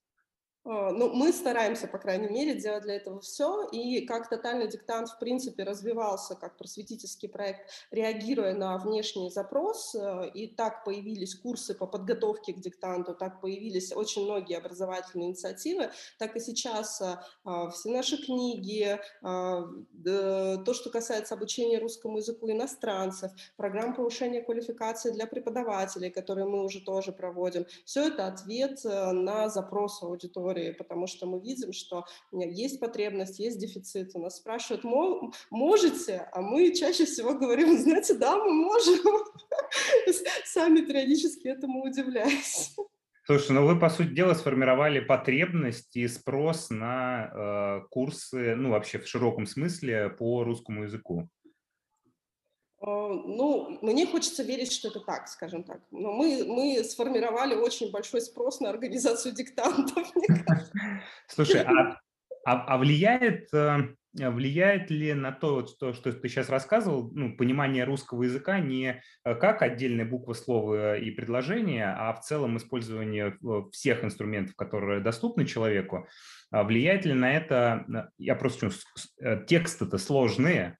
А, 0.68 0.92
ну, 0.92 1.10
мы 1.14 1.32
стараемся, 1.32 1.88
по 1.88 1.98
крайней 1.98 2.28
мере, 2.28 2.54
делать 2.54 2.82
для 2.82 2.96
этого 2.96 3.20
все, 3.20 3.66
и 3.72 4.04
как 4.04 4.28
тотальный 4.28 4.68
диктант, 4.68 5.08
в 5.08 5.18
принципе, 5.18 5.64
развивался 5.64 6.34
как 6.34 6.58
просветительский 6.58 7.28
проект, 7.28 7.70
реагируя 7.90 8.54
на 8.54 8.76
внешний 8.76 9.30
запрос, 9.30 9.94
э, 9.94 10.30
и 10.34 10.46
так 10.46 10.84
появились 10.84 11.34
курсы 11.36 11.74
по 11.74 11.86
подготовке 11.86 12.52
к 12.52 12.60
диктанту, 12.60 13.14
так 13.14 13.40
появились 13.40 13.92
очень 13.92 14.24
многие 14.24 14.58
образовательные 14.58 15.30
инициативы, 15.30 15.90
так 16.18 16.36
и 16.36 16.40
сейчас 16.40 17.00
а, 17.00 17.70
все 17.70 17.88
наши 17.88 18.22
книги, 18.22 18.98
а, 19.22 19.62
то, 20.04 20.74
что 20.74 20.90
касается 20.90 21.34
обучения 21.34 21.78
русскому 21.78 22.18
языку 22.18 22.50
иностранцев, 22.50 23.32
программ 23.56 23.94
повышения 23.94 24.42
квалификации 24.42 25.12
для 25.12 25.26
преподавателей, 25.26 26.10
которые 26.10 26.46
мы 26.46 26.62
уже 26.62 26.80
тоже 26.84 27.12
проводим, 27.12 27.64
все 27.84 28.08
это 28.08 28.26
ответ 28.26 28.84
на 28.84 29.48
запрос 29.48 30.02
аудитории 30.02 30.57
истории, 30.58 30.72
потому 30.72 31.06
что 31.06 31.26
мы 31.26 31.40
видим, 31.40 31.72
что 31.72 32.04
есть 32.32 32.80
потребность, 32.80 33.38
есть 33.38 33.58
дефицит. 33.58 34.10
У 34.14 34.20
нас 34.20 34.36
спрашивают, 34.36 34.84
можете? 35.50 36.28
А 36.32 36.40
мы 36.40 36.74
чаще 36.74 37.04
всего 37.04 37.34
говорим, 37.34 37.78
знаете, 37.78 38.14
да, 38.14 38.36
мы 38.36 38.52
можем. 38.52 38.98
Сами 40.44 40.80
периодически 40.80 41.48
этому 41.48 41.84
удивляюсь. 41.84 42.74
Слушай, 43.24 43.52
ну 43.52 43.66
вы, 43.66 43.78
по 43.78 43.90
сути 43.90 44.14
дела, 44.14 44.32
сформировали 44.32 45.00
потребность 45.00 45.94
и 45.96 46.08
спрос 46.08 46.70
на 46.70 47.30
э, 47.30 47.86
курсы, 47.90 48.54
ну, 48.54 48.70
вообще 48.70 48.98
в 48.98 49.06
широком 49.06 49.44
смысле 49.44 50.08
по 50.08 50.44
русскому 50.44 50.84
языку. 50.84 51.28
А, 52.80 53.08
ну, 53.08 53.78
мне 53.82 54.06
хочется 54.06 54.42
верить, 54.42 54.72
что 54.72 54.88
это 54.88 55.00
так, 55.00 55.28
скажем 55.28 55.64
так. 55.64 55.80
Но 55.90 56.12
мы, 56.12 56.44
мы 56.46 56.84
сформировали 56.84 57.54
очень 57.54 57.90
большой 57.90 58.20
спрос 58.20 58.60
на 58.60 58.70
организацию 58.70 59.34
диктантов. 59.34 60.06
Слушай, 61.28 61.62
а, 61.62 61.98
а, 62.44 62.74
а 62.74 62.78
влияет, 62.78 63.52
э, 63.52 63.88
влияет 64.14 64.90
ли 64.90 65.12
на 65.12 65.32
то, 65.32 65.66
что, 65.66 65.92
что 65.92 66.12
ты 66.12 66.28
сейчас 66.28 66.48
рассказывал, 66.48 67.10
ну, 67.12 67.36
понимание 67.36 67.82
русского 67.82 68.22
языка 68.22 68.60
не 68.60 69.02
э, 69.24 69.34
как 69.34 69.62
отдельная 69.62 70.06
буква 70.06 70.34
слова 70.34 70.96
и 70.96 71.10
предложения, 71.10 71.92
а 71.98 72.12
в 72.12 72.20
целом 72.20 72.58
использование 72.58 73.36
э, 73.42 73.62
всех 73.72 74.04
инструментов, 74.04 74.54
которые 74.54 75.00
доступны 75.00 75.46
человеку, 75.46 76.06
а 76.50 76.62
влияет 76.62 77.04
ли 77.04 77.12
на 77.12 77.34
это, 77.34 78.08
я 78.16 78.34
просто 78.34 78.70
тексты-то 79.46 79.98
сложные, 79.98 80.77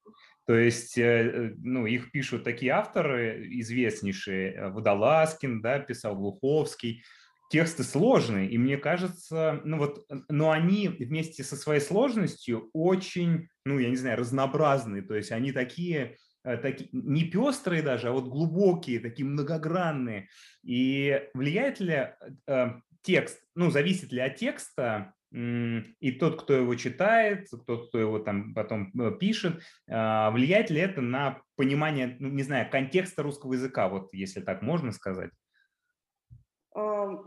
то 0.49 0.57
есть, 0.57 0.97
э, 0.97 1.03
э, 1.03 1.55
ну, 1.59 1.85
их 1.85 2.11
пишут 2.11 2.43
такие 2.43 2.73
авторы 2.73 3.47
известнейшие, 3.61 4.55
э, 4.55 4.71
Водолазкин, 4.71 5.61
да, 5.61 5.79
писал 5.79 6.17
Глуховский. 6.17 7.05
Тексты 7.51 7.83
сложные, 7.83 8.49
и 8.49 8.57
мне 8.57 8.79
кажется, 8.79 9.61
ну 9.65 9.79
вот, 9.79 10.07
но 10.29 10.51
они 10.51 10.89
вместе 10.89 11.43
со 11.43 11.57
своей 11.57 11.81
сложностью 11.81 12.71
очень, 12.73 13.49
ну, 13.65 13.79
я 13.79 13.91
не 13.91 13.97
знаю, 13.97 14.19
разнообразные. 14.19 15.03
То 15.03 15.15
есть 15.15 15.33
они 15.33 15.53
такие, 15.53 16.17
такие 16.43 16.91
не 16.93 17.25
пестрые 17.25 17.83
даже, 17.83 18.09
а 18.09 18.13
вот 18.13 18.29
глубокие, 18.29 19.01
такие 19.01 19.27
многогранные. 19.27 20.29
И 20.63 21.23
влияет 21.33 21.81
ли 21.81 22.09
э, 22.47 22.67
текст, 23.03 23.43
ну, 23.55 23.71
зависит 23.71 24.13
ли 24.13 24.21
от 24.21 24.37
текста 24.37 25.15
и 25.31 26.13
тот, 26.13 26.43
кто 26.43 26.55
его 26.55 26.75
читает, 26.75 27.49
тот, 27.67 27.89
кто 27.89 27.99
его 27.99 28.19
там 28.19 28.55
потом 28.55 28.91
э, 28.99 29.13
пишет, 29.19 29.61
а, 29.89 30.31
влияет 30.31 30.71
ли 30.71 30.81
это 30.81 31.03
на 31.03 31.43
понимание, 31.57 32.17
ну, 32.19 32.29
не 32.29 32.43
знаю, 32.43 32.71
контекста 32.71 33.23
русского 33.23 33.53
языка, 33.53 33.89
вот 33.89 34.13
если 34.15 34.41
так 34.41 34.63
можно 34.63 34.91
сказать? 34.93 35.31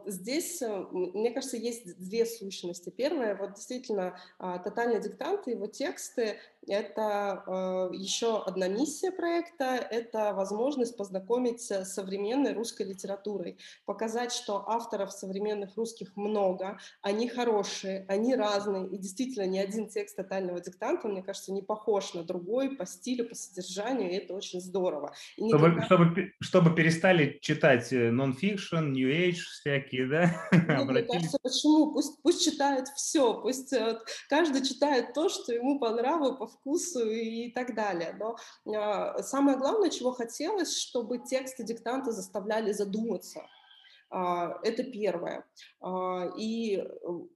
Здесь, 0.05 0.61
э, 0.61 0.85
мне 0.91 1.31
кажется, 1.31 1.57
есть 1.57 1.97
две 1.99 2.25
сущности. 2.25 2.89
Первая, 2.89 3.35
вот 3.35 3.55
действительно, 3.55 4.17
а, 4.39 4.59
тотальный 4.59 5.01
диктант 5.01 5.47
и 5.47 5.51
его 5.51 5.67
тексты– 5.67 6.39
это 6.67 7.43
а, 7.45 7.89
еще 7.91 8.41
одна 8.43 8.67
миссия 8.67 9.12
проекта, 9.12 9.76
это 9.76 10.34
возможность 10.34 10.95
познакомить 10.97 11.62
с 11.62 11.86
современной 11.86 12.54
русской 12.54 12.86
литературой, 12.86 13.58
показать, 13.86 14.32
что 14.32 14.69
авторов 14.69 15.12
современных 15.12 15.76
русских 15.76 16.15
много, 16.15 16.78
они 17.02 17.28
хорошие, 17.28 18.06
они 18.08 18.36
разные, 18.36 18.88
и 18.88 18.97
действительно 18.97 19.45
ни 19.45 19.58
один 19.58 19.88
текст 19.88 20.15
тотального 20.15 20.60
диктанта, 20.62 21.08
мне 21.08 21.24
кажется, 21.24 21.52
не 21.52 21.62
похож 21.62 22.13
на 22.13 22.24
другой 22.24 22.76
по 22.76 22.86
стилю, 22.86 23.28
по 23.28 23.36
содержанию, 23.36 24.12
и 24.12 24.15
это 24.15 24.34
очень 24.34 24.62
здорово. 24.62 25.13
И 25.38 25.43
никогда... 25.43 25.82
чтобы, 25.86 26.12
чтобы, 26.12 26.34
чтобы 26.39 26.76
перестали 26.76 27.39
читать 27.41 27.91
э, 27.91 28.12
нон-фикшн, 28.12 28.91
New 28.91 29.10
Age, 29.10 29.34
всякие, 29.34 30.08
да? 30.08 30.32
Ну, 30.82 30.86
мне 30.86 31.04
кажется, 31.04 31.38
почему? 31.41 31.91
Пусть, 31.91 32.21
пусть 32.21 32.43
читают 32.43 32.88
все, 32.89 33.39
пусть 33.41 33.71
вот, 33.71 34.00
каждый 34.30 34.65
читает 34.65 35.13
то, 35.13 35.30
что 35.30 35.54
ему 35.54 35.80
по 35.80 35.89
нраву, 35.89 36.38
по 36.38 36.47
вкусу 36.51 37.09
и 37.09 37.51
так 37.51 37.75
далее. 37.75 38.15
Но 38.19 38.37
э, 38.65 39.23
самое 39.23 39.57
главное, 39.57 39.89
чего 39.89 40.11
хотелось, 40.11 40.77
чтобы 40.77 41.19
тексты 41.19 41.63
диктанта 41.63 42.11
заставляли 42.11 42.71
задуматься. 42.71 43.41
А, 44.13 44.60
это 44.63 44.84
первое. 44.84 45.45
А, 45.80 46.30
и 46.38 46.76
э, 46.76 46.84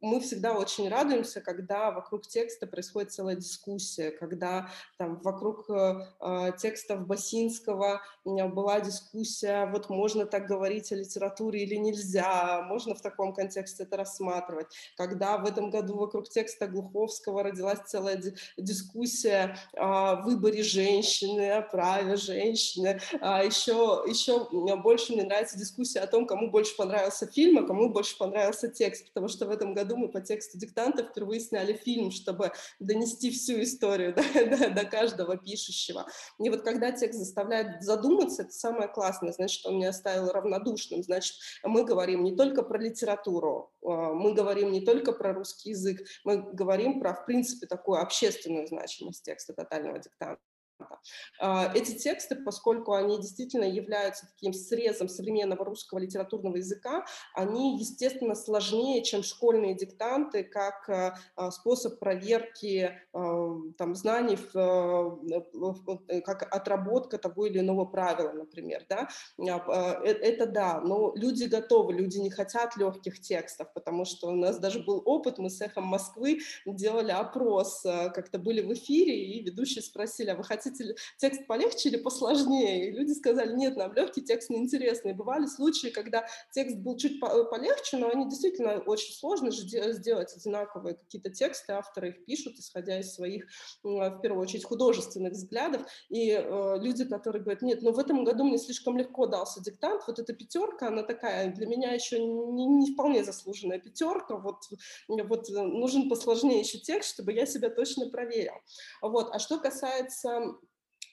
мы 0.01 0.19
всегда 0.19 0.57
очень 0.57 0.89
радуемся, 0.89 1.39
когда 1.39 1.89
вокруг 1.91 2.27
текста 2.27 2.67
происходит 2.67 3.13
целая 3.13 3.37
дискуссия, 3.37 4.11
когда 4.11 4.69
там 4.97 5.21
вокруг 5.21 5.69
э, 5.69 6.05
а, 6.19 6.51
текстов 6.51 7.07
Басинского 7.07 8.01
была 8.25 8.81
дискуссия, 8.81 9.67
вот 9.67 9.89
можно 9.89 10.25
так 10.25 10.47
говорить 10.47 10.91
о 10.91 10.95
литературе 10.95 11.63
или 11.63 11.75
нельзя, 11.75 12.63
можно 12.63 12.93
в 12.93 13.01
таком 13.01 13.33
контексте 13.33 13.83
это 13.83 13.95
рассматривать. 13.95 14.67
Когда 14.97 15.37
в 15.37 15.45
этом 15.45 15.69
году 15.69 15.95
вокруг 15.95 16.27
текста 16.27 16.67
Глуховского 16.67 17.43
родилась 17.43 17.79
целая 17.85 18.21
дискуссия 18.57 19.55
о 19.77 20.15
выборе 20.23 20.63
женщины, 20.63 21.51
о 21.51 21.61
праве 21.61 22.17
женщины, 22.17 22.99
еще, 23.13 24.03
еще 24.07 24.49
больше 24.77 25.13
мне 25.13 25.23
нравится 25.23 25.57
дискуссия 25.57 25.99
о 25.99 26.07
том, 26.07 26.25
кому 26.25 26.49
больше 26.49 26.64
больше 26.65 26.77
понравился 26.77 27.27
фильм, 27.27 27.59
а 27.59 27.67
кому 27.67 27.89
больше 27.89 28.17
понравился 28.17 28.67
текст, 28.67 29.05
потому 29.09 29.27
что 29.27 29.45
в 29.45 29.51
этом 29.51 29.75
году 29.75 29.97
мы 29.97 30.09
по 30.09 30.19
тексту 30.19 30.57
диктанта 30.57 31.03
впервые 31.03 31.39
сняли 31.39 31.73
фильм, 31.73 32.09
чтобы 32.09 32.51
донести 32.79 33.29
всю 33.29 33.61
историю 33.61 34.15
до, 34.33 34.57
до, 34.57 34.69
до 34.71 34.85
каждого 34.85 35.37
пишущего. 35.37 36.07
И 36.39 36.49
вот 36.49 36.63
когда 36.63 36.91
текст 36.91 37.19
заставляет 37.19 37.83
задуматься, 37.83 38.41
это 38.41 38.51
самое 38.51 38.87
классное, 38.87 39.31
значит, 39.31 39.63
он 39.67 39.77
не 39.77 39.85
оставил 39.85 40.31
равнодушным, 40.31 41.03
значит, 41.03 41.35
мы 41.63 41.83
говорим 41.83 42.23
не 42.23 42.35
только 42.35 42.63
про 42.63 42.79
литературу, 42.79 43.71
а, 43.83 44.13
мы 44.13 44.33
говорим 44.33 44.71
не 44.71 44.81
только 44.81 45.11
про 45.11 45.33
русский 45.33 45.69
язык, 45.69 46.01
мы 46.23 46.37
говорим 46.37 46.99
про, 46.99 47.13
в 47.13 47.27
принципе, 47.27 47.67
такую 47.67 48.01
общественную 48.01 48.65
значимость 48.65 49.23
текста 49.23 49.53
тотального 49.53 49.99
диктанта. 49.99 50.41
А, 51.39 51.71
эти 51.73 51.91
тексты, 51.97 52.35
поскольку 52.35 52.93
они 52.93 53.17
действительно 53.17 53.65
являются 53.65 54.27
таким 54.27 54.53
срезом 54.53 55.07
современного 55.09 55.65
русского 55.65 55.99
литературного 55.99 56.57
языка, 56.57 57.05
они, 57.33 57.77
естественно, 57.79 58.35
сложнее, 58.35 59.03
чем 59.03 59.23
школьные 59.23 59.75
диктанты, 59.75 60.43
как 60.43 60.89
а, 60.89 61.17
а, 61.35 61.51
способ 61.51 61.99
проверки 61.99 62.99
там, 63.13 63.95
знаний, 63.95 64.37
как 66.21 66.53
отработка 66.53 67.17
того 67.17 67.45
или 67.45 67.59
иного 67.59 67.85
правила, 67.85 68.31
например. 68.31 68.85
Да? 68.89 69.07
Э, 69.39 70.03
это 70.03 70.45
да, 70.45 70.81
но 70.81 71.13
люди 71.15 71.45
готовы, 71.45 71.93
люди 71.93 72.17
не 72.17 72.29
хотят 72.29 72.75
легких 72.77 73.21
текстов, 73.21 73.73
потому 73.73 74.05
что 74.05 74.27
у 74.27 74.35
нас 74.35 74.59
даже 74.59 74.79
был 74.79 75.01
опыт, 75.05 75.37
мы 75.37 75.49
с 75.49 75.61
«Эхом 75.61 75.85
Москвы» 75.85 76.39
делали 76.65 77.11
опрос, 77.11 77.81
как-то 77.83 78.37
были 78.37 78.61
в 78.61 78.73
эфире, 78.73 79.25
и 79.25 79.43
ведущие 79.43 79.81
спросили, 79.81 80.29
а 80.29 80.35
вы 80.35 80.43
хотите 80.43 80.74
хотите 80.75 80.95
текст 81.17 81.47
полегче 81.47 81.89
или 81.89 81.97
посложнее? 81.97 82.89
И 82.89 82.91
люди 82.91 83.11
сказали, 83.11 83.55
нет, 83.55 83.75
нам 83.75 83.93
легкий 83.93 84.21
текст 84.21 84.49
неинтересный. 84.49 85.13
Бывали 85.13 85.45
случаи, 85.45 85.87
когда 85.87 86.25
текст 86.51 86.77
был 86.77 86.97
чуть 86.97 87.19
полегче, 87.19 87.97
но 87.97 88.09
они 88.09 88.29
действительно 88.29 88.79
очень 88.79 89.13
сложно 89.13 89.51
же 89.51 89.63
сделать 89.93 90.35
одинаковые 90.35 90.95
какие-то 90.95 91.29
тексты, 91.29 91.73
авторы 91.73 92.09
их 92.09 92.25
пишут, 92.25 92.57
исходя 92.57 92.99
из 92.99 93.13
своих, 93.13 93.45
в 93.83 94.19
первую 94.21 94.41
очередь, 94.41 94.65
художественных 94.65 95.33
взглядов. 95.33 95.85
И 96.09 96.31
э, 96.31 96.77
люди, 96.79 97.05
которые 97.05 97.41
говорят, 97.41 97.61
нет, 97.61 97.81
ну 97.81 97.91
в 97.91 97.99
этом 97.99 98.23
году 98.23 98.43
мне 98.43 98.57
слишком 98.57 98.97
легко 98.97 99.27
дался 99.27 99.61
диктант, 99.61 100.03
вот 100.07 100.19
эта 100.19 100.33
пятерка, 100.33 100.87
она 100.87 101.03
такая 101.03 101.53
для 101.53 101.67
меня 101.67 101.91
еще 101.91 102.19
не, 102.19 102.65
не 102.65 102.93
вполне 102.93 103.23
заслуженная 103.23 103.79
пятерка, 103.79 104.37
вот, 104.37 104.63
вот 105.07 105.49
нужен 105.49 106.09
посложнее 106.09 106.59
еще 106.59 106.79
текст, 106.79 107.13
чтобы 107.13 107.33
я 107.33 107.45
себя 107.45 107.69
точно 107.69 108.09
проверил. 108.09 108.53
Вот. 109.01 109.29
А 109.31 109.39
что 109.39 109.59
касается 109.59 110.55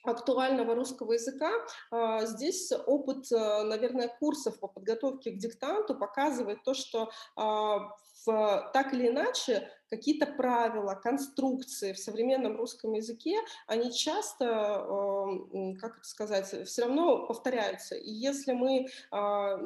актуального 0.03 0.75
русского 0.75 1.13
языка. 1.13 1.51
А, 1.91 2.25
здесь 2.25 2.71
опыт, 2.85 3.31
э, 3.31 3.63
наверное, 3.63 4.07
курсов 4.07 4.59
по 4.59 4.67
подготовке 4.67 5.31
к 5.31 5.37
диктанту 5.37 5.95
показывает 5.95 6.63
то, 6.63 6.73
что 6.73 7.09
а, 7.35 7.95
в, 8.25 8.71
так 8.73 8.93
или 8.93 9.07
иначе 9.07 9.69
какие-то 9.95 10.25
правила, 10.25 10.95
конструкции 10.95 11.93
в 11.93 11.99
современном 11.99 12.57
русском 12.57 12.93
языке, 12.93 13.37
они 13.67 13.93
часто, 13.93 14.45
эм, 14.45 15.77
как 15.79 15.97
это 15.97 16.07
сказать, 16.07 16.67
все 16.67 16.85
равно 16.85 17.27
повторяются. 17.27 17.95
И 17.95 18.09
если 18.09 18.53
мы, 18.53 18.87
а, 19.11 19.59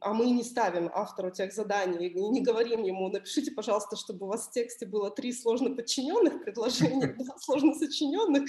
а 0.00 0.14
мы 0.14 0.30
не 0.30 0.44
ставим 0.44 0.90
автору 0.94 1.30
тех 1.32 1.52
заданий, 1.52 2.10
не 2.14 2.40
говорим 2.40 2.84
ему, 2.84 3.08
напишите, 3.08 3.50
пожалуйста, 3.50 3.96
чтобы 3.96 4.26
у 4.26 4.28
вас 4.28 4.46
в 4.46 4.52
тексте 4.52 4.86
было 4.86 5.10
три 5.10 5.32
сложно 5.32 5.74
подчиненных 5.74 6.44
предложений, 6.44 7.14
два 7.18 7.36
сложно 7.38 7.74
сочиненных, 7.74 8.48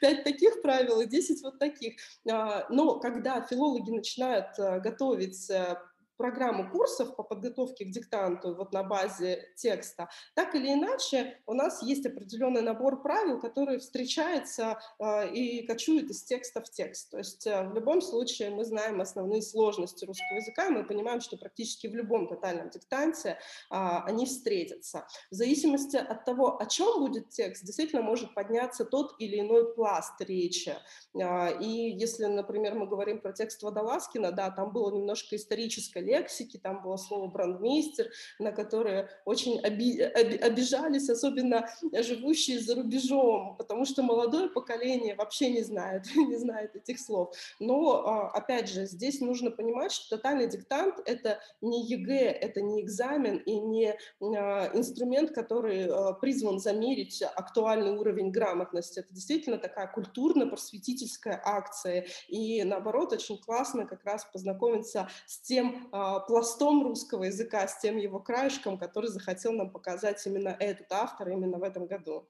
пять 0.00 0.24
таких 0.24 0.62
правил 0.62 1.00
и 1.00 1.06
десять 1.06 1.42
вот 1.42 1.58
таких. 1.58 1.96
А, 2.30 2.66
но 2.70 2.98
когда 2.98 3.42
филологи 3.42 3.90
начинают 3.90 4.58
э, 4.58 4.80
готовить 4.80 5.50
э, 5.50 5.76
программу 6.16 6.70
курсов 6.70 7.16
по 7.16 7.22
подготовке 7.22 7.84
к 7.84 7.90
диктанту 7.90 8.54
вот 8.54 8.72
на 8.72 8.82
базе 8.82 9.48
текста, 9.56 10.08
так 10.34 10.54
или 10.54 10.72
иначе 10.72 11.38
у 11.46 11.54
нас 11.54 11.82
есть 11.82 12.06
определенный 12.06 12.62
набор 12.62 13.02
правил, 13.02 13.40
который 13.40 13.78
встречается 13.78 14.78
э, 14.98 15.32
и 15.32 15.66
кочует 15.66 16.10
из 16.10 16.24
текста 16.24 16.60
в 16.60 16.70
текст. 16.70 17.10
То 17.10 17.18
есть 17.18 17.46
э, 17.46 17.68
в 17.68 17.74
любом 17.74 18.00
случае 18.00 18.50
мы 18.50 18.64
знаем 18.64 19.00
основные 19.00 19.42
сложности 19.42 20.04
русского 20.04 20.36
языка, 20.36 20.66
и 20.66 20.70
мы 20.70 20.84
понимаем, 20.84 21.20
что 21.20 21.36
практически 21.36 21.86
в 21.86 21.94
любом 21.94 22.28
тотальном 22.28 22.70
диктанте 22.70 23.30
э, 23.30 23.36
они 23.70 24.26
встретятся. 24.26 25.06
В 25.30 25.34
зависимости 25.34 25.96
от 25.96 26.24
того, 26.24 26.60
о 26.60 26.66
чем 26.66 27.00
будет 27.00 27.30
текст, 27.30 27.64
действительно 27.64 28.02
может 28.02 28.34
подняться 28.34 28.84
тот 28.84 29.14
или 29.18 29.40
иной 29.40 29.74
пласт 29.74 30.20
речи. 30.20 30.76
Э, 31.14 31.60
и 31.60 31.96
если, 31.98 32.26
например, 32.26 32.74
мы 32.74 32.86
говорим 32.86 33.20
про 33.20 33.32
текст 33.32 33.62
Водолазкина, 33.62 34.32
да, 34.32 34.50
там 34.50 34.72
было 34.72 34.94
немножко 34.94 35.36
историческое 35.36 36.05
лексики, 36.06 36.56
там 36.56 36.82
было 36.82 36.96
слово 36.96 37.26
брандмейстер, 37.28 38.10
на 38.38 38.52
которое 38.52 39.10
очень 39.24 39.58
оби 39.58 40.00
обижались, 40.00 41.10
особенно 41.10 41.68
живущие 41.92 42.60
за 42.60 42.74
рубежом, 42.76 43.56
потому 43.56 43.84
что 43.84 44.02
молодое 44.02 44.48
поколение 44.48 45.14
вообще 45.14 45.50
не 45.50 45.62
знает, 45.62 46.04
не 46.16 46.36
знает 46.36 46.76
этих 46.76 47.00
слов. 47.00 47.34
Но, 47.60 48.06
а, 48.06 48.30
опять 48.30 48.68
же, 48.68 48.86
здесь 48.86 49.20
нужно 49.20 49.50
понимать, 49.50 49.92
что 49.92 50.16
тотальный 50.16 50.48
диктант— 50.48 51.00
это 51.04 51.40
не 51.60 51.86
ЕГЭ, 51.86 52.30
это 52.30 52.60
не 52.60 52.82
экзамен 52.82 53.38
и 53.38 53.58
не 53.58 53.94
а, 54.20 54.70
инструмент, 54.74 55.32
который 55.32 55.88
а, 55.88 56.12
призван 56.12 56.58
замерить 56.58 57.22
актуальный 57.22 57.96
уровень 57.96 58.30
грамотности. 58.30 59.00
Это 59.00 59.12
действительно 59.12 59.58
такая 59.58 59.88
культурно-просветительская 59.88 61.40
акция. 61.44 62.06
И, 62.28 62.62
наоборот, 62.64 63.12
очень 63.12 63.38
классно 63.38 63.86
как 63.86 64.04
раз 64.04 64.24
познакомиться 64.32 65.08
с 65.26 65.40
тем, 65.40 65.88
пластом 66.26 66.82
русского 66.84 67.24
языка, 67.24 67.66
с 67.66 67.78
тем 67.80 67.96
его 67.96 68.20
краешком, 68.20 68.78
который 68.78 69.10
захотел 69.10 69.52
нам 69.52 69.70
показать 69.70 70.24
именно 70.26 70.56
этот 70.58 70.90
автор 70.90 71.28
именно 71.28 71.58
в 71.58 71.62
этом 71.62 71.86
году. 71.86 72.28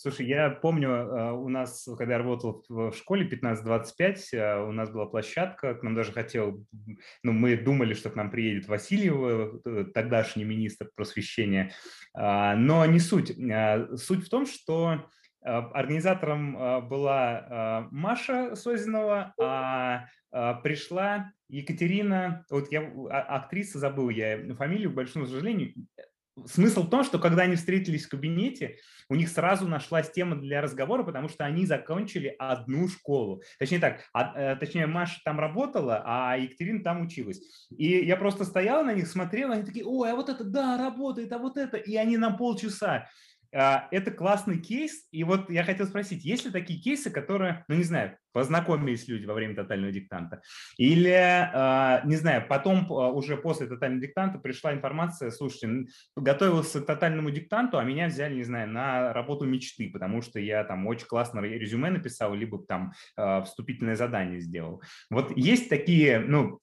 Слушай, 0.00 0.26
я 0.26 0.50
помню, 0.50 0.90
а, 0.90 1.32
у 1.32 1.48
нас, 1.48 1.88
когда 1.98 2.14
я 2.14 2.18
работал 2.18 2.64
в 2.68 2.92
школе 2.92 3.28
15-25, 3.28 4.34
а, 4.34 4.64
у 4.64 4.70
нас 4.70 4.90
была 4.90 5.06
площадка, 5.06 5.74
к 5.74 5.82
нам 5.82 5.96
даже 5.96 6.12
хотел, 6.12 6.64
ну, 7.24 7.32
мы 7.32 7.56
думали, 7.56 7.94
что 7.94 8.08
к 8.10 8.14
нам 8.14 8.30
приедет 8.30 8.68
Васильева, 8.68 9.60
тогдашний 9.92 10.44
министр 10.44 10.88
просвещения, 10.94 11.72
но 12.14 12.86
не 12.86 13.00
суть. 13.00 13.34
Суть 13.96 14.24
в 14.24 14.28
том, 14.28 14.46
что 14.46 15.04
организатором 15.48 16.88
была 16.88 17.88
Маша 17.90 18.54
Созинова, 18.54 19.34
а 19.40 20.06
пришла 20.62 21.32
Екатерина, 21.48 22.44
вот 22.50 22.70
я, 22.70 22.82
а, 23.10 23.36
актриса, 23.36 23.78
забыл 23.78 24.10
я 24.10 24.54
фамилию, 24.54 24.90
к 24.90 24.94
большому 24.94 25.26
сожалению, 25.26 25.72
смысл 26.46 26.82
в 26.82 26.90
том, 26.90 27.04
что 27.04 27.18
когда 27.18 27.44
они 27.44 27.56
встретились 27.56 28.04
в 28.04 28.10
кабинете, 28.10 28.76
у 29.08 29.14
них 29.14 29.30
сразу 29.30 29.66
нашлась 29.66 30.10
тема 30.10 30.36
для 30.36 30.60
разговора, 30.60 31.02
потому 31.02 31.28
что 31.28 31.46
они 31.46 31.64
закончили 31.64 32.34
одну 32.38 32.86
школу. 32.88 33.42
Точнее 33.58 33.78
так, 33.78 34.04
а, 34.12 34.56
точнее 34.56 34.86
Маша 34.86 35.20
там 35.24 35.40
работала, 35.40 36.02
а 36.04 36.36
Екатерина 36.36 36.84
там 36.84 37.00
училась. 37.00 37.40
И 37.70 37.86
я 38.04 38.16
просто 38.16 38.44
стояла 38.44 38.82
на 38.82 38.92
них, 38.92 39.08
смотрела, 39.08 39.54
они 39.54 39.64
такие, 39.64 39.86
ой, 39.86 40.12
а 40.12 40.14
вот 40.14 40.28
это, 40.28 40.44
да, 40.44 40.76
работает, 40.76 41.32
а 41.32 41.38
вот 41.38 41.56
это. 41.56 41.78
И 41.78 41.96
они 41.96 42.18
нам 42.18 42.36
полчаса. 42.36 43.08
А, 43.54 43.88
это 43.90 44.10
классный 44.10 44.58
кейс, 44.58 45.06
и 45.10 45.24
вот 45.24 45.48
я 45.48 45.64
хотел 45.64 45.86
спросить, 45.86 46.24
есть 46.24 46.44
ли 46.44 46.50
такие 46.50 46.80
кейсы, 46.80 47.10
которые, 47.10 47.64
ну 47.68 47.76
не 47.76 47.82
знаю, 47.82 48.16
познакомились 48.32 49.08
люди 49.08 49.24
во 49.24 49.32
время 49.32 49.54
тотального 49.54 49.90
диктанта, 49.90 50.42
или, 50.76 51.10
а, 51.10 52.02
не 52.04 52.16
знаю, 52.16 52.46
потом 52.46 52.86
а, 52.92 53.10
уже 53.10 53.38
после 53.38 53.66
тотального 53.66 54.02
диктанта 54.02 54.38
пришла 54.38 54.74
информация, 54.74 55.30
слушайте, 55.30 55.86
готовился 56.14 56.82
к 56.82 56.86
тотальному 56.86 57.30
диктанту, 57.30 57.78
а 57.78 57.84
меня 57.84 58.08
взяли, 58.08 58.34
не 58.34 58.44
знаю, 58.44 58.68
на 58.68 59.14
работу 59.14 59.46
мечты, 59.46 59.90
потому 59.90 60.20
что 60.20 60.38
я 60.38 60.62
там 60.64 60.86
очень 60.86 61.06
классно 61.06 61.40
резюме 61.40 61.90
написал, 61.90 62.34
либо 62.34 62.62
там 62.64 62.92
вступительное 63.44 63.96
задание 63.96 64.40
сделал. 64.40 64.82
Вот 65.10 65.34
есть 65.36 65.70
такие, 65.70 66.18
ну, 66.20 66.60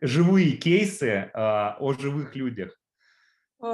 живые 0.00 0.52
кейсы 0.52 1.30
о 1.34 1.92
живых 1.98 2.34
людях, 2.34 2.77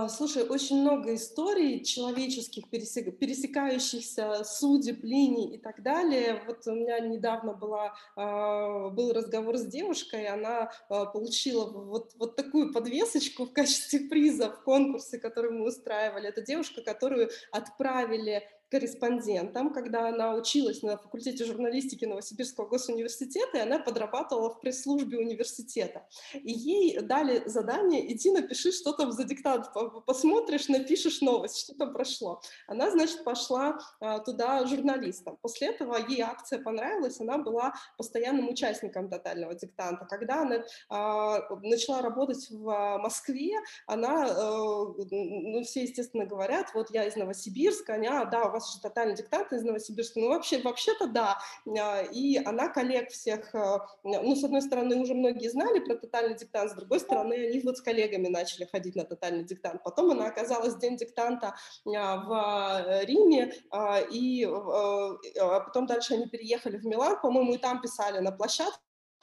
слушай, 0.09 0.44
очень 0.44 0.81
много 0.81 1.14
историй 1.14 1.85
человеческих, 1.85 2.70
пересекающихся 2.70 4.42
судеб, 4.42 5.05
линий 5.05 5.57
и 5.57 5.59
так 5.59 5.83
далее. 5.83 6.42
Вот 6.47 6.66
у 6.66 6.73
меня 6.73 6.99
недавно 7.01 7.53
была, 7.53 7.94
а, 8.16 8.88
был 8.88 9.12
разговор 9.12 9.59
с 9.59 9.66
девушкой, 9.66 10.27
она 10.27 10.70
а, 10.88 11.05
получила 11.05 11.66
вот, 11.66 12.12
вот 12.16 12.35
такую 12.35 12.73
подвесочку 12.73 13.44
в 13.44 13.53
качестве 13.53 14.01
приза 14.09 14.51
в 14.51 14.62
конкурсе, 14.62 15.18
который 15.18 15.51
мы 15.51 15.66
устраивали. 15.66 16.29
Это 16.29 16.40
девушка, 16.40 16.81
которую 16.81 17.29
отправили 17.53 18.42
корреспондентом, 18.74 19.72
когда 19.72 20.08
она 20.08 20.34
училась 20.34 20.82
на 20.82 20.96
факультете 20.96 21.44
журналистики 21.44 22.06
Новосибирского 22.06 22.66
госуниверситета, 22.66 23.58
и 23.58 23.60
она 23.60 23.78
подрабатывала 23.78 24.50
в 24.50 24.58
пресс-службе 24.58 25.18
университета. 25.18 26.08
И 26.32 26.50
ей 26.50 27.00
дали 27.00 27.44
задание, 27.46 28.12
иди 28.12 28.32
напиши, 28.32 28.72
что 28.72 28.92
там 28.92 29.12
за 29.12 29.22
диктант, 29.22 29.66
посмотришь, 30.06 30.66
напишешь 30.66 31.20
новость, 31.20 31.58
что 31.58 31.76
там 31.76 31.92
прошло. 31.92 32.40
Она, 32.66 32.90
значит, 32.90 33.22
пошла 33.22 33.78
а, 34.00 34.18
туда 34.18 34.66
журналистом. 34.66 35.38
После 35.40 35.68
этого 35.68 35.96
ей 36.08 36.22
акция 36.22 36.60
понравилась, 36.60 37.20
она 37.20 37.38
была 37.38 37.74
постоянным 37.96 38.48
участником 38.48 39.08
тотального 39.08 39.54
диктанта. 39.54 40.04
Когда 40.04 40.42
она 40.42 40.64
а, 40.88 41.48
начала 41.62 42.02
работать 42.02 42.50
в 42.50 42.98
Москве, 42.98 43.54
она, 43.87 44.26
а, 44.26 44.84
ну, 45.10 45.62
все, 45.62 45.84
естественно, 45.84 46.26
говорят, 46.26 46.74
вот 46.74 46.90
я 46.90 47.04
из 47.04 47.14
Новосибирска, 47.14 47.94
она, 47.94 48.24
да, 48.24 48.46
у 48.46 48.50
вас 48.50 48.63
же 48.72 48.81
тотальный 48.81 49.14
диктант 49.14 49.53
из 49.53 49.62
Новосибирска. 49.62 50.20
Ну, 50.20 50.29
вообще, 50.29 50.61
вообще-то 50.62 51.07
да. 51.07 51.38
А, 51.66 52.03
и 52.03 52.37
она 52.44 52.68
коллег 52.68 53.11
всех, 53.11 53.55
а, 53.55 53.87
ну, 54.03 54.35
с 54.35 54.44
одной 54.44 54.62
стороны, 54.62 54.96
уже 54.96 55.14
многие 55.14 55.48
знали 55.48 55.81
про 55.81 55.96
тотальный 55.96 56.37
диктант, 56.37 56.70
с 56.70 56.74
другой 56.74 57.00
стороны, 57.00 57.35
они 57.35 57.61
вот 57.61 57.79
с 57.79 57.83
коллегами 57.83 58.29
начали 58.29 58.64
ходить 58.64 58.96
на 58.96 59.05
тотальный 59.05 59.44
диктант. 59.44 59.83
Потом 59.83 60.11
она 60.11 60.27
оказалась 60.27 60.74
в 60.74 60.79
день 60.79 60.96
диктанта 60.96 61.55
а, 61.87 62.16
в 62.16 63.05
Риме, 63.05 63.53
и 64.11 64.46
потом 65.40 65.87
дальше 65.87 66.14
они 66.14 66.27
переехали 66.27 66.77
в 66.77 66.85
Милан, 66.85 67.20
по-моему, 67.20 67.55
и 67.55 67.59
там 67.59 67.81
писали 67.81 68.18
на 68.18 68.33
площадке, 68.33 68.81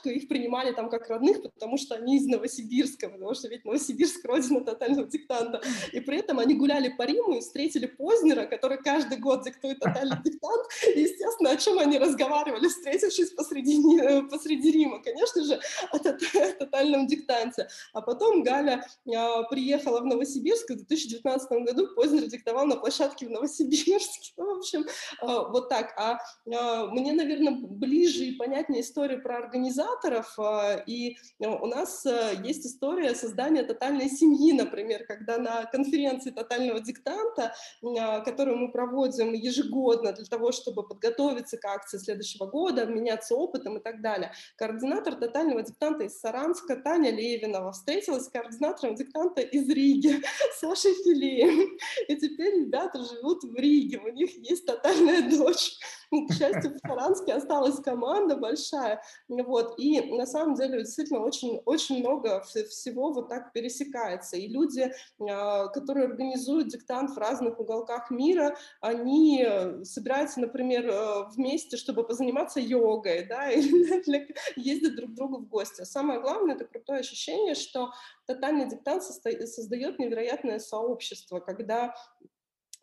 их 0.10 0.28
принимали 0.28 0.72
там 0.74 0.90
как 0.90 1.08
родных, 1.10 1.42
потому 1.42 1.78
что 1.78 1.96
они 1.96 2.18
из 2.18 2.26
Новосибирска, 2.26 3.10
потому 3.10 3.34
что 3.34 3.48
ведь 3.48 3.66
Новосибирск— 3.66 4.24
родина 4.26 4.62
тотального 4.62 5.08
диктанта. 5.08 5.62
И 5.92 6.00
при 6.00 6.20
этом 6.20 6.40
они 6.40 6.56
гуляли 6.56 6.90
по 6.90 7.04
Риму 7.04 7.38
и 7.38 7.42
встретили 7.42 7.86
Познера, 7.86 8.46
который 8.46 8.78
каждый 8.78 9.18
год 9.18 9.44
диктует 9.44 9.80
тотальный 9.80 10.18
диктант. 10.24 10.68
И, 10.96 11.02
естественно, 11.02 11.52
о 11.52 11.58
чем 11.58 11.80
они 11.80 11.98
разговаривали, 11.98 12.68
встретившись 12.68 13.32
посреди, 13.32 14.00
э, 14.00 14.24
посреди 14.24 14.72
Рима? 14.72 15.02
Конечно 15.02 15.44
же, 15.44 15.60
о 15.92 16.00
тотальном 16.60 17.08
диктанте. 17.08 17.68
А 17.94 18.02
потом 18.02 18.44
Галя 18.44 18.86
а, 19.14 19.44
приехала 19.44 20.02
в 20.02 20.06
Новосибирск, 20.06 20.70
в 20.70 20.76
2019 20.76 21.52
году 21.66 21.88
Познер 21.96 22.28
диктовал 22.28 22.66
на 22.66 22.78
площадке 22.78 23.28
в 23.28 23.30
Новосибирске. 23.30 24.34
В 24.38 24.58
общем, 24.58 24.86
а, 25.20 25.48
вот 25.50 25.70
так. 25.70 25.94
А 25.98 26.18
мне, 26.46 27.14
наверное, 27.14 27.54
ближе 27.54 28.26
и 28.26 28.36
понятнее 28.36 28.82
история 28.82 29.18
про 29.18 29.38
организацию, 29.38 29.91
организаторов, 29.92 30.34
а, 30.40 30.84
и 30.86 31.18
у 31.40 31.66
нас 31.66 32.06
э, 32.06 32.36
есть 32.44 32.66
история 32.66 33.16
создания 33.16 33.64
тотальной 33.64 34.10
семьи, 34.10 34.52
например, 34.54 35.06
когда 35.06 35.38
на 35.38 35.66
конференции 35.66 36.32
тотального 36.32 36.80
диктанта, 36.80 37.54
а, 38.00 38.22
которую 38.22 38.58
мы 38.58 38.72
проводим 38.72 39.34
ежегодно 39.34 40.14
для 40.14 40.26
того, 40.26 40.52
чтобы 40.52 40.88
подготовиться 40.88 41.58
к 41.58 41.66
акции 41.66 41.98
следующего 41.98 42.46
года, 42.46 42.84
обменяться 42.84 43.36
опытом 43.36 43.78
и 43.78 43.82
так 43.82 44.02
далее, 44.02 44.32
координатор 44.58 45.16
тотального 45.16 45.62
диктанта 45.64 46.06
из 46.06 46.20
Саранска 46.20 46.76
Таня 46.76 47.12
Левинова 47.12 47.72
встретилась 47.72 48.26
с 48.26 48.30
координатором 48.30 48.96
диктанта 48.96 49.42
из 49.42 49.68
Риги, 49.70 50.22
Сашей 50.60 50.94
Филеем. 51.04 51.78
И 52.08 52.16
теперь 52.16 52.62
ребята 52.62 53.04
живут 53.04 53.44
в 53.44 53.56
Риге, 53.56 54.00
у 54.00 54.10
них 54.10 54.32
есть 54.38 54.66
тотальная 54.66 55.30
дочь. 55.30 55.78
К 56.12 56.34
счастью, 56.34 56.74
в 56.74 56.88
Саранске 56.88 57.34
осталась 57.34 57.80
команда 57.80 58.36
большая. 58.36 59.02
Вот. 59.30 59.80
И 59.82 60.00
на 60.12 60.28
самом 60.28 60.54
деле 60.54 60.80
действительно 60.80 61.22
очень, 61.22 61.60
очень 61.66 62.00
много 62.00 62.42
всего 62.42 63.12
вот 63.12 63.30
так 63.30 63.52
пересекается. 63.52 64.38
И 64.38 64.48
люди, 64.48 64.94
а, 65.20 65.70
которые 65.70 66.06
организуют 66.06 66.68
диктант 66.68 67.10
в 67.12 67.18
разных 67.18 67.60
уголках 67.60 68.12
мира, 68.12 68.56
они 68.80 69.44
собираются, 69.84 70.40
например, 70.40 70.88
э, 70.88 71.30
вместе, 71.36 71.78
чтобы 71.78 72.04
позаниматься 72.04 72.60
йогой, 72.60 73.26
да, 73.26 73.50
или 73.52 74.36
ездят 74.56 74.96
друг 74.96 75.12
к 75.12 75.14
другу 75.16 75.38
в 75.40 75.48
гости. 75.48 75.84
Самое 75.84 76.22
главное— 76.22 76.56
это 76.56 76.66
крутое 76.66 77.00
ощущение, 77.00 77.56
что 77.56 77.92
тотальный 78.28 78.70
диктант 78.70 79.04
создает 79.04 79.98
невероятное 79.98 80.60
сообщество, 80.60 81.40
когда 81.40 81.96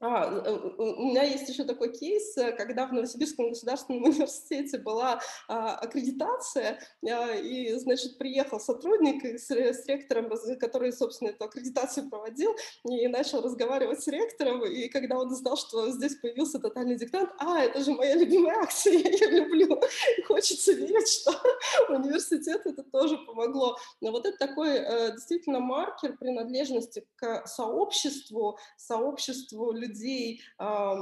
а, 0.01 0.27
э, 0.27 0.59
у 0.79 1.07
меня 1.07 1.25
есть 1.25 1.49
еще 1.49 1.65
такой 1.65 1.93
кейс, 1.93 2.37
э, 2.37 2.53
когда 2.53 2.87
в 2.87 2.93
Новосибирском 2.93 3.49
государственном 3.49 4.03
университете 4.05 4.79
была 4.79 5.21
а, 5.49 5.75
аккредитация, 5.75 6.79
а, 7.05 7.35
и, 7.35 7.75
значит, 7.75 8.17
приехал 8.17 8.61
сотрудник 8.61 9.25
с, 9.25 9.51
с 9.51 9.87
ректором, 9.87 10.31
который, 10.61 10.93
собственно, 10.93 11.31
эту 11.31 11.45
аккредитацию 11.45 12.09
проводил, 12.09 12.55
и 12.89 13.09
начал 13.09 13.43
разговаривать 13.43 14.01
с 14.03 14.07
ректором, 14.07 14.65
и 14.65 14.89
когда 14.89 15.19
он 15.19 15.33
узнал, 15.33 15.57
что 15.57 15.91
здесь 15.91 16.15
появился 16.17 16.61
тотальный 16.61 16.97
диктант, 16.97 17.31
а, 17.39 17.61
это 17.61 17.83
же 17.83 17.93
моя 17.93 18.15
любимая 18.15 18.57
акция, 18.63 18.93
я 18.99 19.11
ее 19.11 19.41
люблю, 19.41 19.81
хочется 20.27 20.73
верить, 20.73 21.09
что 21.09 21.33
университет 21.89 22.63
это 22.65 22.85
тоже 22.85 23.19
помогло. 23.19 23.77
Но 24.01 24.13
вот 24.13 24.27
это 24.27 24.39
такой 24.39 24.77
э, 24.77 25.13
действительно 25.13 25.61
маркер 25.61 26.17
принадлежности 26.17 27.05
к 27.17 27.47
сообществу, 27.47 28.59
сообществу 28.77 29.73
людей, 29.73 29.88
людей, 29.89 30.43
э, 30.59 30.95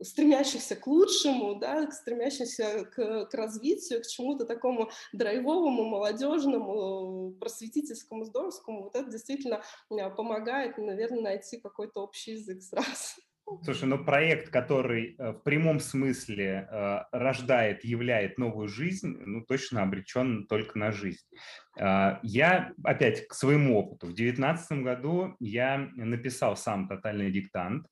стремящихся 0.00 0.76
к 0.76 0.86
лучшему, 0.86 1.54
да, 1.56 1.90
стремящихся 1.90 2.84
к, 2.84 3.26
к 3.26 3.34
развитию, 3.34 4.02
к 4.02 4.06
чему-то 4.06 4.44
такому 4.44 4.90
драйвовому, 5.12 5.84
молодежному, 5.84 7.32
просветительскому, 7.40 8.24
здоровскому, 8.24 8.84
вот 8.84 8.96
это 8.96 9.10
действительно 9.10 9.62
а, 9.90 10.10
помогает, 10.10 10.78
наверное, 10.78 11.22
найти 11.22 11.58
какой-то 11.58 12.02
общий 12.02 12.32
язык 12.32 12.62
сразу. 12.62 13.20
Слушай, 13.62 13.84
ну 13.84 14.04
проект, 14.04 14.50
который 14.50 15.14
э, 15.18 15.30
в 15.30 15.38
прямом 15.44 15.78
смысле 15.78 16.68
э, 16.68 16.98
рождает, 17.12 17.84
являет 17.84 18.38
новую 18.38 18.66
жизнь, 18.66 19.16
ну 19.24 19.40
точно 19.40 19.82
обречен 19.82 20.46
только 20.48 20.78
на 20.78 20.90
жизнь. 20.90 21.24
Э, 21.78 22.18
я, 22.22 22.72
опять, 22.82 23.28
к 23.28 23.34
своему 23.34 23.78
опыту. 23.78 24.08
В 24.08 24.14
2019 24.14 24.82
году 24.82 25.36
я 25.38 25.90
написал 25.94 26.56
сам 26.56 26.88
тотальный 26.88 27.30
диктант. 27.30 27.86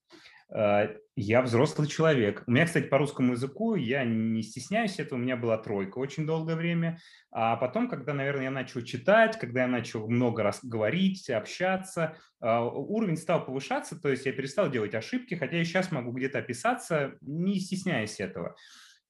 Э, 0.54 0.96
я 1.16 1.42
взрослый 1.42 1.88
человек. 1.88 2.42
У 2.46 2.50
меня, 2.50 2.66
кстати, 2.66 2.86
по 2.86 2.98
русскому 2.98 3.32
языку 3.32 3.74
я 3.74 4.04
не 4.04 4.42
стесняюсь 4.42 4.98
этого, 4.98 5.18
у 5.18 5.22
меня 5.22 5.36
была 5.36 5.58
тройка 5.58 5.98
очень 5.98 6.26
долгое 6.26 6.56
время. 6.56 6.98
А 7.30 7.56
потом, 7.56 7.88
когда, 7.88 8.14
наверное, 8.14 8.44
я 8.44 8.50
начал 8.50 8.82
читать, 8.82 9.38
когда 9.38 9.62
я 9.62 9.68
начал 9.68 10.08
много 10.08 10.42
раз 10.42 10.60
говорить, 10.62 11.28
общаться, 11.30 12.16
э, 12.40 12.46
уровень 12.46 13.16
стал 13.16 13.44
повышаться, 13.44 14.00
то 14.00 14.08
есть 14.08 14.26
я 14.26 14.33
перестал 14.33 14.70
делать 14.70 14.94
ошибки, 14.94 15.35
хотя 15.35 15.56
я 15.56 15.64
сейчас 15.64 15.92
могу 15.92 16.12
где-то 16.12 16.38
описаться, 16.38 17.14
не 17.20 17.58
стесняясь 17.58 18.20
этого. 18.20 18.56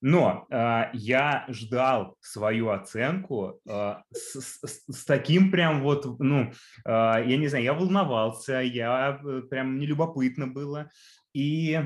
Но 0.00 0.46
э, 0.50 0.90
я 0.92 1.46
ждал 1.48 2.16
свою 2.20 2.70
оценку 2.70 3.60
э, 3.66 3.94
с, 4.12 4.40
с, 4.40 4.84
с 4.86 5.04
таким 5.04 5.50
прям 5.50 5.82
вот, 5.82 6.18
ну, 6.18 6.50
э, 6.50 6.52
я 6.84 7.36
не 7.36 7.48
знаю, 7.48 7.64
я 7.64 7.72
волновался, 7.72 8.60
я 8.60 9.20
прям 9.48 9.78
нелюбопытно 9.78 10.46
было. 10.46 10.90
И 11.32 11.80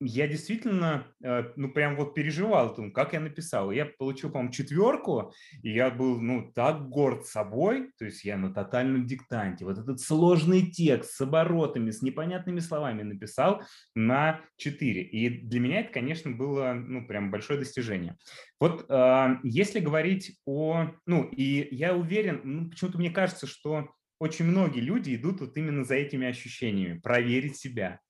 я 0.00 0.26
действительно, 0.26 1.06
э, 1.22 1.44
ну, 1.56 1.70
прям 1.70 1.96
вот 1.96 2.14
переживал, 2.14 2.74
думаю, 2.74 2.92
как 2.92 3.12
я 3.12 3.20
написал. 3.20 3.70
Я 3.70 3.86
получил, 3.86 4.30
по-моему, 4.30 4.52
четверку, 4.52 5.32
и 5.62 5.70
я 5.70 5.90
был, 5.90 6.20
ну, 6.20 6.52
так 6.54 6.88
горд 6.88 7.26
собой, 7.26 7.90
то 7.98 8.04
есть 8.04 8.24
я 8.24 8.36
на 8.36 8.52
тотальном 8.52 9.06
диктанте. 9.06 9.64
Вот 9.64 9.78
этот 9.78 10.00
сложный 10.00 10.62
текст 10.70 11.12
с 11.12 11.20
оборотами, 11.20 11.90
с 11.90 12.02
непонятными 12.02 12.60
словами 12.60 13.02
написал 13.02 13.62
на 13.94 14.40
4. 14.56 15.02
И 15.02 15.28
для 15.28 15.60
меня 15.60 15.80
это, 15.80 15.92
конечно, 15.92 16.30
было, 16.30 16.74
ну, 16.74 17.06
прям 17.06 17.30
большое 17.30 17.58
достижение. 17.58 18.16
Вот 18.60 18.86
э, 18.88 19.36
если 19.42 19.80
говорить 19.80 20.38
о, 20.44 20.90
ну, 21.06 21.24
и 21.24 21.68
я 21.74 21.94
уверен, 21.94 22.40
ну, 22.44 22.70
почему-то 22.70 22.98
мне 22.98 23.10
кажется, 23.10 23.46
что 23.46 23.88
очень 24.18 24.46
многие 24.46 24.80
люди 24.80 25.14
идут 25.14 25.40
вот 25.40 25.56
именно 25.56 25.84
за 25.84 25.96
этими 25.96 26.26
ощущениями, 26.26 26.98
проверить 26.98 27.56
себя. 27.56 28.00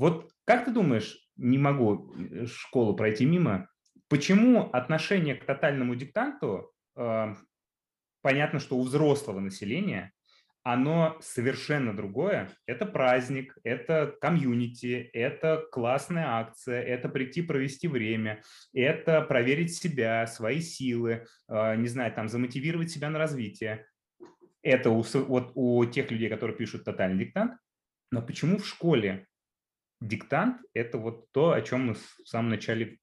Вот 0.00 0.32
как 0.46 0.64
ты 0.64 0.70
думаешь, 0.70 1.28
не 1.36 1.58
могу 1.58 2.14
э, 2.16 2.46
школу 2.46 2.96
пройти 2.96 3.26
мимо, 3.26 3.68
почему 4.08 4.70
отношение 4.72 5.34
к 5.34 5.44
тотальному 5.44 5.94
диктанту, 5.94 6.72
э, 6.96 7.34
понятно, 8.22 8.60
что 8.60 8.78
у 8.78 8.82
взрослого 8.82 9.40
населения, 9.40 10.12
оно 10.62 11.18
совершенно 11.20 11.94
другое. 11.94 12.48
Это 12.64 12.86
праздник, 12.86 13.58
это 13.62 14.16
комьюнити, 14.22 15.10
это 15.12 15.66
классная 15.70 16.28
акция, 16.28 16.80
это 16.80 17.10
прийти 17.10 17.42
провести 17.42 17.86
время, 17.86 18.42
это 18.72 19.20
проверить 19.20 19.74
себя, 19.74 20.26
свои 20.26 20.62
силы, 20.62 21.26
э, 21.46 21.76
не 21.76 21.88
знаю, 21.88 22.10
там 22.14 22.30
замотивировать 22.30 22.90
себя 22.90 23.10
на 23.10 23.18
развитие. 23.18 23.86
Это 24.62 24.88
у, 24.88 25.02
вот 25.02 25.52
у 25.56 25.84
тех 25.84 26.10
людей, 26.10 26.30
которые 26.30 26.56
пишут 26.56 26.84
тотальный 26.84 27.26
диктант. 27.26 27.58
Но 28.10 28.22
почему 28.22 28.56
в 28.56 28.66
школе 28.66 29.26
диктант– 30.00 30.60
это 30.74 30.98
вот 30.98 31.30
то, 31.32 31.52
о 31.52 31.62
чем 31.62 31.86
мы 31.86 31.94
в 31.94 32.22
самом 32.24 32.50
начале 32.50 32.98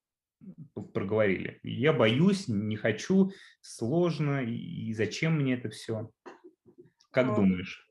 проговорили. 0.93 1.59
Я 1.63 1.93
боюсь, 1.93 2.47
не 2.47 2.75
хочу, 2.75 3.31
сложно, 3.61 4.43
и 4.43 4.93
зачем 4.93 5.35
мне 5.35 5.55
это 5.55 5.69
все? 5.69 6.09
Как 7.11 7.35
думаешь? 7.35 7.86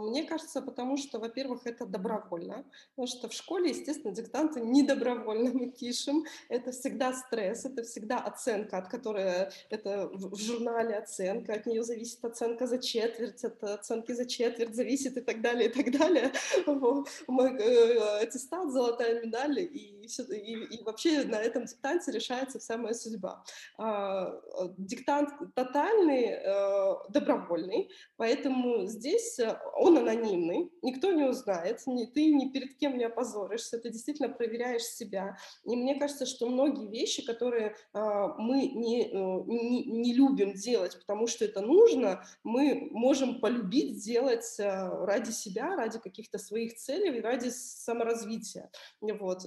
Мне 0.00 0.24
кажется, 0.24 0.62
потому 0.62 0.96
что, 0.96 1.18
во-первых, 1.18 1.66
это 1.66 1.86
добровольно, 1.86 2.64
потому 2.90 3.06
что 3.06 3.28
в 3.28 3.32
школе, 3.32 3.70
естественно, 3.70 4.14
диктанты 4.14 4.60
не 4.60 4.82
добровольно 4.82 5.50
мы 5.52 5.70
пишем, 5.70 6.24
это 6.48 6.72
всегда 6.72 7.12
стресс, 7.12 7.64
это 7.64 7.82
всегда 7.82 8.18
оценка, 8.18 8.78
от 8.78 8.88
которой 8.88 9.48
это 9.70 10.08
в 10.12 10.36
журнале 10.36 10.96
оценка, 10.96 11.54
от 11.54 11.66
нее 11.66 11.82
зависит 11.82 12.24
оценка 12.24 12.66
за 12.66 12.78
четверть, 12.78 13.44
от 13.44 13.62
оценки 13.62 14.12
за 14.12 14.26
четверть 14.26 14.74
зависит 14.74 15.16
и 15.16 15.20
так 15.20 15.40
далее, 15.40 15.68
и 15.68 15.72
так 15.72 15.92
далее. 15.92 16.32
Мой 17.26 17.50
э, 17.58 18.22
аттестат, 18.22 18.70
золотая 18.72 19.20
медаль, 19.20 19.60
и, 19.60 19.99
и, 20.06 20.52
и 20.76 20.82
вообще 20.84 21.24
на 21.24 21.36
этом 21.36 21.64
диктанте 21.64 22.12
решается 22.12 22.58
вся 22.58 22.76
моя 22.76 22.94
судьба. 22.94 23.42
А, 23.78 24.40
диктант 24.78 25.30
тотальный, 25.54 26.26
э, 26.26 26.94
добровольный, 27.08 27.90
поэтому 28.16 28.86
здесь 28.86 29.38
он 29.76 29.98
анонимный, 29.98 30.70
никто 30.82 31.12
не 31.12 31.24
узнает, 31.24 31.80
ни, 31.86 32.06
ты 32.06 32.32
ни 32.32 32.50
перед 32.50 32.76
кем 32.76 32.98
не 32.98 33.04
опозоришься, 33.04 33.78
ты 33.78 33.90
действительно 33.90 34.28
проверяешь 34.28 34.82
себя. 34.82 35.36
И 35.64 35.76
мне 35.76 35.98
кажется, 35.98 36.26
что 36.26 36.48
многие 36.48 36.88
вещи, 36.88 37.24
которые 37.24 37.76
э, 37.94 38.00
мы 38.38 38.68
не, 38.68 39.06
э, 39.06 39.42
не, 39.46 39.84
не 39.84 40.14
любим 40.14 40.54
делать, 40.54 40.98
потому 40.98 41.26
что 41.26 41.44
это 41.44 41.60
нужно, 41.60 42.24
мы 42.44 42.88
можем 42.90 43.40
полюбить 43.40 44.02
делать 44.04 44.58
э, 44.58 44.88
ради 45.04 45.30
себя, 45.30 45.76
ради 45.76 45.98
каких-то 45.98 46.38
своих 46.38 46.76
целей, 46.76 47.20
ради 47.20 47.48
саморазвития. 47.48 48.70
Вот. 49.00 49.40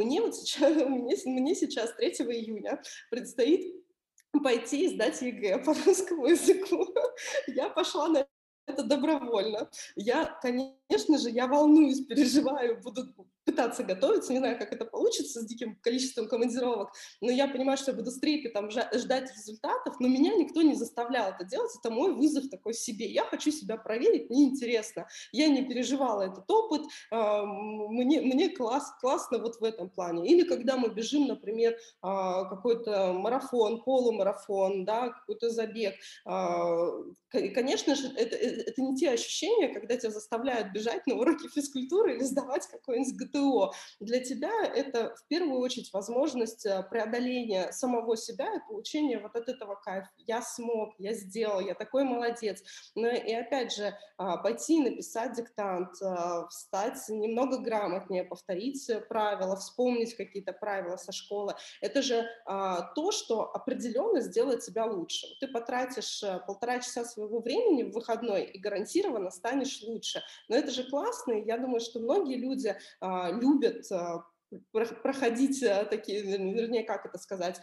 Мне 0.00 0.22
вот 0.22 0.34
сейчас, 0.34 0.74
мне, 0.88 1.14
мне 1.26 1.54
сейчас 1.54 1.92
3 1.94 2.08
июня 2.08 2.82
предстоит 3.10 3.84
пойти 4.42 4.84
и 4.84 4.88
сдать 4.88 5.20
ЕГЭ 5.20 5.58
по 5.64 5.74
русскому 5.74 6.26
языку. 6.26 6.86
Я 7.46 7.68
пошла 7.68 8.08
на 8.08 8.26
это 8.66 8.82
добровольно. 8.82 9.70
Я, 9.96 10.38
конечно 10.40 11.18
же, 11.18 11.30
я 11.30 11.46
волнуюсь, 11.46 12.06
переживаю, 12.06 12.80
буду 12.80 13.12
пытаться 13.44 13.82
готовиться, 13.82 14.32
не 14.32 14.38
знаю, 14.38 14.58
как 14.58 14.72
это 14.72 14.84
получится 14.84 15.40
с 15.40 15.46
диким 15.46 15.76
количеством 15.80 16.28
командировок, 16.28 16.90
но 17.20 17.30
я 17.30 17.48
понимаю, 17.48 17.78
что 17.78 17.90
я 17.90 17.96
буду 17.96 18.10
с 18.10 18.18
трепетом 18.18 18.70
ждать 18.70 19.30
результатов, 19.32 19.96
но 20.00 20.08
меня 20.08 20.34
никто 20.34 20.62
не 20.62 20.74
заставлял 20.74 21.30
это 21.30 21.44
делать, 21.44 21.70
это 21.78 21.90
мой 21.90 22.12
вызов 22.14 22.48
такой 22.50 22.74
себе. 22.74 23.06
Я 23.06 23.24
хочу 23.24 23.50
себя 23.50 23.76
проверить, 23.76 24.30
мне 24.30 24.44
интересно. 24.44 25.06
Я 25.32 25.48
не 25.48 25.62
переживала 25.62 26.22
этот 26.22 26.50
опыт, 26.50 26.82
а, 27.10 27.44
мне, 27.44 28.20
мне 28.20 28.48
класс, 28.50 28.92
классно 29.00 29.38
вот 29.38 29.56
в 29.60 29.64
этом 29.64 29.90
плане. 29.90 30.28
Или 30.28 30.42
когда 30.42 30.76
мы 30.76 30.90
бежим, 30.90 31.26
например, 31.26 31.76
а, 32.02 32.44
какой-то 32.44 33.12
марафон, 33.12 33.82
полумарафон, 33.82 34.84
да, 34.84 35.10
какой-то 35.10 35.50
забег, 35.50 35.94
а, 36.24 36.90
конечно 37.30 37.94
же, 37.94 38.08
это, 38.16 38.36
э, 38.36 38.62
это 38.66 38.82
не 38.82 38.96
те 38.96 39.10
ощущения, 39.10 39.68
когда 39.68 39.96
тебя 39.96 40.10
заставляют 40.10 40.72
бежать 40.72 41.06
на 41.06 41.14
уроки 41.14 41.48
физкультуры 41.48 42.16
или 42.16 42.24
сдавать 42.24 42.66
какой-нибудь 42.66 43.16
ГТО. 43.30 43.72
Для 44.00 44.20
тебя 44.20 44.64
это 44.64 45.14
в 45.16 45.26
первую 45.28 45.60
очередь 45.60 45.92
возможность 45.92 46.66
э, 46.66 46.82
преодоления 46.90 47.72
самого 47.72 48.16
себя 48.16 48.54
и 48.54 48.66
получения 48.68 49.18
вот 49.18 49.34
от 49.36 49.48
этого 49.48 49.74
кайфа. 49.76 50.08
Я 50.18 50.42
смог, 50.42 50.94
я 50.98 51.14
сделал, 51.14 51.60
я 51.60 51.74
такой 51.74 52.04
молодец. 52.04 52.62
Но 52.94 53.08
и 53.08 53.32
опять 53.32 53.72
же, 53.72 53.96
а, 54.16 54.36
пойти 54.36 54.80
написать 54.80 55.34
диктант, 55.34 55.90
а, 56.02 56.46
встать 56.48 57.08
немного 57.08 57.58
грамотнее, 57.58 58.24
повторить 58.24 58.90
правила, 59.08 59.56
вспомнить 59.56 60.14
какие-то 60.16 60.52
правила 60.52 60.96
со 60.96 61.12
школы. 61.12 61.54
Это 61.80 62.02
же 62.02 62.26
а, 62.46 62.82
то, 62.94 63.12
что 63.12 63.50
определенно 63.52 64.20
сделает 64.20 64.60
тебя 64.60 64.84
лучше. 64.84 65.26
Ты 65.40 65.48
потратишь 65.48 66.22
э, 66.22 66.40
полтора 66.46 66.80
часа 66.80 67.04
своего 67.04 67.40
времени 67.40 67.82
в 67.84 67.92
выходной 67.92 68.44
и 68.44 68.58
гарантированно 68.58 69.30
станешь 69.30 69.82
лучше. 69.82 70.22
Но 70.48 70.56
это 70.56 70.70
же 70.70 70.84
классно, 70.88 71.32
и 71.32 71.46
я 71.46 71.58
думаю, 71.58 71.80
что 71.80 72.00
многие 72.00 72.36
люди 72.36 72.76
любят 73.30 73.90
а, 73.92 74.24
проходить 74.72 75.62
а, 75.62 75.84
такие, 75.84 76.22
вернее, 76.22 76.84
как 76.84 77.06
это 77.06 77.18
сказать, 77.18 77.60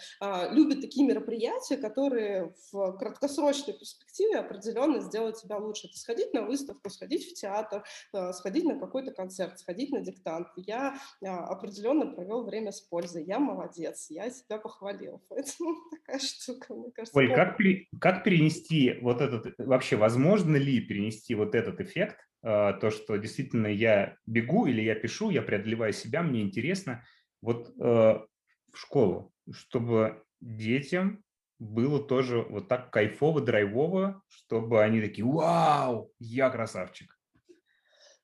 любят 0.51 0.81
такие 0.81 1.05
мероприятия, 1.05 1.77
которые 1.77 2.53
в 2.71 2.97
краткосрочной 2.97 3.73
перспективе 3.73 4.39
определенно 4.39 5.01
сделают 5.01 5.37
тебя 5.37 5.57
лучше. 5.57 5.87
Это 5.87 5.97
сходить 5.97 6.33
на 6.33 6.43
выставку, 6.43 6.89
сходить 6.89 7.29
в 7.29 7.33
театр, 7.33 7.83
сходить 8.31 8.65
на 8.65 8.79
какой-то 8.79 9.11
концерт, 9.11 9.59
сходить 9.59 9.91
на 9.91 10.01
диктант. 10.01 10.47
Я 10.55 10.99
определенно 11.21 12.07
провел 12.07 12.45
время 12.45 12.71
с 12.71 12.81
пользой. 12.81 13.25
Я 13.25 13.39
молодец, 13.39 14.07
я 14.09 14.29
себя 14.29 14.57
похвалил. 14.57 15.21
Поэтому 15.29 15.75
такая 15.91 16.19
штука, 16.19 16.73
мне 16.73 16.91
кажется. 16.91 17.17
Оль, 17.17 17.33
как, 17.33 17.57
как 17.99 18.23
перенести 18.23 18.97
вот 19.01 19.21
этот, 19.21 19.53
вообще 19.57 19.95
возможно 19.95 20.55
ли 20.55 20.79
перенести 20.81 21.35
вот 21.35 21.55
этот 21.55 21.79
эффект 21.79 22.17
а, 22.36 22.36
то, 22.41 22.91
что 22.91 23.17
действительно 23.17 23.67
я 23.67 24.15
бегу 24.25 24.67
или 24.67 24.81
я 24.81 24.95
пишу, 24.95 25.31
я 25.31 25.41
преодолеваю 25.41 25.91
себя, 25.91 26.21
мне 26.21 26.41
интересно, 26.41 27.03
вот 27.41 27.69
э, 27.69 27.81
в 27.81 28.77
школу, 28.77 29.33
чтобы 29.51 30.23
детям 30.39 31.23
было 31.59 32.01
тоже 32.01 32.41
вот 32.41 32.67
так 32.67 32.91
кайфово, 32.91 33.41
драйвово, 33.41 34.21
чтобы 34.27 34.83
они 34.83 35.01
такие, 35.01 35.25
вау, 35.25 36.11
я 36.19 36.49
красавчик. 36.49 37.16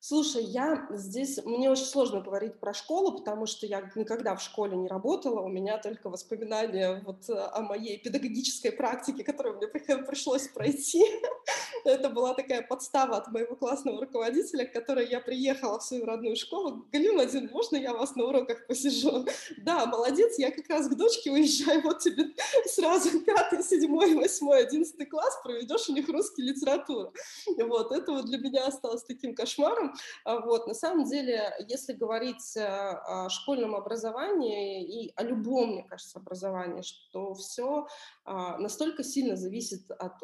Слушай, 0.06 0.44
я 0.44 0.86
здесь, 0.90 1.42
мне 1.46 1.70
очень 1.70 1.86
сложно 1.86 2.20
говорить 2.20 2.60
про 2.60 2.74
школу, 2.74 3.16
потому 3.16 3.46
что 3.46 3.64
я 3.64 3.90
никогда 3.94 4.36
в 4.36 4.42
школе 4.42 4.76
не 4.76 4.86
работала, 4.86 5.40
у 5.40 5.48
меня 5.48 5.78
только 5.78 6.10
воспоминания 6.10 7.02
вот 7.06 7.24
о 7.30 7.62
моей 7.62 7.96
педагогической 7.96 8.70
практике, 8.70 9.24
которую 9.24 9.56
мне 9.56 9.66
пришлось 9.66 10.46
пройти. 10.48 11.02
Это 11.86 12.10
была 12.10 12.34
такая 12.34 12.60
подстава 12.60 13.16
от 13.16 13.28
моего 13.28 13.56
классного 13.56 13.98
руководителя, 13.98 14.66
к 14.66 14.74
которой 14.74 15.08
я 15.08 15.20
приехала 15.20 15.78
в 15.78 15.82
свою 15.82 16.04
родную 16.04 16.36
школу. 16.36 16.84
Галина 16.92 17.14
Владимировна, 17.14 17.52
можно 17.52 17.76
я 17.76 17.94
вас 17.94 18.14
на 18.14 18.24
уроках 18.24 18.66
посижу? 18.66 19.24
Да, 19.56 19.86
молодец, 19.86 20.38
я 20.38 20.50
как 20.50 20.68
раз 20.68 20.88
к 20.88 20.94
дочке 20.94 21.30
уезжаю, 21.30 21.80
вот 21.80 22.00
тебе 22.00 22.34
сразу 22.66 23.20
пятый, 23.20 23.62
седьмой, 23.62 24.14
восьмой, 24.14 24.66
одиннадцатый 24.66 25.06
класс, 25.06 25.38
проведешь 25.42 25.88
у 25.88 25.94
них 25.94 26.06
русский 26.10 26.42
литературу. 26.42 27.14
Вот, 27.56 27.90
это 27.92 28.12
вот 28.12 28.26
для 28.26 28.36
меня 28.36 28.66
осталось 28.66 29.02
таким 29.04 29.34
кошмаром. 29.34 29.93
А, 30.24 30.40
вот. 30.40 30.66
На 30.66 30.74
самом 30.74 31.04
деле, 31.04 31.52
если 31.68 31.92
говорить 31.92 32.56
э, 32.56 32.64
о 32.64 33.28
школьном 33.28 33.74
образовании 33.74 35.06
и 35.06 35.12
о 35.16 35.22
любом, 35.22 35.72
мне 35.72 35.84
кажется, 35.84 36.18
образовании, 36.18 36.82
что 36.82 37.34
все 37.34 37.86
а, 38.24 38.58
настолько 38.58 39.02
сильно 39.02 39.36
зависит 39.36 39.90
от 39.90 40.14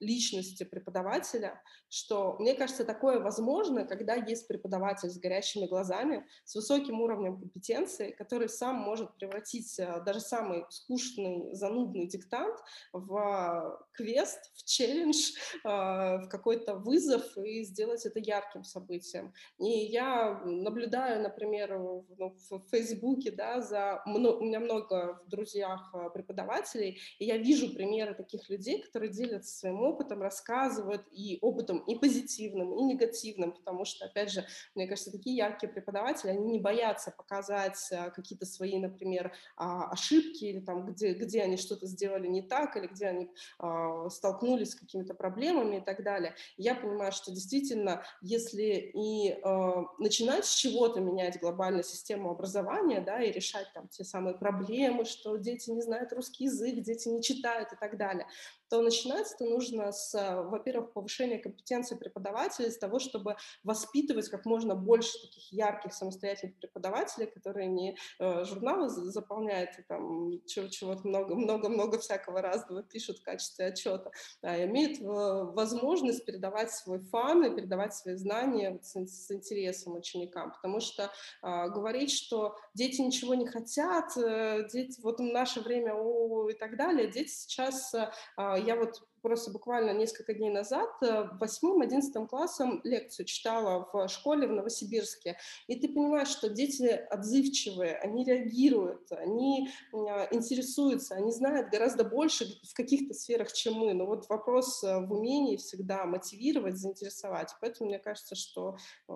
личности 0.00 0.64
преподавателя, 0.64 1.60
что, 1.88 2.36
мне 2.38 2.54
кажется, 2.54 2.84
такое 2.84 3.20
возможно, 3.20 3.84
когда 3.84 4.14
есть 4.14 4.48
преподаватель 4.48 5.08
с 5.08 5.18
горящими 5.18 5.66
глазами, 5.66 6.26
с 6.44 6.54
высоким 6.54 7.00
уровнем 7.00 7.38
компетенции, 7.38 8.10
который 8.12 8.48
сам 8.48 8.76
может 8.76 9.14
превратить 9.16 9.80
даже 10.04 10.20
самый 10.20 10.64
скучный, 10.70 11.54
занудный 11.54 12.06
диктант 12.06 12.58
в 12.92 13.86
квест, 13.92 14.38
в 14.54 14.64
челлендж, 14.64 15.32
в 15.64 16.28
какой-то 16.30 16.74
вызов 16.74 17.36
и 17.38 17.62
сделать 17.64 18.04
это 18.04 18.18
ярким 18.18 18.64
событием. 18.66 19.32
И 19.58 19.68
я 19.68 20.40
наблюдаю, 20.44 21.22
например, 21.22 21.78
ну, 21.78 22.36
в 22.50 22.60
Фейсбуке, 22.70 23.30
да, 23.30 23.60
за... 23.60 24.02
У 24.06 24.44
меня 24.44 24.60
много 24.60 25.20
в 25.26 25.28
друзьях 25.28 25.90
э, 25.94 26.10
преподавателей, 26.12 27.00
и 27.18 27.24
я 27.24 27.36
вижу 27.36 27.74
примеры 27.74 28.14
таких 28.14 28.48
людей, 28.48 28.82
которые 28.82 29.10
делятся 29.10 29.58
своим 29.58 29.80
опытом, 29.82 30.22
рассказывают 30.22 31.06
и 31.10 31.38
опытом 31.40 31.78
и 31.78 31.96
позитивным, 31.98 32.74
и 32.78 32.82
негативным, 32.82 33.52
потому 33.52 33.84
что, 33.84 34.06
опять 34.06 34.30
же, 34.30 34.44
мне 34.74 34.86
кажется, 34.86 35.12
такие 35.12 35.36
яркие 35.36 35.72
преподаватели, 35.72 36.30
они 36.30 36.52
не 36.52 36.58
боятся 36.58 37.10
показать 37.10 37.78
э, 37.90 38.10
какие-то 38.10 38.46
свои, 38.46 38.78
например, 38.78 39.32
а, 39.56 39.90
ошибки 39.90 40.44
или 40.44 40.60
там, 40.60 40.86
где, 40.86 41.12
где 41.14 41.42
они 41.42 41.56
что-то 41.56 41.86
сделали 41.86 42.26
не 42.26 42.42
так, 42.42 42.76
или 42.76 42.86
где 42.86 43.06
они 43.06 43.30
а, 43.58 44.08
столкнулись 44.10 44.72
с 44.72 44.74
какими-то 44.74 45.14
проблемами 45.14 45.76
и 45.76 45.80
так 45.80 46.02
далее. 46.02 46.34
Я 46.56 46.74
понимаю, 46.74 47.12
что 47.12 47.30
действительно, 47.30 48.02
если 48.20 48.45
и 48.54 49.30
э, 49.30 49.84
начинать 49.98 50.44
с 50.44 50.54
чего-то 50.54 51.00
менять 51.00 51.40
глобальную 51.40 51.84
систему 51.84 52.30
образования, 52.30 53.00
да, 53.00 53.22
и 53.22 53.32
решать 53.32 53.68
там 53.74 53.88
те 53.88 54.04
самые 54.04 54.36
проблемы, 54.36 55.04
что 55.04 55.36
дети 55.36 55.70
не 55.70 55.82
знают 55.82 56.12
русский 56.12 56.44
язык, 56.44 56.82
дети 56.82 57.08
не 57.08 57.22
читают 57.22 57.72
и 57.72 57.76
так 57.76 57.96
далее, 57.96 58.26
то 58.68 58.82
начинается 58.82 59.34
это 59.34 59.44
нужно 59.44 59.92
с, 59.92 60.12
во-первых, 60.44 60.92
повышения 60.92 61.38
компетенции 61.38 61.96
преподавателей, 61.96 62.70
с 62.70 62.78
того, 62.78 62.98
чтобы 62.98 63.36
воспитывать 63.64 64.28
как 64.28 64.44
можно 64.44 64.74
больше 64.74 65.12
таких 65.20 65.52
ярких 65.52 65.92
самостоятельных 65.92 66.56
преподавателей, 66.56 67.26
которые 67.26 67.68
не 67.68 67.96
э, 68.18 68.44
журналы 68.44 68.88
заполняют 68.88 69.78
и 69.78 69.82
там 69.82 70.30
чего-то 70.46 71.06
много-много-много 71.06 71.98
всякого 71.98 72.42
разного 72.42 72.82
пишут 72.82 73.18
в 73.18 73.22
качестве 73.22 73.66
отчета, 73.66 74.10
а 74.42 74.64
имеют 74.64 74.98
возможность 75.00 76.24
передавать 76.24 76.70
свой 76.72 77.00
фан 77.00 77.44
и 77.44 77.54
передавать 77.54 77.94
свои 77.94 78.14
знания 78.16 78.78
с, 78.82 78.94
с 78.94 79.30
интересом 79.30 79.94
ученикам, 79.94 80.52
потому 80.52 80.80
что 80.80 81.04
э, 81.42 81.68
говорить, 81.68 82.12
что 82.12 82.56
дети 82.74 83.00
ничего 83.00 83.34
не 83.34 83.46
хотят, 83.46 84.16
э, 84.16 84.66
дети, 84.70 85.00
вот 85.02 85.18
в 85.18 85.22
наше 85.22 85.60
время 85.60 85.94
о, 85.94 86.48
и 86.48 86.54
так 86.54 86.76
далее, 86.76 87.08
дети 87.08 87.30
сейчас 87.30 87.94
э, 87.94 88.10
я 88.56 88.76
вот 88.76 89.02
просто 89.26 89.50
буквально 89.50 89.90
несколько 89.90 90.34
дней 90.34 90.50
назад 90.50 90.88
э, 91.02 91.28
восьмым-одиннадцатым 91.40 92.28
классом 92.28 92.80
лекцию 92.84 93.26
читала 93.26 93.88
в 93.92 94.08
школе 94.08 94.46
в 94.46 94.52
Новосибирске, 94.52 95.36
и 95.66 95.80
ты 95.80 95.88
понимаешь, 95.88 96.28
что 96.28 96.48
дети 96.48 96.84
отзывчивые, 97.10 97.96
они 97.96 98.24
реагируют, 98.24 99.10
они 99.10 99.68
а, 99.92 100.28
интересуются, 100.30 101.16
они 101.16 101.32
знают 101.32 101.70
гораздо 101.70 102.04
больше 102.04 102.46
в 102.62 102.74
каких-то 102.74 103.14
сферах, 103.14 103.52
чем 103.52 103.74
мы, 103.74 103.94
но 103.94 104.06
вот 104.06 104.28
вопрос 104.28 104.84
э, 104.84 105.00
в 105.04 105.12
умении 105.12 105.56
всегда 105.56 106.04
мотивировать, 106.04 106.76
заинтересовать, 106.76 107.52
поэтому 107.60 107.90
мне 107.90 107.98
кажется, 107.98 108.36
что 108.36 108.76
э, 109.08 109.12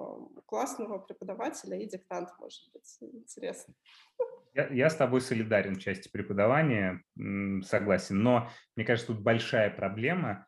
классного 0.47 0.99
преподавателя 0.99 1.79
и 1.79 1.87
диктант 1.87 2.31
может 2.41 2.69
быть 2.73 2.97
интересно. 3.01 3.75
Я, 4.55 4.69
я 4.69 4.91
с 4.91 4.97
тобой 4.97 5.21
солидарен 5.21 5.77
в 5.77 5.81
части 5.81 6.09
преподавания, 6.11 7.03
согласен, 7.65 8.23
но 8.23 8.51
мне 8.77 8.85
кажется, 8.85 9.13
тут 9.13 9.23
большая 9.23 9.71
проблема, 9.71 10.47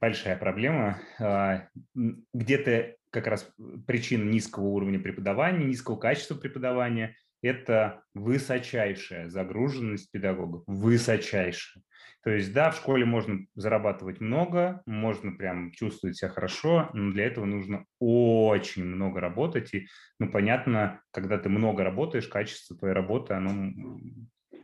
большая 0.00 0.36
проблема, 0.36 0.98
а, 1.18 1.68
где-то 1.94 2.96
как 3.10 3.26
раз 3.26 3.52
причина 3.86 4.24
низкого 4.28 4.64
уровня 4.64 4.98
преподавания, 4.98 5.64
низкого 5.64 5.96
качества 5.96 6.34
преподавания– 6.34 7.16
это 7.42 8.02
высочайшая 8.14 9.28
загруженность 9.28 10.10
педагогов, 10.10 10.62
высочайшая. 10.66 11.82
То 12.22 12.30
есть, 12.30 12.52
да, 12.52 12.70
в 12.70 12.76
школе 12.76 13.06
можно 13.06 13.46
зарабатывать 13.54 14.20
много, 14.20 14.82
можно 14.84 15.32
прям 15.32 15.72
чувствовать 15.72 16.18
себя 16.18 16.28
хорошо, 16.28 16.90
но 16.92 17.12
для 17.12 17.24
этого 17.24 17.46
нужно 17.46 17.86
очень 17.98 18.84
много 18.84 19.20
работать. 19.20 19.72
И, 19.72 19.86
ну, 20.18 20.30
понятно, 20.30 21.00
когда 21.12 21.38
ты 21.38 21.48
много 21.48 21.82
работаешь, 21.82 22.28
качество 22.28 22.76
твоей 22.76 22.94
работы, 22.94 23.32
оно 23.32 23.72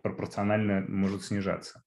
пропорционально 0.03 0.85
может 0.87 1.25
снижаться. 1.25 1.83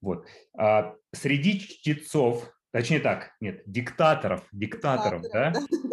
Вот. 0.00 0.26
А 0.56 0.94
среди 1.12 1.58
чтецов, 1.58 2.48
точнее 2.76 3.00
так, 3.00 3.30
нет, 3.40 3.62
диктаторов, 3.66 4.42
диктаторов, 4.52 5.22
да? 5.32 5.52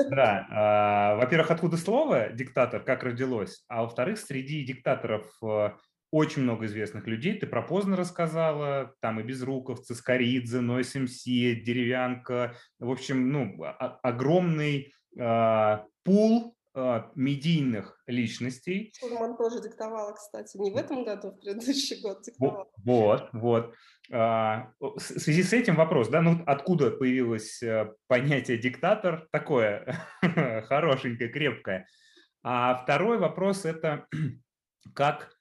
Да. 0.09 0.47
А, 0.51 1.15
во-первых, 1.15 1.49
откуда 1.51 1.77
слово 1.77 2.29
диктатор, 2.29 2.83
как 2.83 3.03
родилось, 3.03 3.63
а 3.67 3.83
во-вторых, 3.83 4.19
среди 4.19 4.65
диктаторов 4.65 5.25
а, 5.41 5.77
очень 6.11 6.43
много 6.43 6.65
известных 6.65 7.07
людей. 7.07 7.39
Ты 7.39 7.47
про 7.47 7.61
Познер 7.61 7.97
рассказала, 7.97 8.93
там 8.99 9.19
и 9.19 9.23
Безруков, 9.23 9.81
Цискоридзе, 9.81 10.59
Нойс 10.59 10.93
МС, 10.93 11.23
Деревянка. 11.23 12.55
В 12.79 12.91
общем, 12.91 13.31
ну, 13.31 13.57
огромный 14.03 14.93
э, 15.17 15.77
пул 16.03 16.49
э, 16.49 16.62
медийных 17.15 18.01
личностей. 18.07 18.91
Шурман 18.99 19.37
тоже 19.37 19.61
диктовала, 19.61 20.13
кстати, 20.13 20.57
не 20.57 20.71
в 20.71 20.77
этом 20.77 21.03
году, 21.03 21.31
в 21.31 21.39
предыдущий 21.39 22.01
год 22.01 22.23
диктовала. 22.23 22.67
Вот, 22.83 23.29
вот. 23.33 23.73
А, 24.11 24.71
в 24.79 24.99
связи 24.99 25.43
с 25.43 25.53
этим 25.53 25.75
вопрос, 25.75 26.09
да, 26.09 26.21
ну 26.21 26.41
откуда 26.45 26.91
появилось 26.91 27.61
э, 27.61 27.93
понятие 28.07 28.57
диктатор? 28.57 29.27
Такое 29.31 29.99
хорошенькое, 30.67 31.29
крепкое. 31.29 31.87
А 32.43 32.83
второй 32.83 33.17
вопрос– 33.17 33.65
это 33.65 34.07
как 34.95 35.31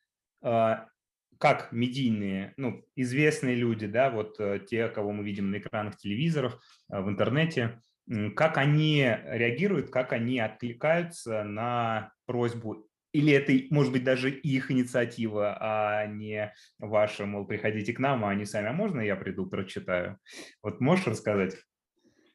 а, 0.42 0.86
как 1.42 1.72
медийные, 1.72 2.54
ну, 2.56 2.84
известные 2.94 3.56
люди, 3.56 3.88
да, 3.88 4.10
вот 4.10 4.38
э, 4.38 4.60
те, 4.64 4.86
кого 4.86 5.10
мы 5.10 5.24
видим 5.24 5.50
на 5.50 5.58
экранах 5.58 5.96
телевизоров, 5.96 6.54
э, 6.88 7.00
в 7.00 7.08
интернете, 7.08 7.82
как 8.36 8.58
они 8.58 9.02
реагируют, 9.02 9.90
как 9.90 10.12
они 10.12 10.38
откликаются 10.38 11.44
на 11.44 12.12
просьбу 12.26 12.88
или 13.12 13.32
это, 13.32 13.52
может 13.74 13.92
быть, 13.92 14.04
даже 14.04 14.30
их 14.30 14.70
инициатива, 14.70 15.56
а 15.60 16.06
не 16.06 16.52
ваша, 16.78 17.26
мол, 17.26 17.46
приходите 17.46 17.92
к 17.92 17.98
нам, 17.98 18.24
а 18.24 18.30
они 18.30 18.46
сами, 18.46 18.68
а 18.68 18.72
можно 18.72 19.00
я 19.00 19.16
приду, 19.16 19.46
прочитаю? 19.46 20.18
Вот 20.62 20.80
можешь 20.80 21.06
рассказать? 21.06 21.56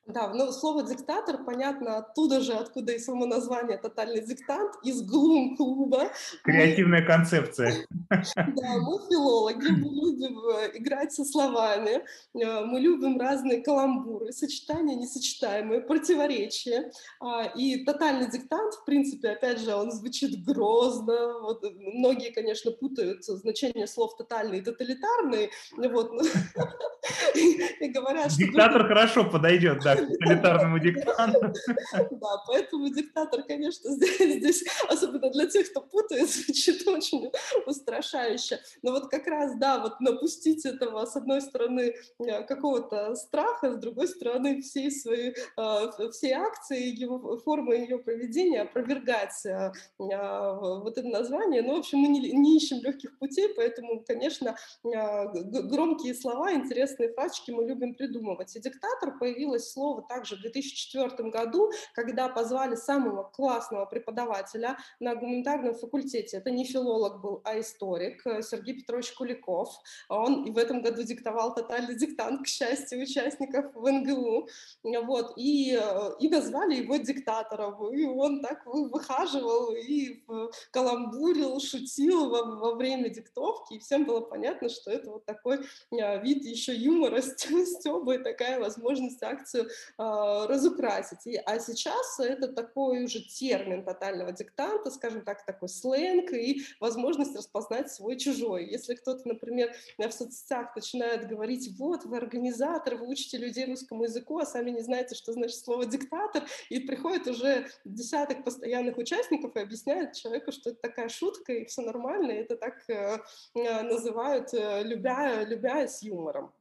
Да, 0.08 0.30
ну 0.34 0.53
слово 0.53 0.84
диктатор, 0.84 1.43
понятно, 1.43 1.97
оттуда 1.97 2.39
же, 2.39 2.53
откуда 2.53 2.93
и 2.93 2.99
само 2.99 3.26
название 3.26 3.78
«Тотальный 3.78 4.22
диктант», 4.22 4.76
из 4.82 5.01
глум-клуба. 5.01 6.12
Креативная 6.43 7.05
концепция. 7.05 7.74
Да, 8.10 8.78
мы 8.80 8.99
филологи, 9.10 9.68
мы 9.68 9.89
любим 9.89 10.39
э, 10.39 10.78
играть 10.78 11.12
со 11.12 11.26
словами, 11.26 12.05
э, 12.34 12.66
мы 12.66 12.80
любим 12.80 13.20
разные 13.20 13.62
каламбуры, 13.62 14.32
сочетания 14.32 14.95
несочетаемые, 14.95 15.82
противоречия. 15.82 16.89
А, 17.20 17.43
и 17.43 17.84
«Тотальный 17.84 18.32
диктант», 18.32 18.76
в 18.76 18.86
принципе, 18.86 19.32
опять 19.32 19.60
же, 19.60 19.76
он 19.76 19.91
звучит 19.91 20.41
грозно. 20.45 21.39
Вот, 21.41 21.66
э, 21.66 21.70
многие, 21.76 22.32
конечно, 22.32 22.72
путают 22.72 23.26
значение 23.26 23.88
слов 23.88 24.16
«тотальный» 24.16 24.60
и 24.60 24.62
«тоталитарный». 24.62 25.49
Вот, 25.76 26.14
и 27.36 27.88
говорят, 27.89 28.32
что... 28.32 28.39
Диктатор 28.39 28.88
хорошо 28.88 29.30
подойдет, 29.30 29.82
да, 29.84 29.96
тоталитарному 30.19 30.79
диктату. 30.79 31.53
Да, 32.17 32.43
поэтому 32.47 32.89
диктатор, 32.89 33.43
конечно, 33.43 33.91
здесь, 33.95 34.63
особенно 34.89 35.29
для 35.29 35.45
тех, 35.47 35.69
кто 35.69 35.81
путает, 35.81 36.29
звучит 36.29 36.87
очень 36.87 37.31
устрашающе. 37.65 38.59
Но 38.81 38.91
вот 38.91 39.09
как 39.09 39.27
раз, 39.27 39.55
да, 39.57 39.79
вот 39.79 39.99
напустить 39.99 40.65
этого, 40.65 41.05
с 41.05 41.15
одной 41.15 41.41
стороны, 41.41 41.95
э, 42.19 42.43
какого-то 42.43 43.15
страха, 43.15 43.73
с 43.73 43.77
другой 43.77 44.07
стороны, 44.07 44.61
всей 44.61 44.91
своей, 44.91 45.35
э, 45.57 46.09
всей 46.11 46.33
акции, 46.33 46.95
его, 46.95 47.37
формы 47.37 47.75
ее 47.75 47.99
проведения 47.99 48.61
опровергать 48.61 49.45
э, 49.45 49.71
вот 49.97 50.97
это 50.97 51.07
название. 51.07 51.61
Ну, 51.61 51.75
в 51.75 51.79
общем, 51.79 51.99
мы 51.99 52.07
не, 52.07 52.31
не 52.31 52.57
ищем 52.57 52.81
легких 52.81 53.17
путей, 53.19 53.49
поэтому, 53.55 54.03
конечно, 54.07 54.55
громкие 54.83 56.13
слова, 56.13 56.53
интересные 56.53 57.13
фразочки 57.13 57.51
мы 57.51 57.65
любим 57.65 57.93
придумывать. 57.95 58.55
И 58.55 58.59
диктатор 58.59 59.17
появилось 59.17 59.71
слово 59.71 59.86
слово 59.88 60.01
также 60.01 60.35
в 60.35 60.41
2004 60.41 61.29
году, 61.29 61.71
когда 61.93 62.27
позвали 62.27 62.75
самого 62.75 63.23
классного 63.23 63.85
преподавателя 63.85 64.77
на 64.99 65.15
гуманитарном 65.15 65.75
факультете. 65.75 66.38
Это 66.38 66.51
не 66.51 66.65
филолог 66.65 67.21
был, 67.21 67.41
а 67.43 67.59
историк 67.59 68.21
Сергей 68.41 68.75
Петрович 68.75 69.13
Куликов. 69.13 69.69
Он 70.09 70.43
и 70.43 70.51
в 70.51 70.57
этом 70.57 70.81
году 70.81 71.03
диктовал 71.03 71.53
тотальный 71.55 71.95
диктант, 71.95 72.43
к 72.43 72.47
счастью, 72.47 73.01
участников 73.01 73.65
в 73.73 73.89
НГУ. 73.89 74.47
Вот, 74.83 75.33
и, 75.38 75.79
и 76.19 76.29
назвали 76.29 76.75
его 76.75 76.97
диктатором. 76.97 77.93
И 77.93 78.05
он 78.05 78.41
так 78.41 78.65
выхаживал 78.65 79.73
и 79.73 80.23
каламбурил, 80.71 81.59
шутил 81.59 82.29
во, 82.29 82.43
во 82.43 82.75
время 82.75 83.09
диктовки, 83.09 83.75
и 83.75 83.79
всем 83.79 84.05
было 84.05 84.21
понятно, 84.21 84.69
что 84.69 84.91
это 84.91 85.11
вот 85.11 85.25
такой 85.25 85.59
вид 85.91 86.45
еще 86.45 86.75
юмора, 86.75 87.21
стеба 87.65 88.15
и 88.15 88.23
такая 88.23 88.59
возможность 88.59 89.23
акцию 89.23 89.69
разукрасить. 89.97 91.25
И, 91.25 91.36
а 91.36 91.59
сейчас 91.59 92.19
это 92.19 92.47
такой 92.47 93.03
уже 93.03 93.19
термин 93.21 93.84
тотального 93.84 94.32
диктанта, 94.32 94.91
скажем 94.91 95.21
так, 95.21 95.45
такой 95.45 95.69
сленг 95.69 96.32
и 96.34 96.61
возможность 96.80 97.36
распознать 97.36 97.91
свой 97.91 98.17
чужой. 98.17 98.65
Если 98.65 98.95
кто-то, 98.95 99.28
например, 99.28 99.73
в 99.97 100.11
соцсетях 100.11 100.75
начинает 100.75 101.28
говорить, 101.28 101.69
вот, 101.78 102.05
вы 102.05 102.17
организатор, 102.17 102.95
вы 102.95 103.07
учите 103.07 103.38
людей 103.38 103.65
русскому 103.65 104.03
языку, 104.03 104.39
а 104.39 104.45
сами 104.45 104.71
не 104.71 104.82
знаете, 104.82 105.15
что 105.15 105.34
значит 105.34 105.57
слово 105.57 105.86
диктатор, 105.86 106.43
и 106.69 106.80
приходит 106.80 107.28
уже 107.28 107.67
десяток 107.86 108.43
постоянных 108.43 108.97
участников 108.97 109.55
и 109.55 109.59
объясняет 109.59 110.13
человеку, 110.13 110.51
что 110.51 110.71
это 110.71 110.80
такая 110.82 111.09
шутка, 111.09 111.53
и 111.53 111.65
все 111.65 111.82
нормально, 111.82 112.32
и 112.32 112.41
это 112.41 112.55
так 112.55 112.84
э, 112.89 113.19
э, 113.55 113.82
называют, 113.84 114.53
э, 114.53 114.84
любя, 114.84 115.43
любя 115.43 115.88
с 115.88 116.01
юмором. 116.03 116.53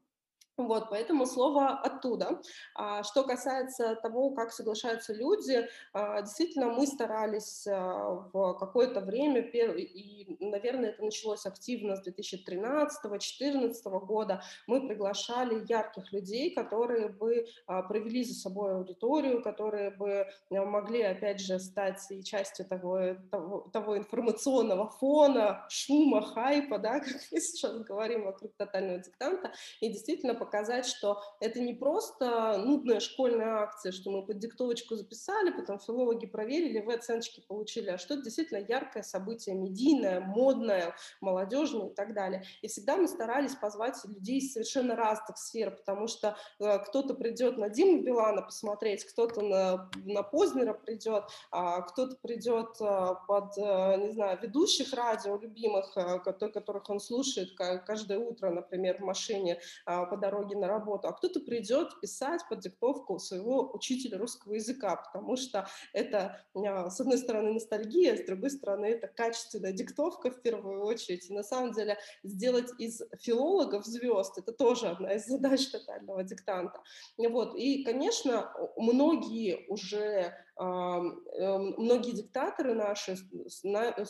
Вот, 0.56 0.88
поэтому 0.88 1.26
слово 1.26 1.68
оттуда. 1.68 2.40
А, 2.74 3.02
что 3.02 3.24
касается 3.24 3.94
того, 3.96 4.30
как 4.30 4.52
соглашаются 4.52 5.12
люди, 5.12 5.68
а, 5.92 6.22
действительно, 6.22 6.68
мы 6.68 6.86
старались 6.86 7.66
а, 7.66 8.26
в 8.32 8.54
какое-то 8.54 9.00
время, 9.00 9.42
и, 9.42 10.36
наверное, 10.40 10.90
это 10.90 11.04
началось 11.04 11.44
активно 11.44 11.96
с 11.96 12.06
2013-2014 12.08 14.06
года, 14.06 14.42
мы 14.66 14.88
приглашали 14.88 15.62
ярких 15.68 16.10
людей, 16.12 16.54
которые 16.54 17.08
бы 17.08 17.46
провели 17.66 18.24
за 18.24 18.34
собой 18.34 18.76
аудиторию, 18.76 19.42
которые 19.42 19.90
бы 19.90 20.26
могли, 20.50 21.02
опять 21.02 21.40
же, 21.40 21.58
стать 21.58 22.00
и 22.10 22.24
частью 22.24 22.64
того, 22.64 23.16
того, 23.30 23.68
того 23.72 23.98
информационного 23.98 24.88
фона, 24.88 25.66
шума, 25.68 26.22
хайпа, 26.22 26.78
да, 26.78 27.00
как 27.00 27.12
мы 27.30 27.40
сейчас 27.40 27.78
говорим 27.82 28.24
вокруг 28.24 28.54
тотального 28.56 29.00
диктанта, 29.00 29.52
и 29.80 29.90
действительно 29.90 30.34
показать, 30.46 30.86
что 30.86 31.20
это 31.40 31.60
не 31.60 31.74
просто 31.74 32.58
нудная 32.58 33.00
школьная 33.00 33.58
акция, 33.58 33.92
что 33.92 34.10
мы 34.10 34.24
под 34.24 34.38
диктовочку 34.38 34.94
записали, 34.94 35.50
потом 35.50 35.78
филологи 35.80 36.26
проверили, 36.26 36.80
вы 36.80 36.94
оценочки 36.94 37.42
получили, 37.46 37.90
а 37.90 37.98
что 37.98 38.14
это 38.14 38.22
действительно 38.22 38.58
яркое 38.58 39.02
событие, 39.02 39.54
медийное, 39.54 40.20
модное, 40.20 40.94
молодежное 41.20 41.88
и 41.88 41.94
так 41.94 42.14
далее. 42.14 42.44
И 42.62 42.68
всегда 42.68 42.96
мы 42.96 43.08
старались 43.08 43.54
позвать 43.54 43.96
людей 44.04 44.38
из 44.38 44.52
совершенно 44.52 44.94
разных 44.94 45.36
сфер, 45.36 45.72
потому 45.72 46.06
что 46.06 46.36
э, 46.60 46.78
кто-то 46.78 47.14
придет 47.14 47.58
на 47.58 47.68
Диму 47.68 48.02
Билана 48.02 48.42
посмотреть, 48.42 49.04
кто-то 49.04 49.42
на, 49.42 49.90
на 50.04 50.22
Познера 50.22 50.74
придет, 50.74 51.24
а 51.50 51.82
кто-то 51.82 52.16
придет 52.22 52.80
э, 52.80 53.14
под, 53.26 53.58
э, 53.58 53.96
не 53.96 54.12
знаю, 54.12 54.38
ведущих 54.40 54.92
радио 54.94 55.36
любимых, 55.36 55.92
э, 55.96 56.20
которых 56.20 56.88
он 56.88 57.00
слушает 57.00 57.50
каждое 57.56 58.18
утро, 58.18 58.50
например, 58.50 58.98
в 58.98 59.04
машине 59.04 59.58
э, 59.86 60.06
по 60.06 60.16
дороге 60.16 60.35
на 60.44 60.68
работу, 60.68 61.08
а 61.08 61.12
кто-то 61.12 61.40
придет 61.40 62.00
писать 62.00 62.42
под 62.48 62.60
диктовку 62.60 63.18
своего 63.18 63.70
учителя 63.72 64.18
русского 64.18 64.54
языка, 64.54 64.96
потому 64.96 65.36
что 65.36 65.68
это, 65.92 66.44
а, 66.54 66.90
с 66.90 67.00
одной 67.00 67.18
стороны, 67.18 67.52
ностальгия, 67.52 68.16
с 68.16 68.26
другой 68.26 68.50
стороны, 68.50 68.86
это 68.86 69.08
качественная 69.08 69.72
диктовка 69.72 70.30
в 70.30 70.42
первую 70.42 70.84
очередь. 70.84 71.30
И 71.30 71.34
на 71.34 71.42
самом 71.42 71.72
деле 71.72 71.98
сделать 72.22 72.70
из 72.78 73.02
филологов 73.20 73.84
звезд– 73.84 74.38
это 74.38 74.52
тоже 74.52 74.88
одна 74.88 75.14
из 75.14 75.26
задач 75.26 75.66
тотального 75.68 76.22
диктанта. 76.22 76.82
Вот. 77.16 77.54
И, 77.56 77.84
конечно, 77.84 78.52
многие 78.76 79.66
уже 79.68 80.34
многие 80.58 82.12
диктаторы 82.12 82.74
наши 82.74 83.16
с 83.46 83.62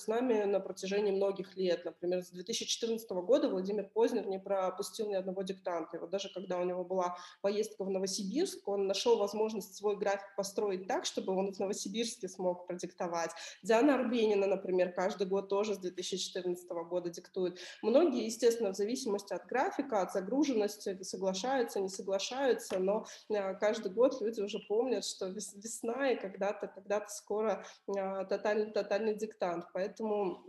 нами 0.06 0.44
на 0.44 0.60
протяжении 0.60 1.10
многих 1.10 1.56
лет. 1.56 1.84
Например, 1.84 2.22
с 2.22 2.30
2014 2.30 3.10
года 3.10 3.48
Владимир 3.48 3.88
Познер 3.92 4.26
не 4.28 4.38
пропустил 4.38 5.08
ни 5.08 5.14
одного 5.14 5.42
диктанта. 5.42 5.96
И 5.96 6.00
вот 6.00 6.10
даже 6.10 6.32
когда 6.32 6.58
у 6.58 6.64
него 6.64 6.84
была 6.84 7.16
поездка 7.42 7.84
в 7.84 7.90
Новосибирск, 7.90 8.66
он 8.68 8.86
нашел 8.86 9.18
возможность 9.18 9.74
свой 9.74 9.96
график 9.96 10.36
построить 10.36 10.86
так, 10.86 11.04
чтобы 11.04 11.34
он 11.36 11.52
в 11.52 11.58
Новосибирске 11.58 12.28
смог 12.28 12.66
продиктовать. 12.66 13.30
Диана 13.62 13.96
Арбенина, 13.96 14.46
например, 14.46 14.92
каждый 14.92 15.26
год 15.26 15.48
тоже 15.48 15.74
с 15.74 15.78
2014 15.78 16.68
года 16.88 17.10
диктует. 17.10 17.58
Многие, 17.82 18.24
естественно, 18.24 18.72
в 18.72 18.76
зависимости 18.76 19.32
от 19.32 19.46
графика, 19.46 20.02
от 20.02 20.12
загруженности 20.12 21.02
соглашаются, 21.02 21.80
не 21.80 21.88
соглашаются, 21.88 22.78
но 22.78 23.06
э, 23.28 23.54
каждый 23.54 23.90
год 23.90 24.20
люди 24.20 24.40
уже 24.40 24.60
помнят, 24.60 25.04
что 25.04 25.26
весна 25.26 26.12
и 26.12 26.16
как 26.16 26.35
когда-то, 26.36 26.68
когда-то 26.68 27.08
скоро 27.08 27.64
а, 27.88 28.24
тотальный, 28.24 28.70
тотальный 28.70 29.14
диктант. 29.14 29.66
Поэтому 29.72 30.44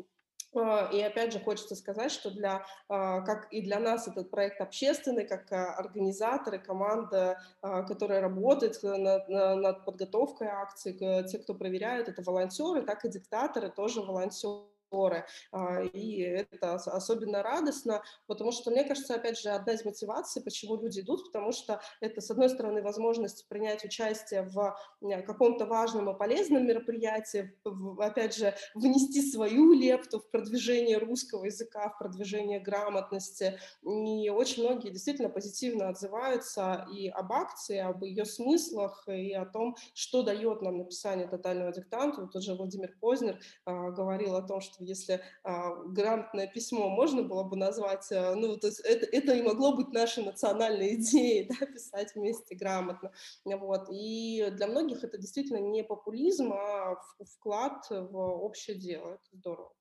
а, 0.56 0.90
и 0.92 1.02
опять 1.02 1.34
же 1.34 1.40
хочется 1.40 1.76
сказать, 1.76 2.12
что 2.12 2.30
для, 2.32 2.66
а, 2.90 3.22
как 3.22 3.52
и 3.52 3.62
для 3.62 3.80
нас 3.80 4.08
этот 4.08 4.30
проект 4.30 4.62
общественный, 4.62 5.26
как 5.26 5.52
организаторы, 5.52 6.60
команда, 6.60 7.40
которая 7.62 8.22
работает 8.22 8.82
над, 8.84 9.28
над 9.30 9.86
подготовкой 9.86 10.48
акций, 10.48 10.94
те, 10.94 11.40
кто 11.40 11.54
проверяют, 11.54 12.10
это 12.10 12.22
волонтеры, 12.22 12.84
так 12.84 13.06
и 13.06 13.10
диктаторы, 13.10 13.70
тоже 13.70 14.02
волонтеры 14.02 14.66
горы. 14.92 15.26
А, 15.52 15.82
и 15.82 16.20
это 16.22 16.76
особенно 16.76 17.44
радостно, 17.44 18.02
потому 18.28 18.52
что, 18.52 18.72
мне 18.72 18.84
кажется, 18.84 19.16
опять 19.16 19.40
же, 19.40 19.50
одна 19.50 19.74
из 19.74 19.86
мотиваций, 19.86 20.42
почему 20.42 20.76
люди 20.82 21.02
идут, 21.02 21.26
потому 21.26 21.52
что 21.52 21.82
это, 22.02 22.22
с 22.22 22.32
одной 22.32 22.50
стороны, 22.50 22.82
возможность 22.82 23.48
принять 23.48 23.84
участие 23.84 24.44
в 24.44 24.78
каком-то 25.26 25.66
важном 25.66 26.10
и 26.10 26.18
полезном 26.18 26.66
мероприятии, 26.66 27.54
опять 28.00 28.36
же, 28.36 28.54
внести 28.76 29.22
свою 29.22 29.74
лепту 29.74 30.20
в 30.20 30.30
продвижение 30.30 30.98
русского 30.98 31.46
языка, 31.46 31.90
в 31.90 31.98
продвижение 31.98 32.60
грамотности. 32.60 33.60
И 33.84 34.30
очень 34.30 34.64
многие 34.64 34.90
действительно 34.90 35.30
позитивно 35.30 35.90
отзываются 35.90 36.88
и 36.94 37.08
об 37.10 37.32
акции, 37.32 37.78
об 37.78 38.04
ее 38.04 38.26
смыслах, 38.26 39.04
и 39.08 39.34
о 39.34 39.46
том, 39.46 39.76
что 39.94 40.24
дает 40.24 40.62
нам 40.62 40.78
написание 40.78 41.28
тотального 41.28 41.72
диктанта. 41.72 42.22
Вот 42.22 42.36
уже 42.36 42.54
Владимир 42.56 42.96
Познер 43.00 43.40
а, 43.66 43.92
говорил 43.92 44.36
о 44.36 44.42
том, 44.42 44.62
что 44.62 44.77
что 44.78 44.84
если 44.84 45.22
а, 45.44 45.76
грамотное 45.86 46.48
письмо 46.48 46.90
можно 46.90 47.24
было 47.24 47.44
бы 47.44 47.56
назвать, 47.58 48.12
а, 48.12 48.36
ну, 48.36 48.58
то 48.58 48.68
есть 48.68 48.80
это, 48.82 49.06
это 49.06 49.34
и 49.34 49.42
могло 49.42 49.76
быть 49.76 49.90
нашей 49.90 50.24
национальной 50.24 50.96
идеей, 51.00 51.48
да, 51.48 51.66
писать 51.66 52.14
вместе 52.16 52.56
грамотно, 52.56 53.12
вот, 53.46 53.88
и 53.92 54.50
для 54.52 54.68
многих 54.68 55.04
это 55.04 55.18
действительно 55.18 55.58
не 55.58 55.84
популизм, 55.84 56.54
а 56.54 56.96
вклад 57.38 57.86
в 57.90 58.18
общее 58.18 58.78
дело, 58.78 59.16
это 59.16 59.38
здорово. 59.38 59.74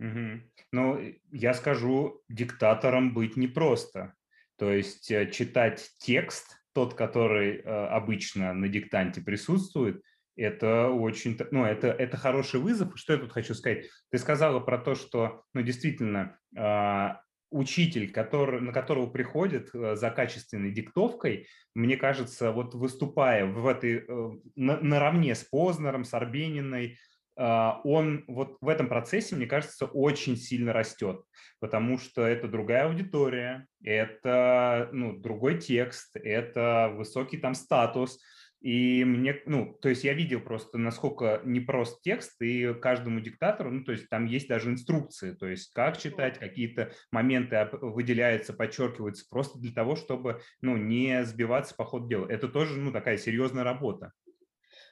Угу. 0.00 0.40
Ну, 0.72 1.14
я 1.30 1.54
скажу, 1.54 2.22
диктатором 2.28 3.12
быть 3.12 3.36
непросто. 3.36 4.14
То 4.56 4.72
есть 4.72 5.10
э, 5.10 5.30
читать 5.30 5.90
текст, 5.98 6.56
тот, 6.72 6.94
который 6.94 7.58
э, 7.58 7.62
обычно 7.62 8.54
на 8.54 8.68
диктанте 8.68 9.20
присутствует, 9.20 10.02
это 10.40 10.88
очень, 10.88 11.38
ну, 11.50 11.64
это, 11.64 11.88
это 11.88 12.16
хороший 12.16 12.60
вызов. 12.60 12.92
Что 12.96 13.12
я 13.12 13.18
тут 13.18 13.32
хочу 13.32 13.54
сказать? 13.54 13.86
Ты 14.10 14.18
сказала 14.18 14.60
про 14.60 14.78
то, 14.78 14.94
что, 14.94 15.42
ну, 15.52 15.62
действительно, 15.62 16.38
э, 16.56 17.08
учитель, 17.50 18.10
который, 18.10 18.60
на 18.60 18.72
которого 18.72 19.06
приходит 19.06 19.70
э, 19.74 19.96
за 19.96 20.10
качественной 20.10 20.70
диктовкой, 20.70 21.48
мне 21.74 21.96
кажется, 21.96 22.52
вот 22.52 22.74
выступая 22.74 23.44
в 23.44 23.66
этой, 23.66 24.04
э, 24.06 24.30
на, 24.56 24.80
наравне 24.80 25.34
с 25.34 25.44
Познером, 25.44 26.04
с 26.04 26.14
Арбениной, 26.14 26.96
э, 27.36 27.70
он 27.84 28.24
вот 28.28 28.56
в 28.60 28.68
этом 28.68 28.88
процессе, 28.88 29.34
мне 29.36 29.46
кажется, 29.46 29.86
очень 29.86 30.36
сильно 30.36 30.72
растет, 30.72 31.22
потому 31.58 31.98
что 31.98 32.22
это 32.22 32.48
другая 32.48 32.86
аудитория, 32.86 33.66
это 33.82 34.88
ну, 34.92 35.18
другой 35.18 35.58
текст, 35.58 36.16
это 36.16 36.92
высокий 36.96 37.36
там 37.36 37.54
статус, 37.54 38.20
и 38.60 39.04
мне, 39.04 39.40
ну, 39.46 39.74
то 39.80 39.88
есть 39.88 40.04
я 40.04 40.12
видел 40.12 40.40
просто, 40.40 40.76
насколько 40.76 41.40
непрост 41.44 42.02
текст, 42.02 42.40
и 42.42 42.74
каждому 42.74 43.20
диктатору, 43.20 43.70
ну, 43.70 43.84
то 43.84 43.92
есть 43.92 44.08
там 44.08 44.26
есть 44.26 44.48
даже 44.48 44.70
инструкции, 44.70 45.32
то 45.32 45.46
есть 45.46 45.72
как 45.72 45.96
читать, 45.98 46.38
какие-то 46.38 46.92
моменты 47.10 47.68
выделяются, 47.80 48.52
подчеркиваются, 48.52 49.26
просто 49.30 49.58
для 49.58 49.72
того, 49.72 49.96
чтобы, 49.96 50.42
ну, 50.60 50.76
не 50.76 51.24
сбиваться 51.24 51.74
по 51.74 51.84
ходу 51.84 52.08
дела. 52.08 52.26
Это 52.28 52.48
тоже, 52.48 52.78
ну, 52.78 52.92
такая 52.92 53.16
серьезная 53.16 53.64
работа. 53.64 54.12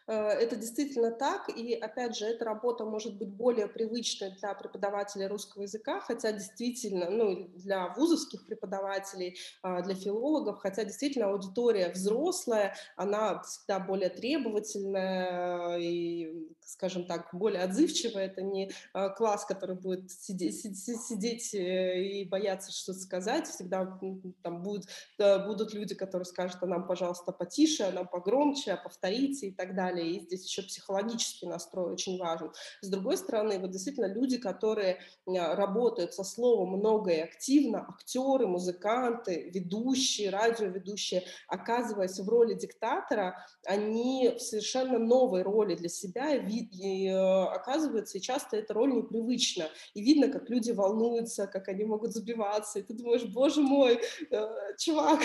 Это 0.09 0.57
действительно 0.57 1.11
так, 1.11 1.51
и 1.51 1.75
опять 1.75 2.17
же, 2.17 2.25
эта 2.25 2.47
работа 2.47 2.87
может 2.87 3.19
быть 3.19 3.29
более 3.29 3.69
привычной 3.69 4.31
для 4.31 4.55
преподавателей 4.55 5.27
русского 5.27 5.63
языка, 5.63 6.01
хотя 6.01 6.33
действительно, 6.33 7.11
ну, 7.11 7.49
для 7.55 7.89
вузовских 7.89 8.47
преподавателей, 8.47 9.37
а, 9.63 9.83
для 9.83 9.95
филологов, 9.95 10.61
хотя 10.61 10.85
действительно 10.85 11.27
аудитория 11.27 11.91
взрослая, 11.91 12.75
она 12.97 13.43
всегда 13.43 13.81
более 13.81 14.09
требовательная 14.09 15.77
и, 15.79 16.49
скажем 16.65 17.05
так, 17.05 17.29
более 17.33 17.63
отзывчивая. 17.65 18.27
Это 18.27 18.41
не 18.41 18.71
а, 18.95 19.11
класс, 19.11 19.45
который 19.45 19.77
будет 19.77 20.11
сидеть, 20.11 20.59
сидеть 20.59 21.55
э, 21.55 22.03
и 22.03 22.25
бояться 22.25 22.73
что-то 22.73 23.01
сказать. 23.01 23.47
Всегда 23.47 23.99
там 24.43 24.63
будут, 24.63 24.87
будут 25.19 25.75
люди, 25.75 25.95
которые 25.95 26.25
скажут, 26.25 26.63
а 26.63 26.67
нам, 26.67 26.87
пожалуйста, 26.87 27.33
потише, 27.33 27.83
а 27.83 27.93
нам 27.93 28.09
погромче, 28.09 28.73
а 28.73 28.77
повторите 28.79 29.49
и 29.49 29.53
так 29.53 29.75
далее. 29.75 29.98
И 29.99 30.21
здесь 30.21 30.47
еще 30.47 30.63
психологический 30.63 31.47
настрой 31.47 31.93
очень 31.93 32.19
важен. 32.19 32.53
С 32.81 32.89
другой 32.89 33.17
стороны, 33.17 33.59
вот 33.59 33.71
действительно 33.71 34.13
люди, 34.13 34.39
которые 34.39 34.99
работают 35.27 36.15
со 36.15 36.25
словом 36.25 36.71
много 36.79 37.11
и 37.13 37.21
активно, 37.21 37.87
актеры, 37.89 38.47
музыканты, 38.47 39.51
ведущие, 39.53 40.31
радиоведущие, 40.31 41.25
оказываясь 41.47 42.19
в 42.19 42.29
роли 42.29 42.55
диктатора, 42.55 43.47
они 43.65 44.35
в 44.37 44.41
совершенно 44.41 44.99
новой 44.99 45.43
роли 45.43 45.75
для 45.75 45.89
себя, 45.89 46.35
и, 46.35 46.65
и 46.65 47.09
э, 47.09 47.45
оказывается, 47.45 48.19
и 48.19 48.21
часто 48.21 48.57
эта 48.57 48.75
роль 48.75 48.95
непривычна. 48.95 49.69
И 49.95 50.03
видно, 50.03 50.29
как 50.29 50.49
люди 50.51 50.71
волнуются, 50.71 51.47
как 51.47 51.69
они 51.69 51.85
могут 51.85 52.13
забиваться, 52.13 52.79
и 52.79 52.83
ты 52.83 52.95
думаешь, 52.95 53.25
боже 53.25 53.61
мой, 53.61 54.01
э, 54.31 54.47
чувак, 54.79 55.21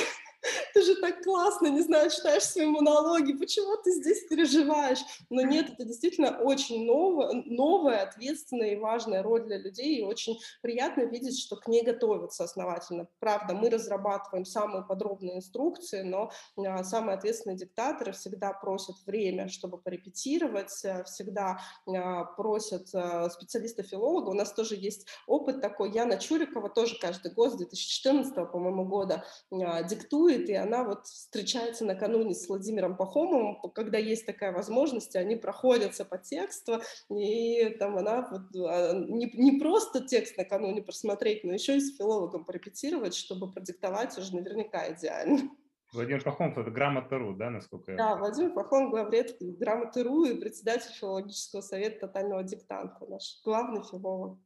ты 0.73 0.81
же 0.81 0.95
так 0.95 1.23
классно, 1.23 1.67
не 1.67 1.81
знаю, 1.81 2.09
читаешь 2.09 2.43
свои 2.43 2.65
монологи, 2.65 3.33
почему 3.33 3.75
ты 3.83 3.91
здесь 3.91 4.25
переживаешь? 4.27 4.99
Но 5.29 5.41
нет, 5.41 5.69
это 5.71 5.85
действительно 5.85 6.37
очень 6.39 6.85
ново, 6.85 7.31
новая, 7.45 8.03
ответственная 8.03 8.73
и 8.73 8.79
важная 8.79 9.23
роль 9.23 9.43
для 9.43 9.57
людей, 9.57 9.99
и 9.99 10.03
очень 10.03 10.39
приятно 10.61 11.01
видеть, 11.01 11.39
что 11.39 11.55
к 11.55 11.67
ней 11.67 11.83
готовятся 11.83 12.43
основательно. 12.43 13.07
Правда, 13.19 13.53
мы 13.53 13.69
разрабатываем 13.69 14.45
самые 14.45 14.83
подробные 14.83 15.37
инструкции, 15.37 16.01
но 16.01 16.31
а, 16.57 16.83
самые 16.83 17.17
ответственные 17.17 17.57
диктаторы 17.57 18.11
всегда 18.11 18.53
просят 18.53 18.95
время, 19.05 19.49
чтобы 19.49 19.77
порепетировать, 19.77 20.83
э, 20.83 21.03
всегда 21.05 21.59
а, 21.87 22.25
просят 22.25 22.89
а, 22.93 23.29
специалиста-филолога. 23.29 24.29
У 24.29 24.33
нас 24.33 24.51
тоже 24.53 24.75
есть 24.75 25.07
опыт 25.27 25.61
такой. 25.61 25.91
Яна 25.91 26.17
Чурикова 26.17 26.69
тоже 26.69 26.97
каждый 26.99 27.31
год, 27.31 27.53
с 27.53 27.55
2014, 27.55 28.35
по-моему, 28.51 28.85
года 28.85 29.23
диктует 29.51 30.32
рисует, 30.33 30.49
и 30.49 30.55
она 30.55 30.83
вот 30.83 31.05
встречается 31.05 31.85
накануне 31.85 32.33
с 32.33 32.47
Владимиром 32.47 32.97
Пахомовым, 32.97 33.59
когда 33.73 33.97
есть 33.97 34.25
такая 34.25 34.51
возможность, 34.51 35.15
они 35.15 35.35
проходятся 35.35 36.05
по 36.05 36.17
тексту, 36.17 36.81
и 37.09 37.69
там 37.79 37.97
она 37.97 38.27
вот, 38.29 38.41
а, 38.67 38.93
не, 38.93 39.31
не 39.33 39.59
просто 39.59 40.05
текст 40.05 40.37
накануне 40.37 40.81
просмотреть, 40.81 41.43
но 41.43 41.53
еще 41.53 41.77
и 41.77 41.79
с 41.79 41.97
филологом 41.97 42.45
порепетировать, 42.45 43.15
чтобы 43.15 43.51
продиктовать 43.51 44.17
уже 44.17 44.35
наверняка 44.35 44.91
идеально. 44.91 45.49
Владимир 45.91 46.23
Пахомов– 46.23 46.57
это 46.57 46.71
грамота.ру, 46.71 47.35
да, 47.35 47.51
насколько 47.51 47.91
я 47.91 47.97
Да, 47.97 48.15
Владимир 48.15 48.51
Пахомов– 48.53 48.89
главред 48.91 49.37
грамоты.ру 49.39 50.25
и 50.25 50.39
председатель 50.39 50.91
филологического 50.91 51.61
совета 51.61 52.07
тотального 52.07 52.43
диктанта, 52.43 53.05
наш 53.07 53.39
главный 53.43 53.83
филолог. 53.83 54.39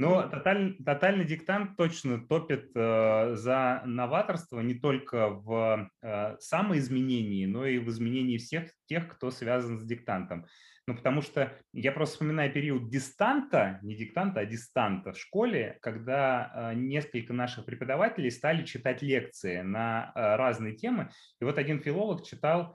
Но 0.00 0.26
тоталь, 0.26 0.76
тотальный 0.82 1.26
диктант 1.26 1.76
точно 1.76 2.26
топит 2.26 2.70
э, 2.74 3.34
за 3.34 3.82
новаторство 3.84 4.60
не 4.60 4.72
только 4.72 5.28
в 5.28 5.90
э, 6.00 6.36
самоизменении, 6.38 7.44
но 7.44 7.66
и 7.66 7.76
в 7.76 7.90
изменении 7.90 8.38
всех 8.38 8.70
тех, 8.86 9.08
кто 9.08 9.30
связан 9.30 9.78
с 9.78 9.84
диктантом. 9.84 10.46
Ну, 10.86 10.96
потому 10.96 11.20
что 11.20 11.52
я 11.74 11.92
просто 11.92 12.14
вспоминаю 12.14 12.50
период 12.50 12.88
дистанта, 12.88 13.78
не 13.82 13.94
диктанта, 13.94 14.40
а 14.40 14.46
дистанта 14.46 15.12
в 15.12 15.18
школе, 15.18 15.76
когда 15.82 16.50
э, 16.72 16.74
несколько 16.76 17.34
наших 17.34 17.66
преподавателей 17.66 18.30
стали 18.30 18.64
читать 18.64 19.02
лекции 19.02 19.60
на 19.60 20.12
э, 20.14 20.36
разные 20.36 20.76
темы. 20.76 21.10
И 21.42 21.44
вот 21.44 21.58
один 21.58 21.78
филолог 21.82 22.24
читал 22.24 22.74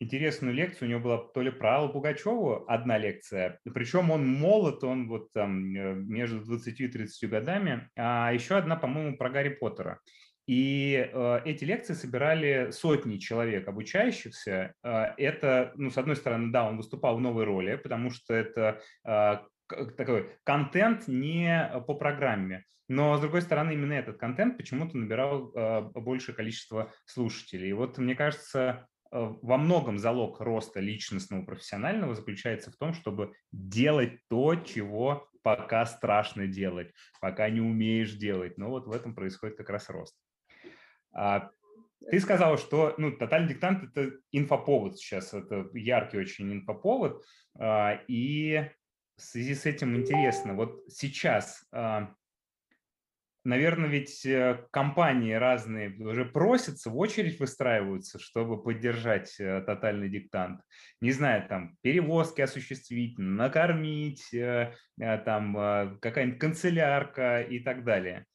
интересную 0.00 0.54
лекцию. 0.54 0.88
У 0.88 0.90
него 0.90 1.00
была 1.00 1.18
то 1.18 1.42
ли 1.42 1.50
про 1.50 1.76
Аллу 1.76 1.92
Пугачеву 1.92 2.64
одна 2.66 2.98
лекция, 2.98 3.60
причем 3.72 4.10
он 4.10 4.26
молод, 4.26 4.82
он 4.82 5.08
вот 5.08 5.30
там 5.32 5.74
э, 5.74 5.94
между 5.94 6.40
20 6.40 6.80
и 6.80 6.88
30 6.88 7.30
годами, 7.30 7.88
а 7.96 8.32
еще 8.32 8.56
одна, 8.56 8.76
по-моему, 8.76 9.16
про 9.16 9.30
Гарри 9.30 9.50
Поттера. 9.50 10.00
И 10.46 11.08
э, 11.12 11.40
эти 11.44 11.64
лекции 11.64 11.92
собирали 11.92 12.70
сотни 12.72 13.18
человек 13.18 13.68
обучающихся. 13.68 14.74
Э, 14.82 15.12
это, 15.16 15.72
ну, 15.76 15.90
с 15.90 15.98
одной 15.98 16.16
стороны, 16.16 16.50
да, 16.50 16.66
он 16.66 16.78
выступал 16.78 17.16
в 17.16 17.20
новой 17.20 17.44
роли, 17.44 17.76
потому 17.76 18.10
что 18.10 18.34
это 18.34 18.80
э, 19.06 19.36
такой 19.96 20.30
контент 20.44 21.06
не 21.06 21.70
по 21.86 21.94
программе. 21.94 22.64
Но, 22.88 23.16
с 23.16 23.20
другой 23.20 23.42
стороны, 23.42 23.74
именно 23.74 23.92
этот 23.92 24.18
контент 24.18 24.56
почему-то 24.56 24.96
набирал 24.96 25.52
э, 25.54 25.82
большее 25.94 26.34
количество 26.34 26.92
слушателей. 27.04 27.68
И 27.68 27.72
вот, 27.72 27.98
мне 27.98 28.16
кажется, 28.16 28.88
во 29.10 29.56
многом 29.56 29.98
залог 29.98 30.40
роста 30.40 30.80
личностного, 30.80 31.44
профессионального 31.44 32.14
заключается 32.14 32.70
в 32.70 32.76
том, 32.76 32.94
чтобы 32.94 33.32
делать 33.52 34.18
то, 34.28 34.54
чего 34.54 35.28
пока 35.42 35.86
страшно 35.86 36.46
делать, 36.46 36.92
пока 37.20 37.48
не 37.50 37.60
умеешь 37.60 38.12
делать. 38.12 38.58
Но 38.58 38.70
вот 38.70 38.86
в 38.86 38.92
этом 38.92 39.14
происходит 39.14 39.56
как 39.56 39.70
раз 39.70 39.88
рост. 39.88 40.14
А, 41.12 41.50
ты 42.08 42.20
сказала, 42.20 42.56
что 42.56 42.94
ну, 42.98 43.12
тотальный 43.12 43.48
диктант– 43.48 43.84
это 43.96 44.12
инфоповод 44.32 44.98
сейчас, 44.98 45.34
это 45.34 45.68
яркий 45.74 46.18
очень 46.18 46.52
инфоповод. 46.52 47.24
А, 47.58 48.00
и 48.06 48.70
в 49.16 49.22
связи 49.22 49.54
с 49.54 49.66
этим 49.66 49.96
интересно, 49.96 50.54
вот 50.54 50.84
сейчас 50.88 51.66
а, 51.72 52.14
наверное, 53.44 53.88
ведь 53.88 54.24
э, 54.26 54.64
компании 54.70 55.32
разные 55.32 55.90
уже 56.00 56.24
просятся, 56.24 56.90
в 56.90 56.98
очередь 56.98 57.40
выстраиваются, 57.40 58.18
чтобы 58.18 58.62
поддержать 58.62 59.38
э, 59.38 59.62
тотальный 59.62 60.08
диктант. 60.08 60.60
Не 61.00 61.12
знаю, 61.12 61.46
там, 61.48 61.76
перевозки 61.82 62.40
осуществить, 62.40 63.18
накормить, 63.18 64.32
э, 64.34 64.72
там, 64.98 65.98
какая-нибудь 66.00 66.38
канцелярка 66.38 67.40
и 67.40 67.60
так 67.60 67.84
далее. 67.84 68.26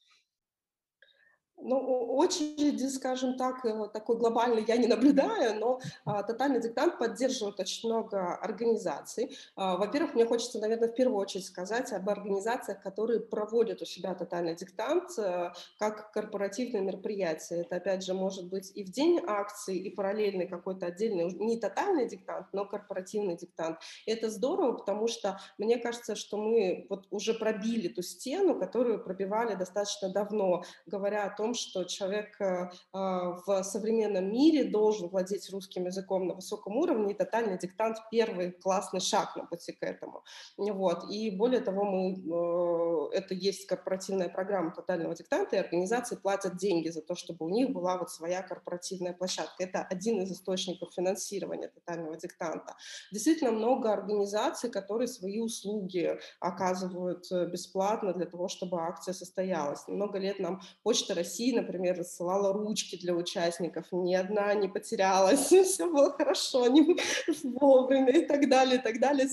Ну, 1.68 1.80
очереди, 2.16 2.86
скажем 2.86 3.38
так, 3.38 3.66
э, 3.66 3.88
такой 3.92 4.18
глобальной 4.18 4.64
я 4.68 4.78
не 4.78 4.86
наблюдаю, 4.86 5.60
но 5.60 5.80
а, 6.06 6.22
тотальный 6.22 6.62
диктант 6.62 7.00
поддерживает 7.00 7.60
очень 7.60 7.90
много 7.90 8.36
организаций. 8.36 9.36
А, 9.56 9.76
во-первых, 9.76 10.14
мне 10.14 10.28
хочется, 10.28 10.60
наверное, 10.60 10.90
в 10.90 10.94
первую 10.94 11.18
очередь 11.18 11.46
сказать 11.46 11.92
об 11.92 12.08
организациях, 12.08 12.84
которые 12.84 13.20
проводят 13.20 13.82
у 13.82 13.86
себя 13.86 14.14
тотальный 14.14 14.56
диктант 14.56 15.18
а, 15.18 15.54
как 15.80 16.12
корпоративное 16.12 16.82
мероприятие. 16.82 17.62
Это, 17.62 17.78
опять 17.78 18.06
же, 18.06 18.14
может 18.14 18.48
быть 18.48 18.72
и 18.76 18.84
в 18.84 18.92
день 18.92 19.20
акции, 19.26 19.76
и 19.76 19.90
параллельный 19.90 20.48
какой-то 20.48 20.86
отдельный, 20.86 21.32
не 21.34 21.60
тотальный 21.60 22.08
диктант, 22.08 22.46
но 22.54 22.66
корпоративный 22.66 23.38
диктант. 23.38 23.80
Это 24.06 24.30
здорово, 24.30 24.74
потому 24.74 25.08
что 25.08 25.40
мне 25.58 25.80
кажется, 25.80 26.16
что 26.16 26.38
мы 26.38 26.86
вот 26.92 27.08
уже 27.10 27.34
пробили 27.34 27.88
ту 27.88 28.04
стену, 28.04 28.60
которую 28.60 29.04
пробивали 29.04 29.56
достаточно 29.56 30.10
давно, 30.10 30.64
говоря 30.86 31.26
о 31.26 31.36
том, 31.36 31.55
что 31.56 31.84
человек 31.86 32.40
э, 32.40 32.70
а, 32.94 33.38
в 33.46 33.64
современном 33.64 34.32
мире 34.32 34.66
должен 34.66 35.10
владеть 35.10 35.50
русским 35.52 35.86
языком 35.86 36.28
на 36.28 36.34
высоком 36.34 36.78
уровне, 36.78 37.14
и 37.14 37.18
тотальный 37.18 37.58
диктант– 37.58 37.98
первый 38.12 38.52
классный 38.52 39.00
шаг 39.00 39.36
на 39.36 39.46
пути 39.46 39.72
к 39.72 39.84
этому. 39.84 40.24
Вот. 40.58 41.10
И 41.10 41.32
более 41.32 41.62
того, 41.62 41.84
мы, 41.84 43.12
э, 43.12 43.18
это 43.18 43.34
есть 43.34 43.66
корпоративная 43.68 44.30
программа 44.30 44.72
тотального 44.72 45.16
диктанта, 45.16 45.56
и 45.56 45.60
организации 45.60 46.16
платят 46.16 46.58
деньги 46.58 46.90
за 46.90 47.02
то, 47.02 47.16
чтобы 47.16 47.46
у 47.46 47.50
них 47.50 47.72
была 47.72 47.98
вот 47.98 48.10
своя 48.12 48.42
корпоративная 48.42 49.14
площадка. 49.14 49.64
Это 49.64 49.82
один 49.82 50.22
из 50.22 50.32
источников 50.32 50.94
финансирования 50.94 51.68
тотального 51.68 52.18
диктанта. 52.18 52.76
Действительно 53.12 53.52
много 53.52 53.92
организаций, 53.92 54.70
которые 54.70 55.08
свои 55.08 55.40
услуги 55.40 56.18
оказывают 56.40 57.32
э, 57.32 57.46
бесплатно 57.48 58.14
для 58.14 58.26
того, 58.26 58.48
чтобы 58.48 58.82
акция 58.82 59.14
состоялась. 59.14 59.88
Много 59.88 60.20
лет 60.20 60.40
нам 60.40 60.62
Почта 60.84 61.14
России 61.14 61.35
России, 61.36 61.54
например, 61.54 61.98
рассылала 61.98 62.54
ручки 62.54 62.96
для 62.96 63.14
участников, 63.14 63.86
ни 63.92 64.16
одна 64.16 64.54
не 64.54 64.70
потерялась, 64.70 65.48
все 65.50 65.92
было 65.92 66.12
хорошо, 66.12 66.68
не 66.68 66.98
вовремя 67.44 68.12
и 68.12 68.26
так 68.26 68.48
далее, 68.50 68.78
и 68.78 68.82
так 68.82 69.00
далее. 69.00 69.28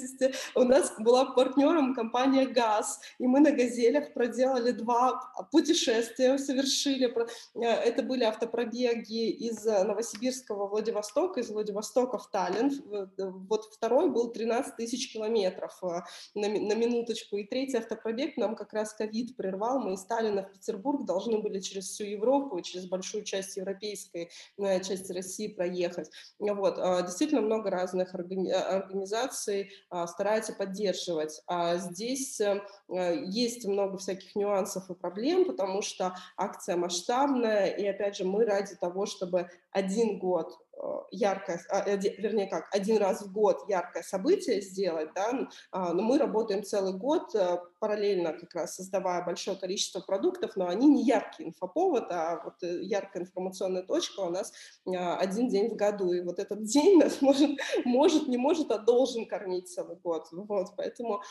У 0.56 0.64
нас 0.64 0.92
была 0.98 1.26
партнером 1.26 1.94
компания 1.94 2.46
ГАЗ, 2.46 3.00
и 3.20 3.26
мы 3.26 3.38
на 3.38 3.52
«Газелях» 3.52 4.12
проделали 4.14 4.72
два 4.72 5.32
путешествия, 5.52 6.38
совершили. 6.38 7.12
Э, 7.54 7.60
это 7.60 8.02
были 8.02 8.24
автопробеги 8.24 9.30
из 9.30 9.64
Новосибирского 9.64 10.66
в 10.66 10.70
Владивосток, 10.70 11.38
из 11.38 11.50
Владивостока 11.50 12.18
в 12.18 12.28
Таллин. 12.30 12.72
Э, 12.90 13.30
вот 13.48 13.64
второй 13.72 14.10
был 14.10 14.32
13 14.32 14.76
тысяч 14.76 15.12
километров 15.12 15.78
э, 15.82 16.00
на, 16.34 16.74
минуточку, 16.74 17.36
и 17.36 17.44
третий 17.44 17.76
автопробег 17.76 18.36
нам 18.36 18.56
как 18.56 18.72
раз 18.72 18.92
ковид 18.92 19.36
прервал, 19.36 19.78
мы 19.78 19.94
из 19.94 20.04
Таллина 20.04 20.42
в 20.42 20.52
Петербург 20.52 21.04
должны 21.04 21.38
были 21.38 21.60
через 21.60 21.91
всю 21.92 22.04
Европу, 22.04 22.60
через 22.62 22.86
большую 22.86 23.24
часть 23.24 23.56
европейской 23.56 24.30
части 24.58 25.12
России 25.12 25.48
проехать. 25.48 26.10
Вот. 26.38 26.76
Действительно 27.02 27.40
много 27.40 27.70
разных 27.70 28.14
организаций 28.14 29.70
стараются 30.06 30.52
поддерживать. 30.52 31.42
А 31.46 31.76
здесь 31.76 32.40
есть 32.88 33.66
много 33.66 33.98
всяких 33.98 34.34
нюансов 34.34 34.90
и 34.90 34.94
проблем, 34.94 35.44
потому 35.44 35.82
что 35.82 36.14
акция 36.36 36.76
масштабная, 36.76 37.66
и 37.66 37.86
опять 37.86 38.16
же 38.16 38.24
мы 38.24 38.44
ради 38.44 38.74
того, 38.76 39.06
чтобы 39.06 39.48
один 39.70 40.18
год 40.18 40.58
Э, 40.74 41.02
яркое, 41.10 41.60
а, 41.68 41.84
вернее 41.96 42.46
как, 42.48 42.74
один 42.74 42.96
раз 42.96 43.22
в 43.22 43.30
год 43.30 43.68
яркое 43.68 44.02
событие 44.02 44.62
сделать, 44.62 45.10
да, 45.14 45.46
а, 45.70 45.92
но 45.92 46.02
мы 46.02 46.18
работаем 46.18 46.64
целый 46.64 46.94
год, 46.94 47.34
э, 47.34 47.58
параллельно 47.82 48.32
как 48.32 48.54
раз 48.54 48.76
создавая 48.76 49.24
большое 49.24 49.56
количество 49.56 49.98
продуктов, 49.98 50.54
но 50.54 50.68
они 50.68 50.86
не 50.86 51.02
яркий 51.02 51.42
инфоповод, 51.42 52.12
а 52.12 52.40
вот 52.44 52.62
э, 52.62 52.80
яркая 52.84 53.24
информационная 53.24 53.82
точка 53.82 54.20
у 54.20 54.30
нас 54.30 54.52
а, 54.86 55.16
один 55.16 55.48
день 55.48 55.68
в 55.68 55.74
году, 55.74 56.12
и 56.12 56.20
вот 56.20 56.38
этот 56.38 56.62
день 56.62 57.00
нас 57.00 57.20
может, 57.22 57.50
может 57.84 58.28
не 58.28 58.36
может, 58.36 58.70
а 58.70 58.78
должен 58.78 59.26
кормить 59.26 59.68
целый 59.68 59.96
год, 59.96 60.28
вот, 60.30 60.68
поэтому 60.76 61.22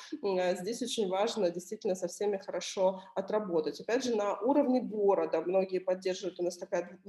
здесь 0.60 0.82
очень 0.82 1.08
важно 1.08 1.52
действительно 1.52 1.96
со 1.96 2.10
всеми 2.10 2.36
хорошо 2.36 3.02
отработать. 3.16 3.80
Опять 3.80 4.04
же, 4.04 4.18
на 4.18 4.38
уровне 4.42 4.82
города 4.82 5.40
многие 5.40 5.80
поддерживают, 5.80 6.38
у 6.42 6.44
нас 6.44 6.58
такая 6.58 7.00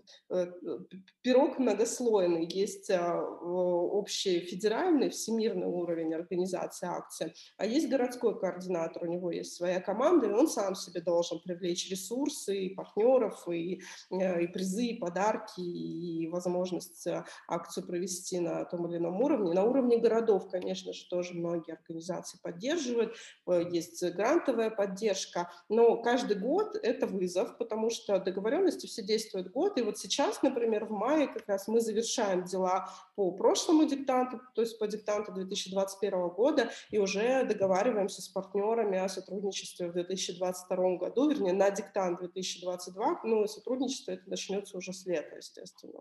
пирог 1.21 1.59
многослойный, 1.59 2.47
есть 2.47 2.93
а, 2.93 3.21
общий 3.21 4.39
федеральный, 4.39 5.11
всемирный 5.11 5.67
уровень 5.67 6.15
организации 6.15 6.87
акции, 6.87 7.35
а 7.59 7.67
есть 7.67 7.89
городской 7.89 8.39
координатор, 8.39 9.03
у 9.03 9.07
него 9.07 9.32
есть 9.33 9.55
своя 9.55 9.81
команда, 9.81 10.27
и 10.27 10.33
он 10.33 10.49
сам 10.49 10.75
себе 10.75 11.01
должен 11.01 11.41
привлечь 11.41 11.91
ресурсы, 11.91 12.57
и 12.57 12.75
партнеров, 12.75 13.49
и, 13.49 13.83
э, 14.11 14.43
и 14.43 14.47
призы, 14.47 14.87
и 14.87 14.99
подарки, 14.99 15.61
и 15.61 16.29
возможность 16.29 17.07
э, 17.07 17.25
акцию 17.49 17.87
провести 17.87 18.41
на 18.41 18.65
том 18.65 18.87
или 18.89 18.99
ином 18.99 19.21
уровне. 19.21 19.53
На 19.53 19.65
уровне 19.65 19.99
городов, 19.99 20.49
конечно 20.51 20.93
же, 20.93 21.09
тоже 21.09 21.35
многие 21.35 21.73
организации 21.73 22.39
поддерживают, 22.43 23.15
э, 23.47 23.63
есть 23.71 24.03
грантовая 24.15 24.71
поддержка, 24.71 25.51
но 25.69 25.97
каждый 26.03 26.37
год 26.37 26.77
это 26.83 27.07
вызов, 27.07 27.57
потому 27.59 27.91
что 27.91 28.19
договоренности 28.19 28.87
все 28.87 29.03
действуют 29.03 29.53
год, 29.53 29.79
и 29.79 29.83
вот 29.83 29.99
сейчас, 29.99 30.43
например, 30.43 30.87
в 30.87 30.91
мае 30.91 31.29
как 31.29 31.49
раз 31.49 31.69
мы 31.69 31.81
завершаем 31.81 32.45
дела 32.45 32.89
по 33.17 33.31
прошлому 33.33 33.85
диктанту, 33.85 34.41
то 34.55 34.63
есть 34.63 34.79
по 34.79 34.87
диктанту 34.87 35.33
2021 35.33 36.29
года, 36.29 36.71
и 36.91 36.99
уже 36.99 37.45
договариваемся 37.45 38.23
с 38.23 38.29
партнерами 38.29 38.99
о 38.99 39.09
сотрудничестве 39.23 39.89
в 39.89 39.93
2022 39.93 40.97
году, 40.97 41.31
вернее, 41.31 41.53
на 41.53 41.71
диктант 41.71 42.21
2022, 42.21 43.21
ну 43.25 43.45
и 43.45 43.49
сотрудничество 43.49 44.13
это 44.13 44.29
начнется 44.29 44.77
уже 44.77 44.93
с 44.93 45.07
лета, 45.07 45.37
естественно. 45.37 46.01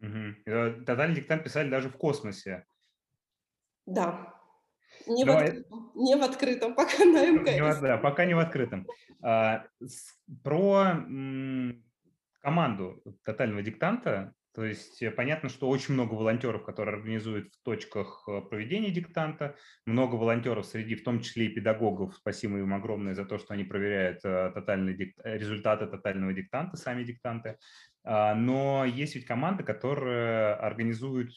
Угу. 0.00 0.84
Тотальный 0.84 1.16
диктант 1.16 1.44
писали 1.44 1.70
даже 1.70 1.88
в 1.88 1.96
космосе. 1.96 2.66
Да. 3.86 4.34
Не, 5.06 5.24
в 5.24 5.30
открытом, 5.30 5.92
не 5.94 6.16
в 6.16 6.22
открытом, 6.22 6.74
пока 6.74 7.04
на 7.04 7.26
МКС. 7.26 7.52
Не, 7.52 7.80
да, 7.80 7.98
пока 7.98 8.24
не 8.24 8.34
в 8.34 8.38
открытом. 8.38 8.86
А, 9.22 9.66
про 10.42 10.84
м, 10.84 11.84
команду 12.40 13.02
тотального 13.24 13.62
диктанта 13.62 14.34
то 14.54 14.64
есть 14.64 15.02
э, 15.02 15.10
понятно, 15.10 15.48
что 15.48 15.68
очень 15.68 15.94
много 15.94 16.14
волонтеров, 16.14 16.64
которые 16.64 16.94
организуют 16.94 17.52
в 17.54 17.62
точках 17.64 18.22
э, 18.28 18.40
проведения 18.40 18.90
диктанта, 18.90 19.56
много 19.84 20.14
волонтеров 20.14 20.64
среди, 20.64 20.94
в 20.94 21.02
том 21.02 21.20
числе 21.20 21.46
и 21.46 21.48
педагогов. 21.48 22.14
Спасибо 22.14 22.58
им 22.58 22.72
огромное 22.72 23.14
за 23.14 23.24
то, 23.24 23.38
что 23.38 23.54
они 23.54 23.64
проверяют 23.64 24.20
э, 24.24 24.52
тотальный 24.54 24.94
дик... 24.94 25.16
результаты 25.24 25.86
тотального 25.86 26.32
диктанта, 26.32 26.76
сами 26.76 27.02
диктанты. 27.02 27.58
А, 28.04 28.36
но 28.36 28.84
есть 28.84 29.16
ведь 29.16 29.26
команда, 29.26 29.64
которая 29.64 30.54
организует, 30.54 31.32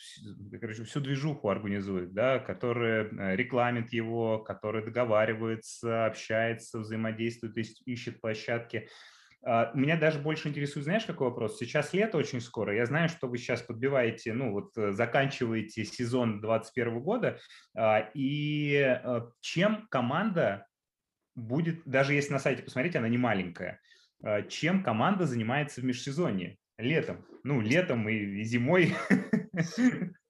короче, 0.59 0.83
всю 0.83 0.99
движуху 0.99 1.49
организует, 1.49 2.13
да, 2.13 2.37
которая 2.37 3.09
рекламит 3.35 3.93
его, 3.93 4.39
которая 4.39 4.83
договаривается, 4.83 6.05
общается, 6.05 6.79
взаимодействует, 6.79 7.57
ищет 7.57 8.21
площадки. 8.21 8.89
А, 9.43 9.71
меня 9.73 9.97
даже 9.97 10.19
больше 10.19 10.47
интересует, 10.47 10.85
знаешь, 10.85 11.05
какой 11.05 11.29
вопрос? 11.29 11.57
Сейчас 11.57 11.93
лето 11.93 12.17
очень 12.17 12.41
скоро. 12.41 12.75
Я 12.75 12.85
знаю, 12.85 13.09
что 13.09 13.27
вы 13.27 13.37
сейчас 13.37 13.61
подбиваете, 13.61 14.33
ну 14.33 14.51
вот 14.51 14.77
э, 14.77 14.91
заканчиваете 14.91 15.85
сезон 15.85 16.41
2021 16.41 16.99
года. 16.99 17.39
А, 17.75 18.09
и 18.13 18.73
э, 18.75 19.21
чем 19.41 19.87
команда 19.89 20.65
будет, 21.35 21.81
даже 21.85 22.13
если 22.13 22.33
на 22.33 22.39
сайте 22.39 22.63
посмотреть, 22.63 22.95
она 22.95 23.07
не 23.07 23.17
маленькая, 23.17 23.79
а, 24.23 24.41
чем 24.43 24.83
команда 24.83 25.25
занимается 25.25 25.81
в 25.81 25.83
межсезонье? 25.83 26.57
Летом. 26.77 27.25
Ну, 27.43 27.61
летом 27.61 28.07
и 28.09 28.43
зимой. 28.43 28.95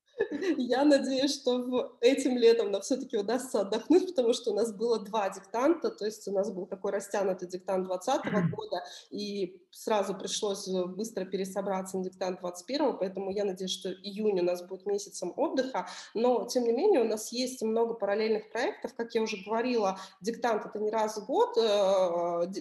Я 0.57 0.85
надеюсь, 0.85 1.33
что 1.33 1.97
этим 2.01 2.37
летом 2.37 2.71
нам 2.71 2.81
все-таки 2.81 3.17
удастся 3.17 3.61
отдохнуть, 3.61 4.07
потому 4.07 4.33
что 4.33 4.51
у 4.51 4.55
нас 4.55 4.73
было 4.73 4.99
два 4.99 5.29
диктанта, 5.29 5.89
то 5.89 6.05
есть 6.05 6.27
у 6.27 6.31
нас 6.31 6.51
был 6.51 6.65
такой 6.65 6.91
растянутый 6.91 7.47
диктант 7.47 7.87
2020 7.87 8.51
года, 8.51 8.83
и 9.09 9.61
сразу 9.71 10.15
пришлось 10.15 10.67
быстро 10.67 11.25
пересобраться 11.25 11.97
на 11.97 12.03
диктант 12.03 12.39
21, 12.39 12.97
поэтому 12.97 13.31
я 13.31 13.45
надеюсь, 13.45 13.71
что 13.71 13.91
июнь 13.91 14.39
у 14.39 14.43
нас 14.43 14.61
будет 14.63 14.85
месяцем 14.85 15.33
отдыха, 15.35 15.87
но 16.13 16.45
тем 16.45 16.63
не 16.63 16.71
менее 16.71 17.01
у 17.01 17.07
нас 17.07 17.31
есть 17.31 17.61
много 17.61 17.93
параллельных 17.93 18.49
проектов, 18.49 18.93
как 18.95 19.13
я 19.15 19.21
уже 19.21 19.37
говорила, 19.43 19.99
диктант 20.21 20.65
это 20.65 20.79
не 20.79 20.89
раз 20.89 21.17
в 21.17 21.25
год 21.25 21.57
э, 21.57 21.61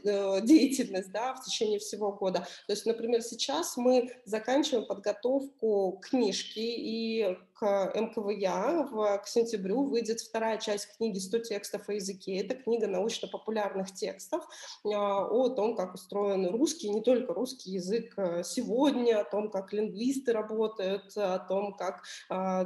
э, 0.05 0.41
деятельность, 0.43 1.11
да, 1.11 1.35
в 1.35 1.45
течение 1.45 1.79
всего 1.79 2.13
года. 2.13 2.47
То 2.67 2.73
есть, 2.73 2.87
например, 2.87 3.23
сейчас 3.23 3.77
мы 3.77 4.11
заканчиваем 4.25 4.87
подготовку 4.87 6.01
книжки 6.03 6.61
и 6.61 7.37
к 7.59 7.93
МКВЯ 7.95 8.87
в, 8.91 9.19
к 9.19 9.27
сентябрю 9.27 9.85
выйдет 9.85 10.21
вторая 10.21 10.59
часть 10.59 10.97
книги 10.97 11.19
«100 11.19 11.41
текстов 11.43 11.89
о 11.89 11.95
языке». 11.95 12.39
Это 12.39 12.55
книга 12.55 12.87
научно-популярных 12.87 13.93
текстов 13.95 14.47
а, 14.85 15.27
о 15.27 15.49
том, 15.49 15.75
как 15.75 15.95
устроен 15.95 16.47
русский, 16.49 16.91
не 16.91 17.01
только 17.01 17.33
русский 17.33 17.73
язык 17.73 18.15
э, 18.17 18.43
сегодня, 18.45 19.21
о 19.21 19.25
том, 19.25 19.51
как 19.51 19.73
лингвисты 19.73 20.33
работают, 20.33 21.17
о 21.17 21.39
том, 21.39 21.75
как 21.75 22.03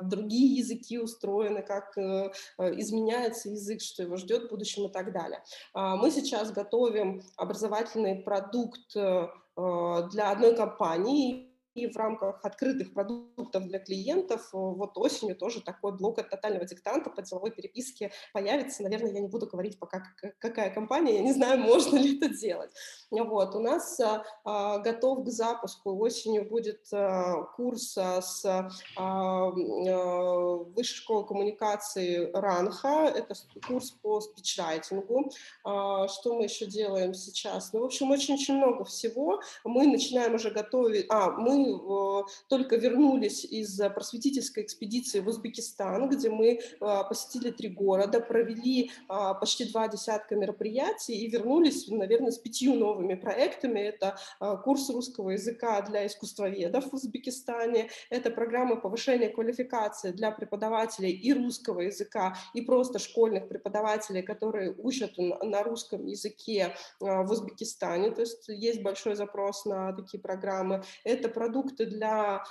другие 0.08 0.56
языки 0.56 0.98
устроены, 0.98 1.62
как 1.62 1.96
э, 1.96 2.30
изменяется 2.58 3.48
язык, 3.50 3.80
что 3.80 4.02
его 4.02 4.16
ждет 4.16 4.44
в 4.44 4.48
будущем 4.50 4.86
и 4.86 4.92
так 4.92 5.12
далее. 5.12 5.42
Мы 5.74 6.10
сейчас 6.10 6.50
готовим 6.52 7.22
образовательный 7.36 8.16
продукт 8.16 8.96
э, 8.96 9.28
для 9.56 10.30
одной 10.30 10.56
компании, 10.56 11.49
в 11.86 11.96
рамках 11.96 12.44
открытых 12.44 12.92
продуктов 12.92 13.64
для 13.66 13.78
клиентов 13.78 14.42
э, 14.52 14.56
вот 14.56 14.96
осенью 14.96 15.36
тоже 15.36 15.60
такой 15.60 15.92
блок 15.92 16.18
от 16.18 16.30
тотального 16.30 16.66
диктанта 16.66 17.10
по 17.10 17.22
деловой 17.22 17.50
переписке 17.50 18.12
появится. 18.32 18.82
Наверное, 18.82 19.12
я 19.12 19.20
не 19.20 19.28
буду 19.28 19.46
говорить 19.46 19.78
пока, 19.78 20.02
какая 20.38 20.70
компания, 20.70 21.16
я 21.16 21.20
не 21.20 21.32
знаю, 21.32 21.58
можно 21.60 21.96
ли 21.96 22.16
это 22.16 22.28
делать. 22.28 22.70
Вот, 23.10 23.54
у 23.54 23.60
нас 23.60 24.00
а, 24.44 24.78
готов 24.78 25.24
к 25.24 25.28
запуску. 25.28 25.96
Осенью 25.98 26.48
будет 26.48 26.86
а, 26.92 27.42
курс 27.56 27.96
с 27.96 28.70
а, 28.96 29.50
Высшей 29.50 30.96
школы 30.96 31.26
коммуникации 31.26 32.30
РАНХа. 32.32 33.12
Это 33.14 33.34
курс 33.66 33.90
по 33.90 34.20
спичрайтингу. 34.20 35.30
Что 35.62 36.34
мы 36.34 36.44
еще 36.44 36.66
делаем 36.66 37.14
сейчас? 37.14 37.72
Ну, 37.72 37.80
в 37.80 37.84
общем, 37.84 38.10
очень-очень 38.10 38.54
много 38.54 38.84
всего. 38.84 39.40
Мы 39.64 39.86
начинаем 39.86 40.34
уже 40.34 40.50
готовить... 40.50 41.06
А, 41.08 41.30
мы 41.30 41.69
мы 41.78 42.24
только 42.48 42.76
вернулись 42.76 43.44
из 43.44 43.78
просветительской 43.94 44.64
экспедиции 44.64 45.20
в 45.20 45.28
Узбекистан, 45.28 46.08
где 46.08 46.30
мы 46.30 46.60
а, 46.80 47.04
посетили 47.04 47.50
три 47.50 47.68
города, 47.68 48.20
провели 48.20 48.90
а, 49.08 49.34
почти 49.34 49.64
два 49.64 49.88
десятка 49.88 50.36
мероприятий 50.36 51.14
и 51.14 51.30
вернулись, 51.30 51.88
наверное, 51.88 52.30
с 52.30 52.38
пятью 52.38 52.74
новыми 52.74 53.14
проектами. 53.14 53.80
Это 53.80 54.18
а, 54.38 54.56
курс 54.56 54.90
русского 54.90 55.30
языка 55.30 55.80
для 55.82 56.06
искусствоведов 56.06 56.90
в 56.90 56.94
Узбекистане, 56.94 57.90
это 58.10 58.30
программа 58.30 58.76
повышения 58.76 59.28
квалификации 59.28 60.12
для 60.12 60.30
преподавателей 60.30 61.12
и 61.12 61.32
русского 61.32 61.80
языка, 61.80 62.36
и 62.54 62.62
просто 62.62 62.98
школьных 62.98 63.48
преподавателей, 63.48 64.22
которые 64.22 64.74
учат 64.76 65.12
на 65.18 65.62
русском 65.62 66.06
языке 66.06 66.74
в 67.00 67.30
Узбекистане. 67.30 68.10
То 68.10 68.20
есть 68.22 68.48
есть 68.48 68.82
большой 68.82 69.14
запрос 69.14 69.64
на 69.64 69.92
такие 69.92 70.20
программы. 70.20 70.82
Это 71.04 71.28
продукты 71.50 71.86
для 71.86 72.44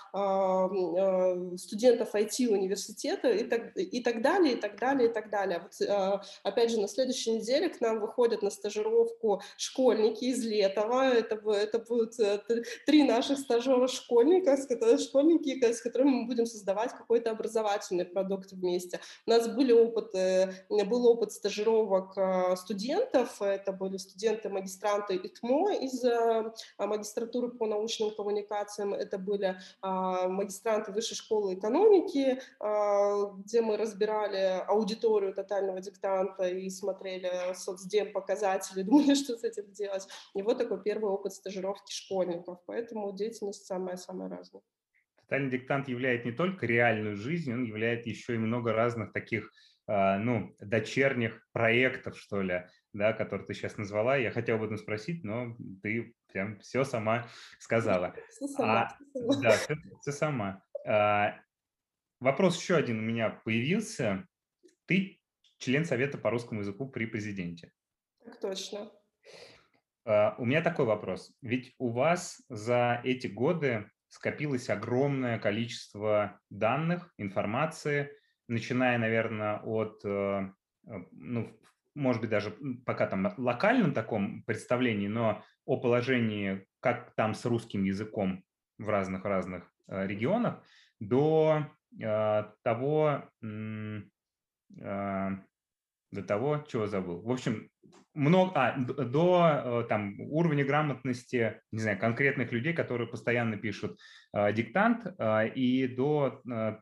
студентов 1.57 2.13
IT-университета 2.13 3.29
и 3.29 3.43
так, 3.43 3.77
и 3.77 4.03
так 4.03 4.21
далее, 4.21 4.53
и 4.53 4.55
так 4.55 4.77
далее, 4.77 5.09
и 5.09 5.13
так 5.13 5.29
далее. 5.29 5.61
Вот, 5.61 6.21
опять 6.43 6.71
же, 6.71 6.79
на 6.79 6.87
следующей 6.87 7.31
неделе 7.31 7.69
к 7.69 7.79
нам 7.81 7.99
выходят 7.99 8.41
на 8.41 8.49
стажировку 8.49 9.41
школьники 9.57 10.25
из 10.25 10.43
Летова. 10.43 11.13
Это, 11.13 11.39
это 11.51 11.79
будут 11.79 12.15
три 12.85 13.03
наших 13.03 13.39
стажера 13.39 13.87
школьника, 13.87 14.57
с 14.57 14.65
которыми, 14.65 14.97
школьники, 14.97 15.71
с 15.71 15.81
которыми 15.81 16.09
мы 16.09 16.25
будем 16.27 16.45
создавать 16.45 16.91
какой-то 16.91 17.31
образовательный 17.31 18.05
продукт 18.05 18.51
вместе. 18.51 18.99
У 19.25 19.29
нас 19.29 19.47
были 19.47 19.71
опыты, 19.71 20.53
был 20.69 21.07
опыт 21.07 21.31
стажировок 21.31 22.17
студентов, 22.57 23.41
это 23.41 23.71
были 23.71 23.97
студенты-магистранты 23.97 25.15
ИТМО 25.15 25.73
из 25.75 26.03
магистратуры 26.77 27.49
по 27.49 27.65
научным 27.65 28.13
коммуникациям, 28.15 28.88
это 28.93 29.17
были 29.17 29.57
магистранты 29.81 30.91
Высшей 30.91 31.15
школы 31.15 31.55
экономики, 31.55 32.39
где 33.43 33.61
мы 33.61 33.77
разбирали 33.77 34.63
аудиторию 34.67 35.33
тотального 35.33 35.81
диктанта 35.81 36.47
и 36.47 36.69
смотрели 36.69 37.53
соцдем 37.53 38.11
показатели, 38.11 38.83
думали, 38.89 39.15
что 39.15 39.37
с 39.37 39.43
этим 39.43 39.71
делать. 39.71 40.07
И 40.35 40.41
вот 40.41 40.57
такой 40.57 40.81
первый 40.81 41.11
опыт 41.11 41.33
стажировки 41.33 41.91
школьников, 41.91 42.59
поэтому 42.65 43.11
деятельность 43.13 43.65
самая-самая 43.65 44.29
разная. 44.29 44.63
Тотальный 45.21 45.51
диктант 45.51 45.87
являет 45.87 46.25
не 46.25 46.31
только 46.31 46.65
реальную 46.65 47.15
жизнь, 47.15 47.53
он 47.53 47.63
являет 47.63 48.07
еще 48.07 48.35
и 48.35 48.39
много 48.39 48.73
разных 48.73 49.13
таких 49.13 49.51
а, 49.91 50.17
ну, 50.17 50.55
дочерних 50.59 51.41
проектов, 51.51 52.17
что 52.17 52.41
ли, 52.41 52.65
да, 52.93 53.13
которые 53.13 53.47
ты 53.47 53.53
сейчас 53.53 53.77
назвала. 53.77 54.17
Я 54.17 54.31
хотел 54.31 54.57
об 54.57 54.63
этом 54.63 54.77
спросить, 54.77 55.23
но 55.23 55.55
ты 55.81 56.13
прям 56.31 56.59
все 56.59 56.83
сама 56.83 57.27
сказала. 57.59 58.15
Все 58.29 58.47
сама. 58.47 58.81
А, 58.81 58.97
Да, 59.41 59.51
все, 59.51 59.75
все 60.01 60.11
сама. 60.11 60.63
А, 60.85 61.39
вопрос 62.19 62.59
еще 62.59 62.75
один 62.75 62.99
у 62.99 63.01
меня 63.01 63.41
появился. 63.43 64.27
Ты 64.85 65.19
член 65.57 65.85
Совета 65.85 66.17
по 66.17 66.29
русскому 66.29 66.61
языку 66.61 66.89
при 66.89 67.05
президенте. 67.05 67.71
Так 68.23 68.39
точно. 68.39 68.91
А, 70.05 70.35
у 70.37 70.45
меня 70.45 70.61
такой 70.61 70.85
вопрос. 70.85 71.31
Ведь 71.41 71.75
у 71.77 71.89
вас 71.89 72.41
за 72.49 73.01
эти 73.03 73.27
годы 73.27 73.89
скопилось 74.07 74.69
огромное 74.69 75.39
количество 75.39 76.39
данных, 76.49 77.13
информации, 77.17 78.11
начиная, 78.47 78.97
наверное, 78.97 79.59
от, 79.59 80.03
э, 80.03 80.49
э, 80.87 80.91
ну, 81.11 81.55
может 81.95 82.21
быть, 82.21 82.29
даже 82.29 82.55
пока 82.85 83.07
там 83.07 83.33
локальном 83.37 83.93
таком 83.93 84.43
представлении, 84.43 85.07
но 85.07 85.43
о 85.65 85.77
положении, 85.77 86.65
как 86.79 87.13
там 87.15 87.33
с 87.33 87.45
русским 87.45 87.83
языком 87.83 88.43
в 88.77 88.89
разных-разных 88.89 89.71
э, 89.87 90.07
регионах, 90.07 90.63
до 90.99 91.67
того, 92.61 93.23
до 96.11 96.23
того, 96.27 96.65
чего 96.67 96.85
забыл. 96.87 97.21
В 97.21 97.31
общем, 97.31 97.69
много, 98.13 98.51
а, 98.55 98.77
до 98.77 99.85
там, 99.87 100.19
уровня 100.19 100.65
грамотности, 100.65 101.61
не 101.71 101.79
знаю, 101.79 101.99
конкретных 101.99 102.51
людей, 102.51 102.73
которые 102.73 103.07
постоянно 103.07 103.57
пишут 103.57 103.99
э, 104.33 104.51
диктант, 104.53 105.05
э, 105.05 105.49
и 105.49 105.87
до 105.87 106.41
э, 106.51 106.77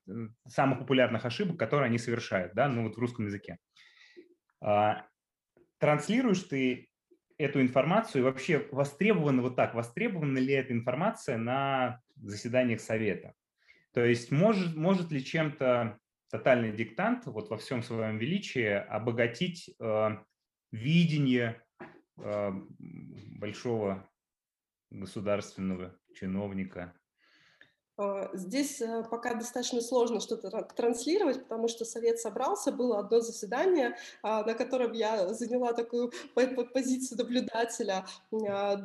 самых 0.47 0.79
популярных 0.79 1.25
ошибок, 1.25 1.57
которые 1.57 1.87
они 1.87 1.97
совершают, 1.97 2.53
да, 2.55 2.67
ну 2.67 2.83
вот 2.83 2.95
в 2.95 2.99
русском 2.99 3.25
языке. 3.25 3.57
Э, 4.61 5.01
транслируешь 5.79 6.43
ты 6.43 6.89
эту 7.37 7.61
информацию, 7.61 8.21
и 8.21 8.25
вообще 8.25 8.67
востребована 8.71 9.41
вот 9.41 9.55
так, 9.55 9.75
востребована 9.75 10.39
ли 10.39 10.53
эта 10.53 10.73
информация 10.73 11.37
на 11.37 12.01
заседаниях 12.15 12.81
совета? 12.81 13.33
То 13.93 14.03
есть 14.03 14.31
может, 14.31 14.75
может 14.75 15.11
ли 15.11 15.23
чем-то 15.23 15.97
тотальный 16.29 16.71
диктант 16.71 17.25
вот 17.25 17.49
во 17.49 17.57
всем 17.57 17.83
своем 17.83 18.17
величии 18.17 18.67
обогатить 18.67 19.69
э, 19.79 20.09
видение 20.71 21.63
э, 22.17 22.51
большого 23.39 24.09
государственного 24.89 25.97
чиновника 26.15 26.81
а, 26.83 27.06
здесь 28.33 28.79
э, 28.81 29.03
пока 29.09 29.33
достаточно 29.33 29.81
сложно 29.81 30.19
что-то 30.19 30.49
транслировать, 30.75 31.43
потому 31.43 31.67
что 31.67 31.83
совет 31.83 32.19
собрался, 32.19 32.71
было 32.71 32.99
одно 32.99 33.21
заседание, 33.21 33.97
а, 34.21 34.43
на 34.43 34.53
котором 34.53 34.91
я 34.91 35.33
заняла 35.33 35.73
такую 35.73 36.11
позицию 36.35 37.17
наблюдателя, 37.17 38.05
а, 38.47 38.77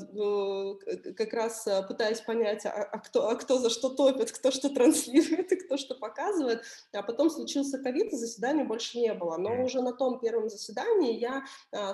как 1.16 1.32
раз 1.34 1.66
э, 1.66 1.82
пытаясь 1.86 2.22
понять, 2.22 2.64
а 2.64 2.98
кто, 2.98 3.28
а 3.28 3.34
кто 3.36 3.58
за 3.58 3.68
что 3.68 3.90
топит, 3.90 4.32
кто 4.32 4.50
что 4.50 4.70
транслирует 4.70 5.52
и 5.52 5.56
кто 5.56 5.76
что 5.76 5.94
показывает. 5.94 6.62
А 6.92 7.02
потом 7.02 7.28
случился 7.28 7.78
ковид, 7.78 8.14
и 8.14 8.16
заседания 8.16 8.64
больше 8.64 8.98
не 8.98 9.12
было. 9.12 9.36
Но 9.36 9.62
уже 9.62 9.82
на 9.82 9.92
том 9.92 10.20
первом 10.20 10.48
заседании 10.48 11.18
я 11.18 11.44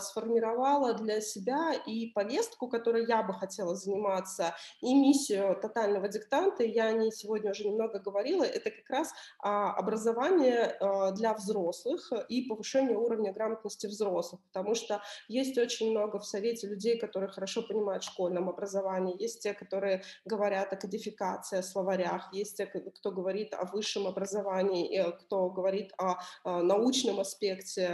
сформировала 0.01 0.95
для 0.95 1.21
себя 1.21 1.73
и 1.73 2.11
повестку, 2.11 2.69
которой 2.69 3.07
я 3.07 3.23
бы 3.23 3.35
хотела 3.35 3.75
заниматься, 3.75 4.55
и 4.81 4.95
миссию 4.95 5.59
тотального 5.61 6.09
диктанта. 6.09 6.63
Я 6.63 6.93
не 6.93 7.08
сегодня 7.13 7.51
уже 7.51 7.65
немного 7.65 7.99
говорила, 7.99 8.45
это 8.45 8.71
как 8.71 8.89
раз 8.91 9.13
а, 9.41 9.73
образование 9.75 10.77
а, 10.81 11.13
для 11.13 11.35
взрослых 11.35 12.13
и 12.29 12.43
повышение 12.43 12.97
уровня 12.97 13.33
грамотности 13.33 13.87
взрослых, 13.87 14.41
потому 14.53 14.75
что 14.75 15.03
есть 15.29 15.57
очень 15.59 15.91
много 15.91 16.19
в 16.19 16.27
Совете 16.27 16.67
людей, 16.67 16.99
которые 16.99 17.31
хорошо 17.31 17.63
понимают 17.63 18.05
школьном 18.05 18.49
образовании, 18.49 19.21
есть 19.21 19.43
те, 19.43 19.55
которые 19.55 20.03
говорят 20.25 20.73
о 20.73 20.77
кодификации, 20.77 21.59
о 21.59 21.63
словарях, 21.63 22.33
есть 22.33 22.57
те, 22.57 22.67
кто 22.67 23.11
говорит 23.11 23.55
о 23.55 23.65
высшем 23.65 24.07
образовании, 24.07 25.13
кто 25.21 25.51
говорит 25.51 25.93
о 25.99 26.19
а, 26.45 26.63
научном 26.63 27.21
аспекте, 27.21 27.89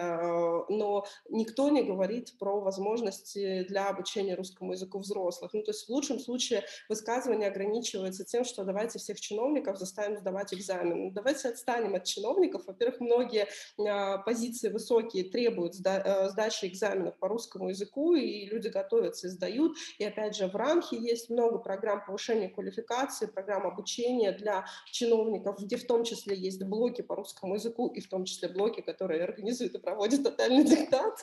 но 0.69 1.05
никто 1.29 1.69
не 1.69 1.83
говорит 1.83 2.39
про 2.39 2.61
возможности 2.61 3.65
для 3.65 3.89
обучения 3.89 4.35
русскому 4.35 4.73
языку 4.73 4.99
взрослых. 4.99 5.53
Ну, 5.53 5.63
то 5.63 5.71
есть 5.71 5.87
в 5.87 5.91
лучшем 5.91 6.19
случае 6.19 6.65
высказывание 6.89 7.49
ограничивается 7.49 8.25
тем, 8.25 8.45
что 8.45 8.65
давайте 8.65 8.99
всех 9.05 9.21
чиновников 9.21 9.79
заставим 9.79 10.17
сдавать 10.17 10.53
экзамен. 10.55 11.05
Ну, 11.05 11.11
давайте 11.11 11.49
отстанем 11.49 11.95
от 11.95 12.05
чиновников. 12.05 12.63
Во-первых, 12.67 13.01
многие 13.01 13.49
а, 13.79 14.19
позиции 14.19 14.71
высокие 14.71 15.25
требуют 15.25 15.75
э, 15.85 16.29
сдачи 16.31 16.67
экзаменов 16.67 17.17
по 17.19 17.29
русскому 17.29 17.69
языку, 17.69 18.15
и 18.15 18.47
люди 18.47 18.69
готовятся 18.69 19.27
и 19.27 19.31
сдают. 19.31 19.77
И 19.99 20.05
опять 20.05 20.37
же, 20.37 20.49
в 20.49 20.57
рамке 20.57 20.97
есть 20.97 21.31
много 21.31 21.59
программ 21.59 22.05
повышения 22.05 22.49
квалификации, 22.49 23.27
программ 23.27 23.67
обучения 23.67 24.33
для 24.33 24.65
чиновников, 24.91 25.61
где 25.61 25.77
в 25.77 25.87
том 25.87 26.05
числе 26.05 26.37
есть 26.37 26.63
блоки 26.63 27.03
по 27.03 27.15
русскому 27.17 27.55
языку, 27.55 27.89
и 27.89 28.01
в 28.01 28.09
том 28.09 28.25
числе 28.25 28.49
блоки, 28.49 28.81
которые 28.81 29.23
организуют 29.23 29.75
и 29.75 29.79
проводят 29.79 30.23
тотальный 30.23 30.65
диктат 30.65 31.19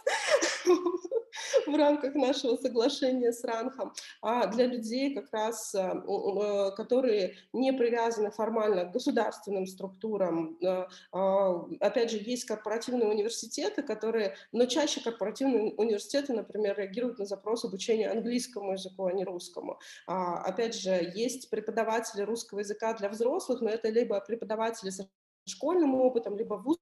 в 1.67 1.75
рамках 1.75 2.15
нашего 2.15 2.55
соглашения 2.57 3.31
с 3.31 3.43
Ранхом, 3.43 3.93
а 4.21 4.47
для 4.47 4.65
людей 4.65 5.13
как 5.15 5.31
раз, 5.31 5.73
э, 5.75 5.79
э, 5.79 6.71
которые 6.75 7.35
не 7.53 7.71
привязаны 7.73 8.31
формально 8.31 8.85
к 8.85 8.91
государственным 8.91 9.65
структурам. 9.65 10.57
Э, 10.61 10.87
а, 11.11 11.65
опять 11.79 12.11
же, 12.11 12.17
есть 12.17 12.45
корпоративные 12.45 13.09
университеты, 13.09 13.83
которые, 13.83 14.35
но 14.51 14.65
чаще 14.65 15.01
корпоративные 15.01 15.73
университеты, 15.75 16.33
например, 16.33 16.77
реагируют 16.77 17.19
на 17.19 17.25
запрос 17.25 17.65
обучения 17.65 18.09
английскому 18.09 18.73
языку, 18.73 19.05
а 19.05 19.13
не 19.13 19.23
русскому. 19.23 19.79
А, 20.07 20.41
опять 20.43 20.75
же, 20.75 21.11
есть 21.15 21.49
преподаватели 21.49 22.21
русского 22.21 22.59
языка 22.59 22.93
для 22.93 23.09
взрослых, 23.09 23.61
но 23.61 23.69
это 23.69 23.89
либо 23.89 24.19
преподаватели 24.21 24.89
с 24.89 25.07
школьным 25.45 25.95
опытом, 25.95 26.37
либо 26.37 26.55
вуз 26.55 26.77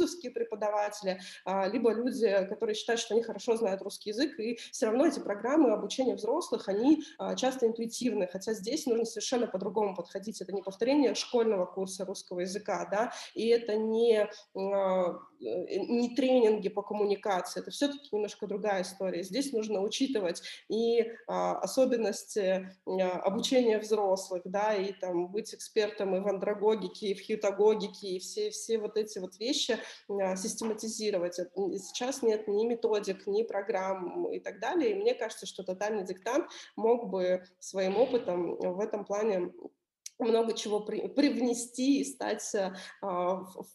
вузовские 0.00 0.32
преподаватели, 0.32 1.20
а, 1.44 1.68
либо 1.68 1.92
люди, 1.92 2.46
которые 2.48 2.74
считают, 2.74 3.00
что 3.00 3.14
они 3.14 3.22
хорошо 3.22 3.56
знают 3.56 3.82
русский 3.82 4.10
язык, 4.10 4.38
и 4.38 4.56
все 4.72 4.86
равно 4.86 5.06
эти 5.06 5.20
программы 5.20 5.72
обучения 5.72 6.14
взрослых, 6.14 6.68
они 6.68 7.02
а, 7.18 7.34
часто 7.36 7.66
интуитивны, 7.66 8.28
хотя 8.30 8.54
здесь 8.54 8.86
нужно 8.86 9.04
совершенно 9.04 9.46
по-другому 9.46 9.94
подходить. 9.94 10.40
Это 10.40 10.52
не 10.52 10.62
повторение 10.62 11.14
школьного 11.14 11.66
курса 11.66 12.04
русского 12.04 12.40
языка, 12.40 12.88
да, 12.90 13.12
и 13.34 13.48
это 13.48 13.76
не, 13.76 14.28
а, 14.56 15.18
не 15.40 16.14
тренинги 16.14 16.68
по 16.68 16.82
коммуникации, 16.82 17.60
это 17.60 17.70
все-таки 17.70 18.08
немножко 18.12 18.46
другая 18.46 18.82
история. 18.82 19.22
Здесь 19.22 19.52
нужно 19.52 19.80
учитывать 19.80 20.42
и 20.68 21.12
особенности 21.26 22.68
обучения 22.86 23.78
взрослых, 23.78 24.42
да, 24.44 24.74
и 24.74 24.92
там 24.92 25.28
быть 25.28 25.54
экспертом 25.54 26.14
и 26.16 26.20
в 26.20 26.28
андрогогике, 26.28 27.08
и 27.08 27.14
в 27.14 27.26
хьютагогике, 27.26 28.08
и 28.08 28.18
все, 28.18 28.50
все 28.50 28.78
вот 28.78 28.96
эти 28.96 29.18
вот 29.18 29.38
вещи, 29.38 29.78
а, 30.08 30.36
систематизировать. 30.36 31.34
Сейчас 31.34 32.22
нет 32.22 32.48
ни 32.48 32.66
методик, 32.66 33.26
ни 33.26 33.42
программ 33.42 34.30
и 34.30 34.40
так 34.40 34.60
далее. 34.60 34.92
И 34.92 34.94
мне 34.94 35.14
кажется, 35.14 35.46
что 35.46 35.62
тотальный 35.62 36.04
диктант 36.04 36.46
мог 36.76 37.08
бы 37.08 37.44
своим 37.58 37.96
опытом 37.96 38.56
в 38.56 38.80
этом 38.80 39.04
плане 39.04 39.52
много 40.20 40.54
чего 40.54 40.80
при, 40.80 41.08
привнести 41.08 42.00
и 42.00 42.04
стать 42.04 42.54
э, 42.54 42.70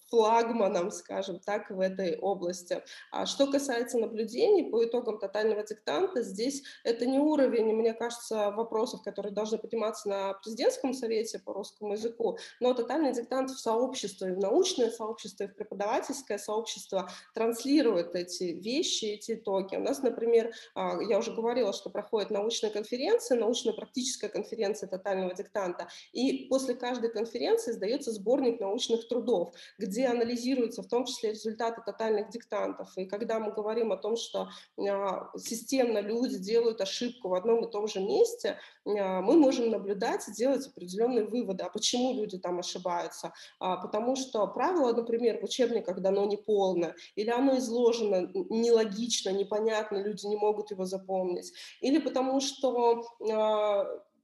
флагманом, 0.10 0.92
скажем 0.92 1.40
так, 1.40 1.70
в 1.70 1.80
этой 1.80 2.18
области. 2.18 2.84
А 3.12 3.26
что 3.26 3.48
касается 3.48 3.98
наблюдений 3.98 4.70
по 4.70 4.84
итогам 4.84 5.20
тотального 5.20 5.64
диктанта, 5.64 6.22
здесь 6.22 6.64
это 6.84 7.06
не 7.06 7.20
уровень, 7.20 7.74
мне 7.74 7.94
кажется, 7.94 8.52
вопросов, 8.52 9.04
которые 9.04 9.34
должны 9.34 9.58
подниматься 9.58 10.10
на 10.10 10.34
президентском 10.34 10.94
совете 10.94 11.40
по 11.40 11.54
русскому 11.54 11.94
языку, 11.94 12.38
но 12.60 12.74
тотальный 12.74 13.14
диктант 13.14 13.52
в 13.52 13.60
сообществе, 13.60 14.34
в 14.34 14.40
научное 14.40 14.92
сообщество, 14.92 15.46
и 15.46 15.48
в 15.48 15.56
преподавательское 15.56 16.38
сообщество 16.38 17.10
транслирует 17.34 18.16
эти 18.16 18.44
вещи, 18.44 19.06
эти 19.06 19.34
итоги. 19.34 19.76
У 19.76 19.82
нас, 19.82 20.02
например, 20.02 20.54
а, 20.74 21.02
я 21.02 21.20
уже 21.20 21.34
говорила, 21.34 21.74
что 21.74 21.90
проходит 21.90 22.30
научная 22.30 22.70
конференция, 22.70 23.40
научно-практическая 23.40 24.30
конференция 24.30 24.88
тотального 24.88 25.34
диктанта, 25.34 25.88
и 26.12 26.35
после 26.36 26.76
каждой 26.76 27.10
конференции 27.10 27.72
издается 27.72 28.12
сборник 28.12 28.60
научных 28.60 29.08
трудов, 29.08 29.54
где 29.78 30.08
анализируются 30.08 30.84
в 30.84 30.88
том 30.88 31.06
числе 31.06 31.32
результаты 31.32 31.82
тотальных 31.86 32.30
диктантов. 32.30 32.96
И 32.98 33.06
когда 33.06 33.40
мы 33.40 33.52
говорим 33.52 33.92
о 33.92 33.98
том, 33.98 34.16
что 34.16 34.50
а, 34.78 35.30
системно 35.38 36.00
люди 36.00 36.38
делают 36.38 36.82
ошибку 36.82 37.30
в 37.30 37.34
одном 37.34 37.66
и 37.66 37.72
том 37.72 37.88
же 37.88 38.00
месте, 38.00 38.58
а, 38.86 39.22
мы 39.22 39.38
можем 39.38 39.70
наблюдать 39.70 40.28
и 40.28 40.34
делать 40.34 40.68
определенные 40.68 41.26
выводы. 41.26 41.64
А 41.64 41.70
почему 41.70 42.14
люди 42.14 42.38
там 42.38 42.60
ошибаются? 42.60 43.34
А, 43.60 43.78
потому 43.78 44.16
что 44.16 44.46
правило, 44.48 44.94
например, 44.94 45.40
в 45.40 45.44
учебниках 45.44 46.02
дано 46.02 46.26
неполно, 46.26 46.96
или 47.16 47.30
оно 47.30 47.58
изложено 47.58 48.30
нелогично, 48.50 49.30
непонятно, 49.30 49.98
люди 49.98 50.26
не 50.26 50.36
могут 50.36 50.72
его 50.72 50.86
запомнить, 50.86 51.54
или 51.82 52.00
потому 52.00 52.40
что 52.42 53.04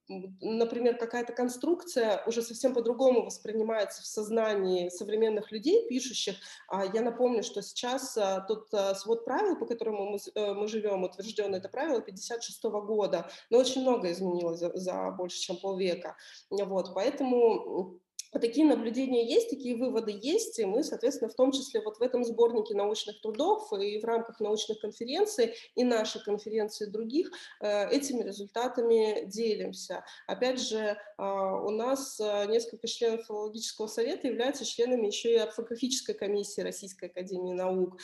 например, 0.07 0.97
какая-то 0.97 1.33
конструкция 1.33 2.23
уже 2.25 2.41
совсем 2.41 2.73
по-другому 2.73 3.25
воспринимается 3.25 4.01
в 4.01 4.05
сознании 4.05 4.89
современных 4.89 5.51
людей, 5.51 5.87
пишущих. 5.87 6.35
А 6.67 6.85
я 6.85 7.01
напомню, 7.01 7.43
что 7.43 7.61
сейчас 7.61 8.17
а, 8.17 8.41
тот 8.41 8.73
а, 8.73 8.95
свод 8.95 9.25
правил, 9.25 9.57
по 9.57 9.65
которому 9.65 10.11
мы, 10.11 10.17
э, 10.17 10.67
живем, 10.67 11.03
утвержден 11.03 11.55
это 11.55 11.69
правило 11.69 12.01
56 12.01 12.63
года, 12.63 13.29
но 13.49 13.59
очень 13.59 13.81
много 13.81 14.11
изменилось 14.11 14.59
за 14.59 15.11
больше, 15.11 15.39
чем 15.39 15.57
полвека. 15.57 16.15
Вот, 16.49 16.93
поэтому 16.93 17.99
Такие 18.31 18.65
наблюдения 18.65 19.27
есть, 19.27 19.49
такие 19.49 19.75
выводы 19.75 20.17
есть, 20.19 20.57
и 20.59 20.65
мы, 20.65 20.83
соответственно, 20.83 21.29
в 21.29 21.35
том 21.35 21.51
числе 21.51 21.81
вот 21.81 21.97
в 21.97 22.01
этом 22.01 22.23
сборнике 22.23 22.73
научных 22.73 23.19
трудов 23.21 23.71
и 23.73 23.99
в 23.99 24.05
рамках 24.05 24.39
научных 24.39 24.79
конференций 24.79 25.53
и 25.75 25.83
нашей 25.83 26.23
конференции 26.23 26.85
других 26.85 27.29
э, 27.59 27.89
этими 27.89 28.23
результатами 28.23 29.25
делимся. 29.25 30.05
Опять 30.27 30.61
же, 30.61 30.97
а, 31.17 31.57
у 31.61 31.71
нас 31.71 32.19
э, 32.21 32.45
несколько 32.47 32.87
членов 32.87 33.25
филологического 33.25 33.87
совета 33.87 34.27
являются 34.27 34.63
членами 34.63 35.07
еще 35.07 35.33
и 35.33 35.37
орфографической 35.37 36.15
комиссии 36.15 36.61
Российской 36.61 37.05
Академии 37.05 37.53
Наук. 37.53 37.99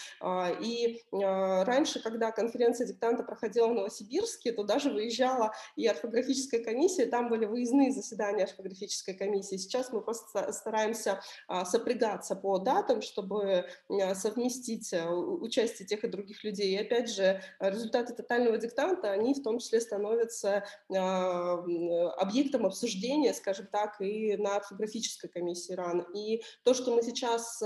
И 0.61 1.03
раньше, 1.11 2.01
когда 2.01 2.31
конференция 2.31 2.87
диктанта 2.87 3.23
проходила 3.23 3.67
в 3.67 3.73
Новосибирске, 3.73 4.51
то 4.51 4.63
даже 4.63 4.89
выезжала 4.89 5.53
и 5.75 5.87
орфографическая 5.87 6.63
комиссия, 6.63 7.05
там 7.05 7.29
были 7.29 7.45
выездные 7.45 7.91
заседания 7.91 8.43
орфографической 8.43 9.13
комиссии. 9.13 9.57
Сейчас 9.57 9.91
мы 9.91 10.01
просто 10.01 10.16
стараемся 10.17 11.21
а, 11.47 11.65
сопрягаться 11.65 12.35
по 12.35 12.57
датам, 12.59 13.01
чтобы 13.01 13.65
а, 13.89 14.15
совместить 14.15 14.93
а, 14.93 15.09
участие 15.11 15.87
тех 15.87 16.03
и 16.03 16.07
других 16.07 16.43
людей. 16.43 16.73
И 16.73 16.77
опять 16.77 17.09
же, 17.09 17.41
результаты 17.59 18.13
тотального 18.13 18.57
диктанта, 18.57 19.11
они 19.11 19.33
в 19.33 19.43
том 19.43 19.59
числе 19.59 19.81
становятся 19.81 20.63
объектом 20.89 22.65
обсуждения, 22.65 23.33
скажем 23.33 23.67
так, 23.67 23.99
и 24.01 24.37
на 24.37 24.57
орфографической 24.57 25.29
комиссии 25.29 25.73
РАН. 25.73 26.07
И 26.13 26.43
то, 26.63 26.73
что 26.73 26.95
мы 26.95 27.01
сейчас 27.01 27.61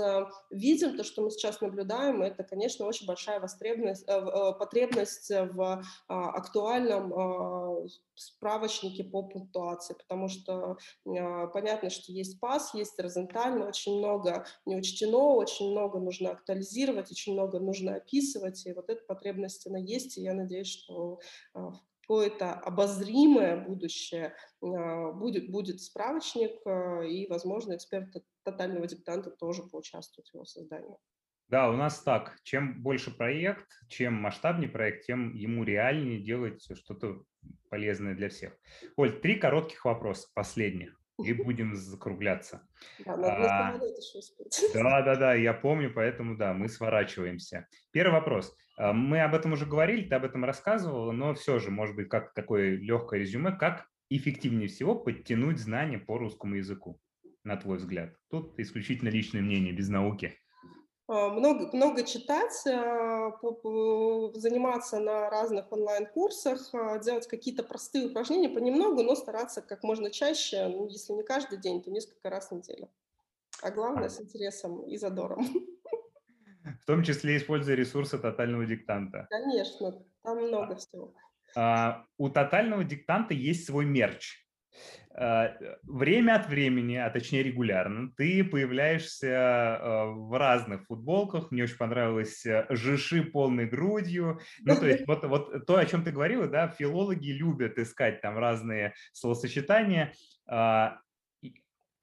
видим, 0.50 0.96
то, 0.96 1.04
что 1.04 1.22
мы 1.22 1.30
сейчас 1.30 1.60
наблюдаем, 1.60 2.22
это, 2.22 2.42
конечно, 2.44 2.86
очень 2.86 3.06
большая 3.06 3.40
востребованность, 3.40 4.06
потребность 4.06 5.30
в 5.30 5.82
актуальном 6.08 7.88
справочнике 8.14 9.04
по 9.04 9.22
пунктуации, 9.22 9.94
потому 9.94 10.28
что 10.28 10.76
понятно, 11.04 11.90
что 11.90 12.12
есть 12.12 12.40
ПАС, 12.42 12.74
есть 12.74 12.98
Розенталь, 12.98 13.56
но 13.56 13.68
очень 13.68 13.98
много 13.98 14.44
не 14.66 14.76
учтено, 14.76 15.34
очень 15.36 15.70
много 15.70 16.00
нужно 16.00 16.32
актуализировать, 16.32 17.08
очень 17.12 17.34
много 17.34 17.60
нужно 17.60 17.94
описывать, 17.94 18.66
и 18.66 18.72
вот 18.72 18.90
эта 18.90 19.04
потребность, 19.06 19.64
она 19.68 19.78
есть, 19.78 20.18
и 20.18 20.22
я 20.22 20.34
надеюсь, 20.34 20.66
что 20.66 21.20
а, 21.54 21.70
какое-то 22.00 22.54
обозримое 22.54 23.64
будущее 23.64 24.34
а, 24.60 25.12
будет, 25.12 25.52
будет 25.52 25.80
справочник, 25.80 26.50
а, 26.66 27.02
и, 27.02 27.28
возможно, 27.28 27.76
эксперты 27.76 28.24
тотального 28.42 28.88
диктанта 28.88 29.30
тоже 29.30 29.62
поучаствуют 29.62 30.26
в 30.26 30.34
его 30.34 30.44
создании. 30.44 30.96
Да, 31.46 31.70
у 31.70 31.74
нас 31.74 32.00
так. 32.00 32.40
Чем 32.42 32.82
больше 32.82 33.16
проект, 33.16 33.68
чем 33.86 34.14
масштабнее 34.14 34.68
проект, 34.68 35.06
тем 35.06 35.32
ему 35.34 35.62
реальнее 35.62 36.18
делать 36.18 36.66
что-то 36.76 37.22
полезное 37.68 38.16
для 38.16 38.30
всех. 38.30 38.58
Оль, 38.96 39.20
три 39.20 39.36
коротких 39.36 39.84
вопроса, 39.84 40.26
последних 40.34 41.01
и 41.24 41.32
будем 41.32 41.74
закругляться. 41.74 42.66
Да, 43.04 43.14
а, 43.14 43.78
да, 44.74 45.02
да, 45.02 45.16
да, 45.16 45.34
я 45.34 45.54
помню, 45.54 45.92
поэтому 45.92 46.36
да, 46.36 46.52
мы 46.52 46.68
сворачиваемся. 46.68 47.66
Первый 47.90 48.12
вопрос. 48.12 48.56
А, 48.76 48.92
мы 48.92 49.20
об 49.20 49.34
этом 49.34 49.52
уже 49.52 49.66
говорили, 49.66 50.08
ты 50.08 50.14
об 50.14 50.24
этом 50.24 50.44
рассказывала, 50.44 51.12
но 51.12 51.34
все 51.34 51.58
же, 51.58 51.70
может 51.70 51.96
быть, 51.96 52.08
как 52.08 52.34
такое 52.34 52.76
легкое 52.76 53.20
резюме, 53.20 53.52
как 53.52 53.86
эффективнее 54.10 54.68
всего 54.68 54.94
подтянуть 54.94 55.58
знания 55.58 55.98
по 55.98 56.18
русскому 56.18 56.56
языку, 56.56 57.00
на 57.44 57.56
твой 57.56 57.78
взгляд? 57.78 58.14
Тут 58.30 58.58
исключительно 58.58 59.08
личное 59.08 59.40
мнение, 59.40 59.72
без 59.72 59.88
науки. 59.88 60.36
А, 61.12 61.28
много, 61.28 61.68
много 61.76 62.04
читать, 62.04 62.66
а, 62.66 63.32
заниматься 64.34 64.98
на 64.98 65.28
разных 65.28 65.70
онлайн-курсах, 65.70 66.70
а, 66.72 66.98
делать 66.98 67.26
какие-то 67.26 67.62
простые 67.62 68.06
упражнения 68.06 68.48
понемногу, 68.48 69.02
но 69.02 69.14
стараться 69.14 69.60
как 69.60 69.82
можно 69.82 70.10
чаще, 70.10 70.68
ну, 70.68 70.88
если 70.88 71.12
не 71.12 71.22
каждый 71.22 71.58
день, 71.58 71.82
то 71.82 71.90
несколько 71.90 72.30
раз 72.30 72.50
в 72.50 72.54
неделю. 72.54 72.88
А 73.62 73.70
главное, 73.70 74.08
с 74.08 74.22
интересом 74.22 74.86
и 74.86 74.96
задором. 74.96 75.46
В 76.82 76.86
том 76.86 77.02
числе 77.02 77.36
используя 77.36 77.74
ресурсы 77.74 78.18
тотального 78.18 78.64
диктанта. 78.64 79.26
Конечно, 79.28 80.02
там 80.22 80.38
много 80.38 80.76
всего. 80.76 81.12
А, 81.54 82.06
у 82.16 82.30
тотального 82.30 82.84
диктанта 82.84 83.34
есть 83.34 83.66
свой 83.66 83.84
мерч. 83.84 84.46
Э, 85.14 85.50
время 85.82 86.36
от 86.36 86.48
времени, 86.48 86.96
а 86.96 87.10
точнее 87.10 87.42
регулярно, 87.42 88.10
ты 88.16 88.42
появляешься 88.44 89.26
э, 89.26 90.04
в 90.06 90.38
разных 90.38 90.86
футболках. 90.86 91.50
Мне 91.50 91.64
очень 91.64 91.76
понравилось 91.76 92.46
э, 92.46 92.66
жиши 92.70 93.22
полной 93.22 93.66
грудью. 93.66 94.40
Ну, 94.60 94.74
то 94.74 94.86
есть 94.86 95.06
вот, 95.06 95.24
вот 95.24 95.66
то, 95.66 95.76
о 95.76 95.84
чем 95.84 96.02
ты 96.02 96.12
говорила, 96.12 96.46
да, 96.46 96.68
филологи 96.68 97.30
любят 97.30 97.78
искать 97.78 98.22
там 98.22 98.38
разные 98.38 98.94
словосочетания. 99.12 100.14
А, 100.46 100.98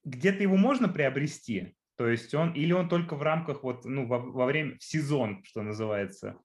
где-то 0.04 0.42
его 0.42 0.56
можно 0.56 0.88
приобрести? 0.88 1.74
То 1.96 2.08
есть 2.08 2.32
он, 2.32 2.52
или 2.52 2.72
он 2.72 2.88
только 2.88 3.16
в 3.16 3.22
рамках 3.22 3.64
вот, 3.64 3.84
ну, 3.84 4.06
во, 4.06 4.20
во 4.20 4.46
время, 4.46 4.78
в 4.78 4.84
сезон, 4.84 5.42
что 5.44 5.62
называется? 5.62 6.38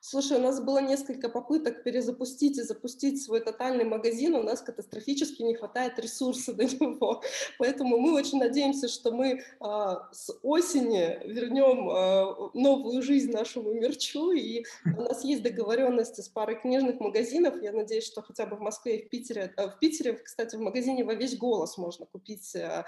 Слушай, 0.00 0.38
у 0.38 0.40
нас 0.40 0.60
было 0.60 0.78
несколько 0.78 1.28
попыток 1.28 1.82
перезапустить 1.82 2.56
и 2.58 2.62
запустить 2.62 3.22
свой 3.22 3.40
тотальный 3.40 3.84
магазин, 3.84 4.34
у 4.34 4.42
нас 4.42 4.60
катастрофически 4.60 5.42
не 5.42 5.54
хватает 5.54 5.98
ресурсов 5.98 6.56
на 6.58 6.62
него, 6.62 7.22
поэтому 7.58 7.98
мы 7.98 8.14
очень 8.14 8.38
надеемся, 8.38 8.88
что 8.88 9.10
мы 9.10 9.42
а, 9.60 10.08
с 10.12 10.32
осени 10.42 11.18
вернем 11.24 11.90
а, 11.90 12.50
новую 12.54 13.02
жизнь 13.02 13.32
нашему 13.32 13.72
мерчу, 13.72 14.30
и 14.32 14.64
у 14.84 15.02
нас 15.02 15.24
есть 15.24 15.42
договоренности 15.42 16.20
с 16.20 16.28
парой 16.28 16.60
книжных 16.60 17.00
магазинов, 17.00 17.60
я 17.60 17.72
надеюсь, 17.72 18.06
что 18.06 18.22
хотя 18.22 18.46
бы 18.46 18.56
в 18.56 18.60
Москве 18.60 18.98
и 18.98 19.06
в 19.06 19.10
Питере, 19.10 19.52
а, 19.56 19.68
в 19.68 19.78
Питере, 19.78 20.14
кстати, 20.14 20.54
в 20.54 20.60
магазине 20.60 21.04
во 21.04 21.14
весь 21.14 21.36
голос 21.36 21.76
можно 21.76 22.06
купить 22.06 22.54
а, 22.56 22.84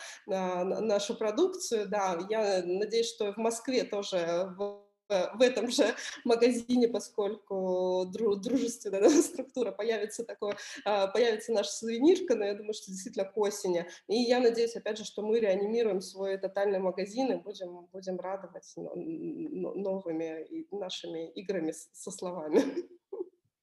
нашу 0.65 1.17
продукцию, 1.17 1.89
да, 1.89 2.19
я 2.31 2.63
надеюсь, 2.65 3.09
что 3.09 3.33
в 3.33 3.37
Москве 3.37 3.83
тоже 3.83 4.55
в 4.57 4.90
в 5.35 5.43
этом 5.43 5.71
же 5.71 5.85
магазине, 6.25 6.89
поскольку 6.89 8.05
дружественная 8.07 9.09
структура 9.23 9.73
появится 9.73 10.25
такое, 10.25 10.57
а, 10.85 11.09
появится 11.09 11.53
наша 11.53 11.71
сувенирка, 11.71 12.35
но 12.35 12.45
я 12.45 12.55
думаю, 12.55 12.75
что 12.75 12.91
действительно 12.91 13.25
к 13.25 13.37
осени. 13.37 13.87
И 14.09 14.17
я 14.17 14.41
надеюсь, 14.41 14.77
опять 14.77 14.99
же, 14.99 15.05
что 15.05 15.23
мы 15.23 15.41
реанимируем 15.41 16.01
свой 16.01 16.37
тотальный 16.39 16.79
магазин 16.79 17.33
и 17.33 17.37
будем, 17.37 17.89
будем 17.93 18.19
радовать 18.19 18.73
новыми 18.77 20.47
нашими 20.71 21.31
играми 21.31 21.73
со 21.73 22.11
словами. 22.11 22.65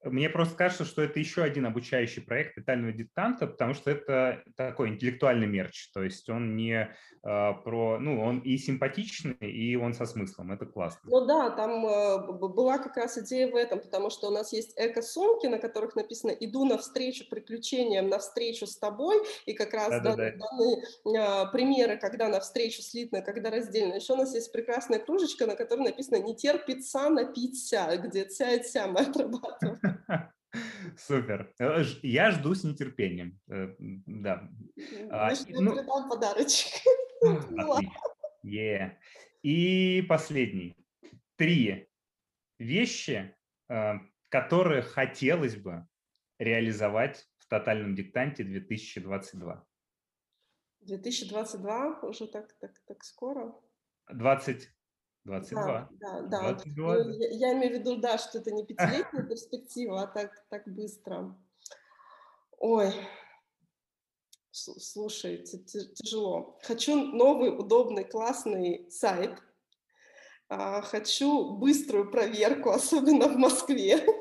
мне 0.09 0.29
просто 0.29 0.55
кажется, 0.55 0.85
что 0.85 1.01
это 1.01 1.19
еще 1.19 1.43
один 1.43 1.65
обучающий 1.65 2.21
проект 2.21 2.55
тотального 2.55 2.93
диктанта, 2.93 3.47
потому 3.47 3.73
что 3.73 3.91
это 3.91 4.43
такой 4.55 4.89
интеллектуальный 4.89 5.47
мерч, 5.47 5.89
то 5.91 6.03
есть 6.03 6.29
он 6.29 6.55
не 6.55 6.73
э, 6.81 6.87
про, 7.23 7.97
ну, 7.99 8.21
он 8.21 8.39
и 8.39 8.57
симпатичный, 8.57 9.35
и 9.39 9.75
он 9.75 9.93
со 9.93 10.05
смыслом, 10.05 10.51
это 10.51 10.65
классно. 10.65 11.01
Ну 11.05 11.25
да, 11.25 11.49
там 11.51 11.85
э, 11.85 12.31
была 12.33 12.77
как 12.77 12.97
раз 12.97 13.17
идея 13.17 13.51
в 13.51 13.55
этом, 13.55 13.79
потому 13.79 14.09
что 14.09 14.27
у 14.27 14.31
нас 14.31 14.53
есть 14.53 14.73
эко-сумки, 14.75 15.47
на 15.47 15.57
которых 15.57 15.95
написано 15.95 16.31
«иду 16.31 16.65
навстречу 16.65 17.27
приключениям, 17.29 18.09
навстречу 18.09 18.65
с 18.65 18.77
тобой», 18.77 19.17
и 19.45 19.53
как 19.53 19.73
раз 19.73 19.89
да, 19.89 20.15
даны, 20.15 20.37
даны 20.37 21.17
э, 21.17 21.51
примеры, 21.51 21.97
когда 21.97 22.27
навстречу 22.27 22.81
слитно, 22.81 23.21
когда 23.21 23.49
раздельно. 23.49 23.95
Еще 23.95 24.13
у 24.13 24.17
нас 24.17 24.33
есть 24.33 24.51
прекрасная 24.51 24.99
кружечка, 24.99 25.45
на 25.45 25.55
которой 25.55 25.83
написано 25.83 26.17
«не 26.17 26.35
терпится 26.35 27.09
напиться», 27.09 27.97
где 27.97 28.25
«ця 28.25 28.51
и 28.51 28.63
ця» 28.63 28.87
мы 28.87 28.99
отрабатываем. 29.01 29.96
Супер. 30.97 31.53
Э, 31.59 31.83
я 32.01 32.31
жду 32.31 32.55
с 32.55 32.63
нетерпением. 32.63 33.39
Э, 33.49 33.75
да. 33.79 34.49
А, 35.11 35.33
ну, 35.49 36.09
подарочек. 36.09 36.81
Yeah. 38.45 38.95
И 39.43 40.05
последний. 40.07 40.77
Три 41.35 41.89
вещи, 42.59 43.35
э, 43.67 43.93
которые 44.29 44.83
хотелось 44.83 45.55
бы 45.57 45.85
реализовать 46.39 47.27
в 47.39 47.47
тотальном 47.47 47.95
диктанте 47.95 48.43
2022. 48.43 49.65
2022 50.81 51.99
уже 52.03 52.27
так, 52.27 52.53
так, 52.59 52.71
так 52.85 53.03
скоро? 53.03 53.53
20, 54.09 54.69
22. 55.27 55.89
Да, 55.99 56.21
да, 56.21 56.21
да. 56.21 56.39
22. 56.53 57.03
Ну, 57.03 57.09
я, 57.09 57.29
я 57.49 57.53
имею 57.53 57.75
в 57.75 57.79
виду, 57.79 57.97
да, 57.97 58.17
что 58.17 58.39
это 58.39 58.51
не 58.51 58.65
пятилетняя 58.65 59.23
перспектива, 59.27 60.03
а 60.03 60.07
так, 60.07 60.31
так 60.49 60.63
быстро. 60.67 61.35
Ой, 62.59 62.93
слушай, 64.51 65.43
тяжело. 65.43 66.57
Хочу 66.63 66.95
новый, 66.95 67.49
удобный, 67.49 68.05
классный 68.05 68.89
сайт. 68.89 69.43
А, 70.49 70.81
хочу 70.81 71.57
быструю 71.57 72.09
проверку, 72.09 72.69
особенно 72.71 73.27
в 73.27 73.37
Москве. 73.37 74.05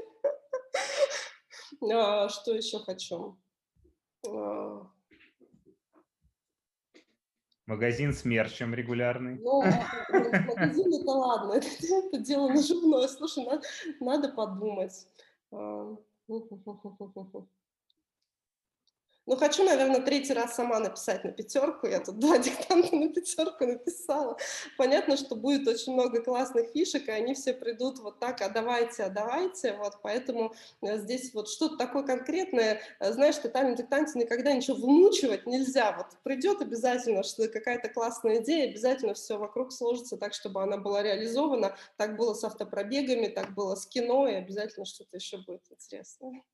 А, 1.93 2.29
что 2.31 2.55
еще 2.55 2.79
хочу? 2.79 3.39
А, 4.27 4.91
Магазин 7.67 8.13
с 8.13 8.25
мерчем 8.25 8.75
регулярный. 8.75 9.41
Ну, 9.41 9.63
магазин 9.63 10.95
это 10.95 11.11
ладно, 11.11 11.53
это, 12.13 12.19
дело 12.19 12.49
наживное. 12.49 13.09
Слушай, 13.09 13.45
надо 13.99 14.29
подумать. 14.29 15.09
Ну, 19.27 19.37
хочу, 19.37 19.65
наверное, 19.65 20.01
третий 20.01 20.33
раз 20.33 20.55
сама 20.55 20.79
написать 20.79 21.25
на 21.25 21.33
пятерку. 21.33 21.89
Я 21.89 21.99
тут 21.99 22.21
два 22.21 22.39
диктанта 22.39 22.95
на 22.95 23.09
пятерку 23.09 23.67
написала. 23.67 24.37
Понятно, 24.79 25.17
что 25.17 25.35
будет 25.35 25.67
очень 25.67 25.95
много 25.95 26.23
классных 26.23 26.71
фишек, 26.71 27.09
и 27.09 27.11
они 27.11 27.35
все 27.35 27.53
придут 27.53 27.99
вот 27.99 28.21
так, 28.21 28.41
а 28.41 28.49
давайте, 28.49 29.03
а 29.03 29.11
давайте. 29.11 29.73
Вот, 29.75 29.95
поэтому 30.01 30.55
э, 30.81 30.99
здесь 30.99 31.35
вот 31.35 31.49
что-то 31.49 31.77
такое 31.77 32.05
конкретное. 32.05 32.81
Э, 33.01 33.13
знаешь, 33.13 33.35
в 33.35 33.43
тотальном 33.43 33.75
диктанте 33.75 34.17
никогда 34.17 34.53
ничего 34.53 34.77
вымучивать 34.77 35.45
нельзя. 35.45 35.93
Вот 35.97 36.07
придет 36.23 36.63
обязательно 36.63 37.25
что 37.25 37.49
какая-то 37.49 37.89
классная 37.89 38.41
идея, 38.41 38.71
обязательно 38.71 39.15
все 39.15 39.39
вокруг 39.39 39.73
сложится 39.73 40.17
так, 40.17 40.35
чтобы 40.35 40.63
она 40.63 40.77
была 40.77 41.03
реализована. 41.03 41.77
Так 41.97 42.17
было 42.17 42.35
с 42.35 42.45
автопробегами, 42.45 43.27
так 43.27 43.55
было 43.55 43.75
с 43.75 43.87
кино, 43.87 44.29
и 44.29 44.35
обязательно 44.35 44.87
что-то 44.87 45.17
еще 45.17 45.39
будет 45.39 45.63
интересное. 45.71 46.45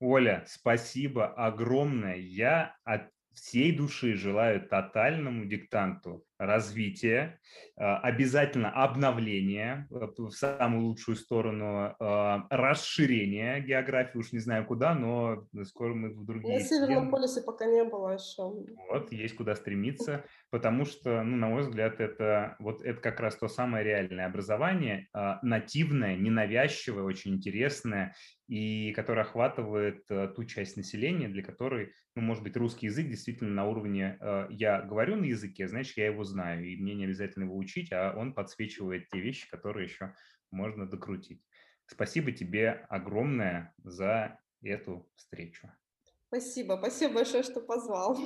Оля, 0.00 0.44
спасибо 0.46 1.26
огромное. 1.26 2.16
Я 2.16 2.74
от 2.84 3.10
всей 3.34 3.76
души 3.76 4.14
желаю 4.14 4.66
тотальному 4.66 5.44
диктанту 5.44 6.24
развития, 6.40 7.38
а, 7.76 7.98
обязательно 7.98 8.70
обновления 8.70 9.86
э, 9.90 10.06
в 10.16 10.30
самую 10.30 10.86
лучшую 10.86 11.16
сторону, 11.16 11.94
а, 11.98 12.46
расширения 12.50 13.60
географии, 13.60 14.18
уж 14.18 14.32
не 14.32 14.38
знаю 14.38 14.66
куда, 14.66 14.94
но 14.94 15.46
скоро 15.64 15.94
мы 15.94 16.10
в 16.10 16.24
другие... 16.24 16.58
На 16.58 16.64
Северном 16.64 17.10
полюсе 17.10 17.42
пока 17.42 17.66
не 17.66 17.84
было 17.84 18.14
еще. 18.14 18.42
Вот, 18.90 19.12
есть 19.12 19.36
куда 19.36 19.54
стремиться, 19.54 20.24
потому 20.50 20.84
что, 20.86 21.22
ну, 21.22 21.36
на 21.36 21.48
мой 21.48 21.62
взгляд, 21.62 22.00
это, 22.00 22.56
вот 22.58 22.82
это 22.82 23.00
как 23.00 23.20
раз 23.20 23.36
то 23.36 23.48
самое 23.48 23.84
реальное 23.84 24.26
образование, 24.26 25.08
а, 25.12 25.38
нативное, 25.42 26.16
ненавязчивое, 26.16 27.04
очень 27.04 27.34
интересное, 27.34 28.14
и 28.46 28.92
которое 28.94 29.20
охватывает 29.22 30.04
ту 30.06 30.44
часть 30.44 30.76
населения, 30.76 31.28
для 31.28 31.42
которой, 31.42 31.92
ну, 32.16 32.22
может 32.22 32.42
быть, 32.42 32.56
русский 32.56 32.86
язык 32.86 33.06
действительно 33.06 33.50
на 33.50 33.64
уровне 33.64 34.18
«я 34.50 34.82
говорю 34.82 35.14
на 35.14 35.26
языке, 35.26 35.68
значит, 35.68 35.96
я 35.96 36.06
его 36.06 36.24
знаю, 36.30 36.64
и 36.64 36.76
мне 36.76 36.94
не 36.94 37.04
обязательно 37.04 37.44
его 37.44 37.56
учить, 37.56 37.92
а 37.92 38.14
он 38.16 38.34
подсвечивает 38.34 39.08
те 39.08 39.20
вещи, 39.20 39.48
которые 39.50 39.84
еще 39.84 40.14
можно 40.50 40.88
докрутить. 40.88 41.44
Спасибо 41.86 42.32
тебе 42.32 42.70
огромное 42.88 43.74
за 43.82 44.38
эту 44.62 45.10
встречу. 45.16 45.70
Спасибо, 46.28 46.76
спасибо 46.78 47.14
большое, 47.14 47.42
что 47.42 47.60
позвал. 47.60 48.16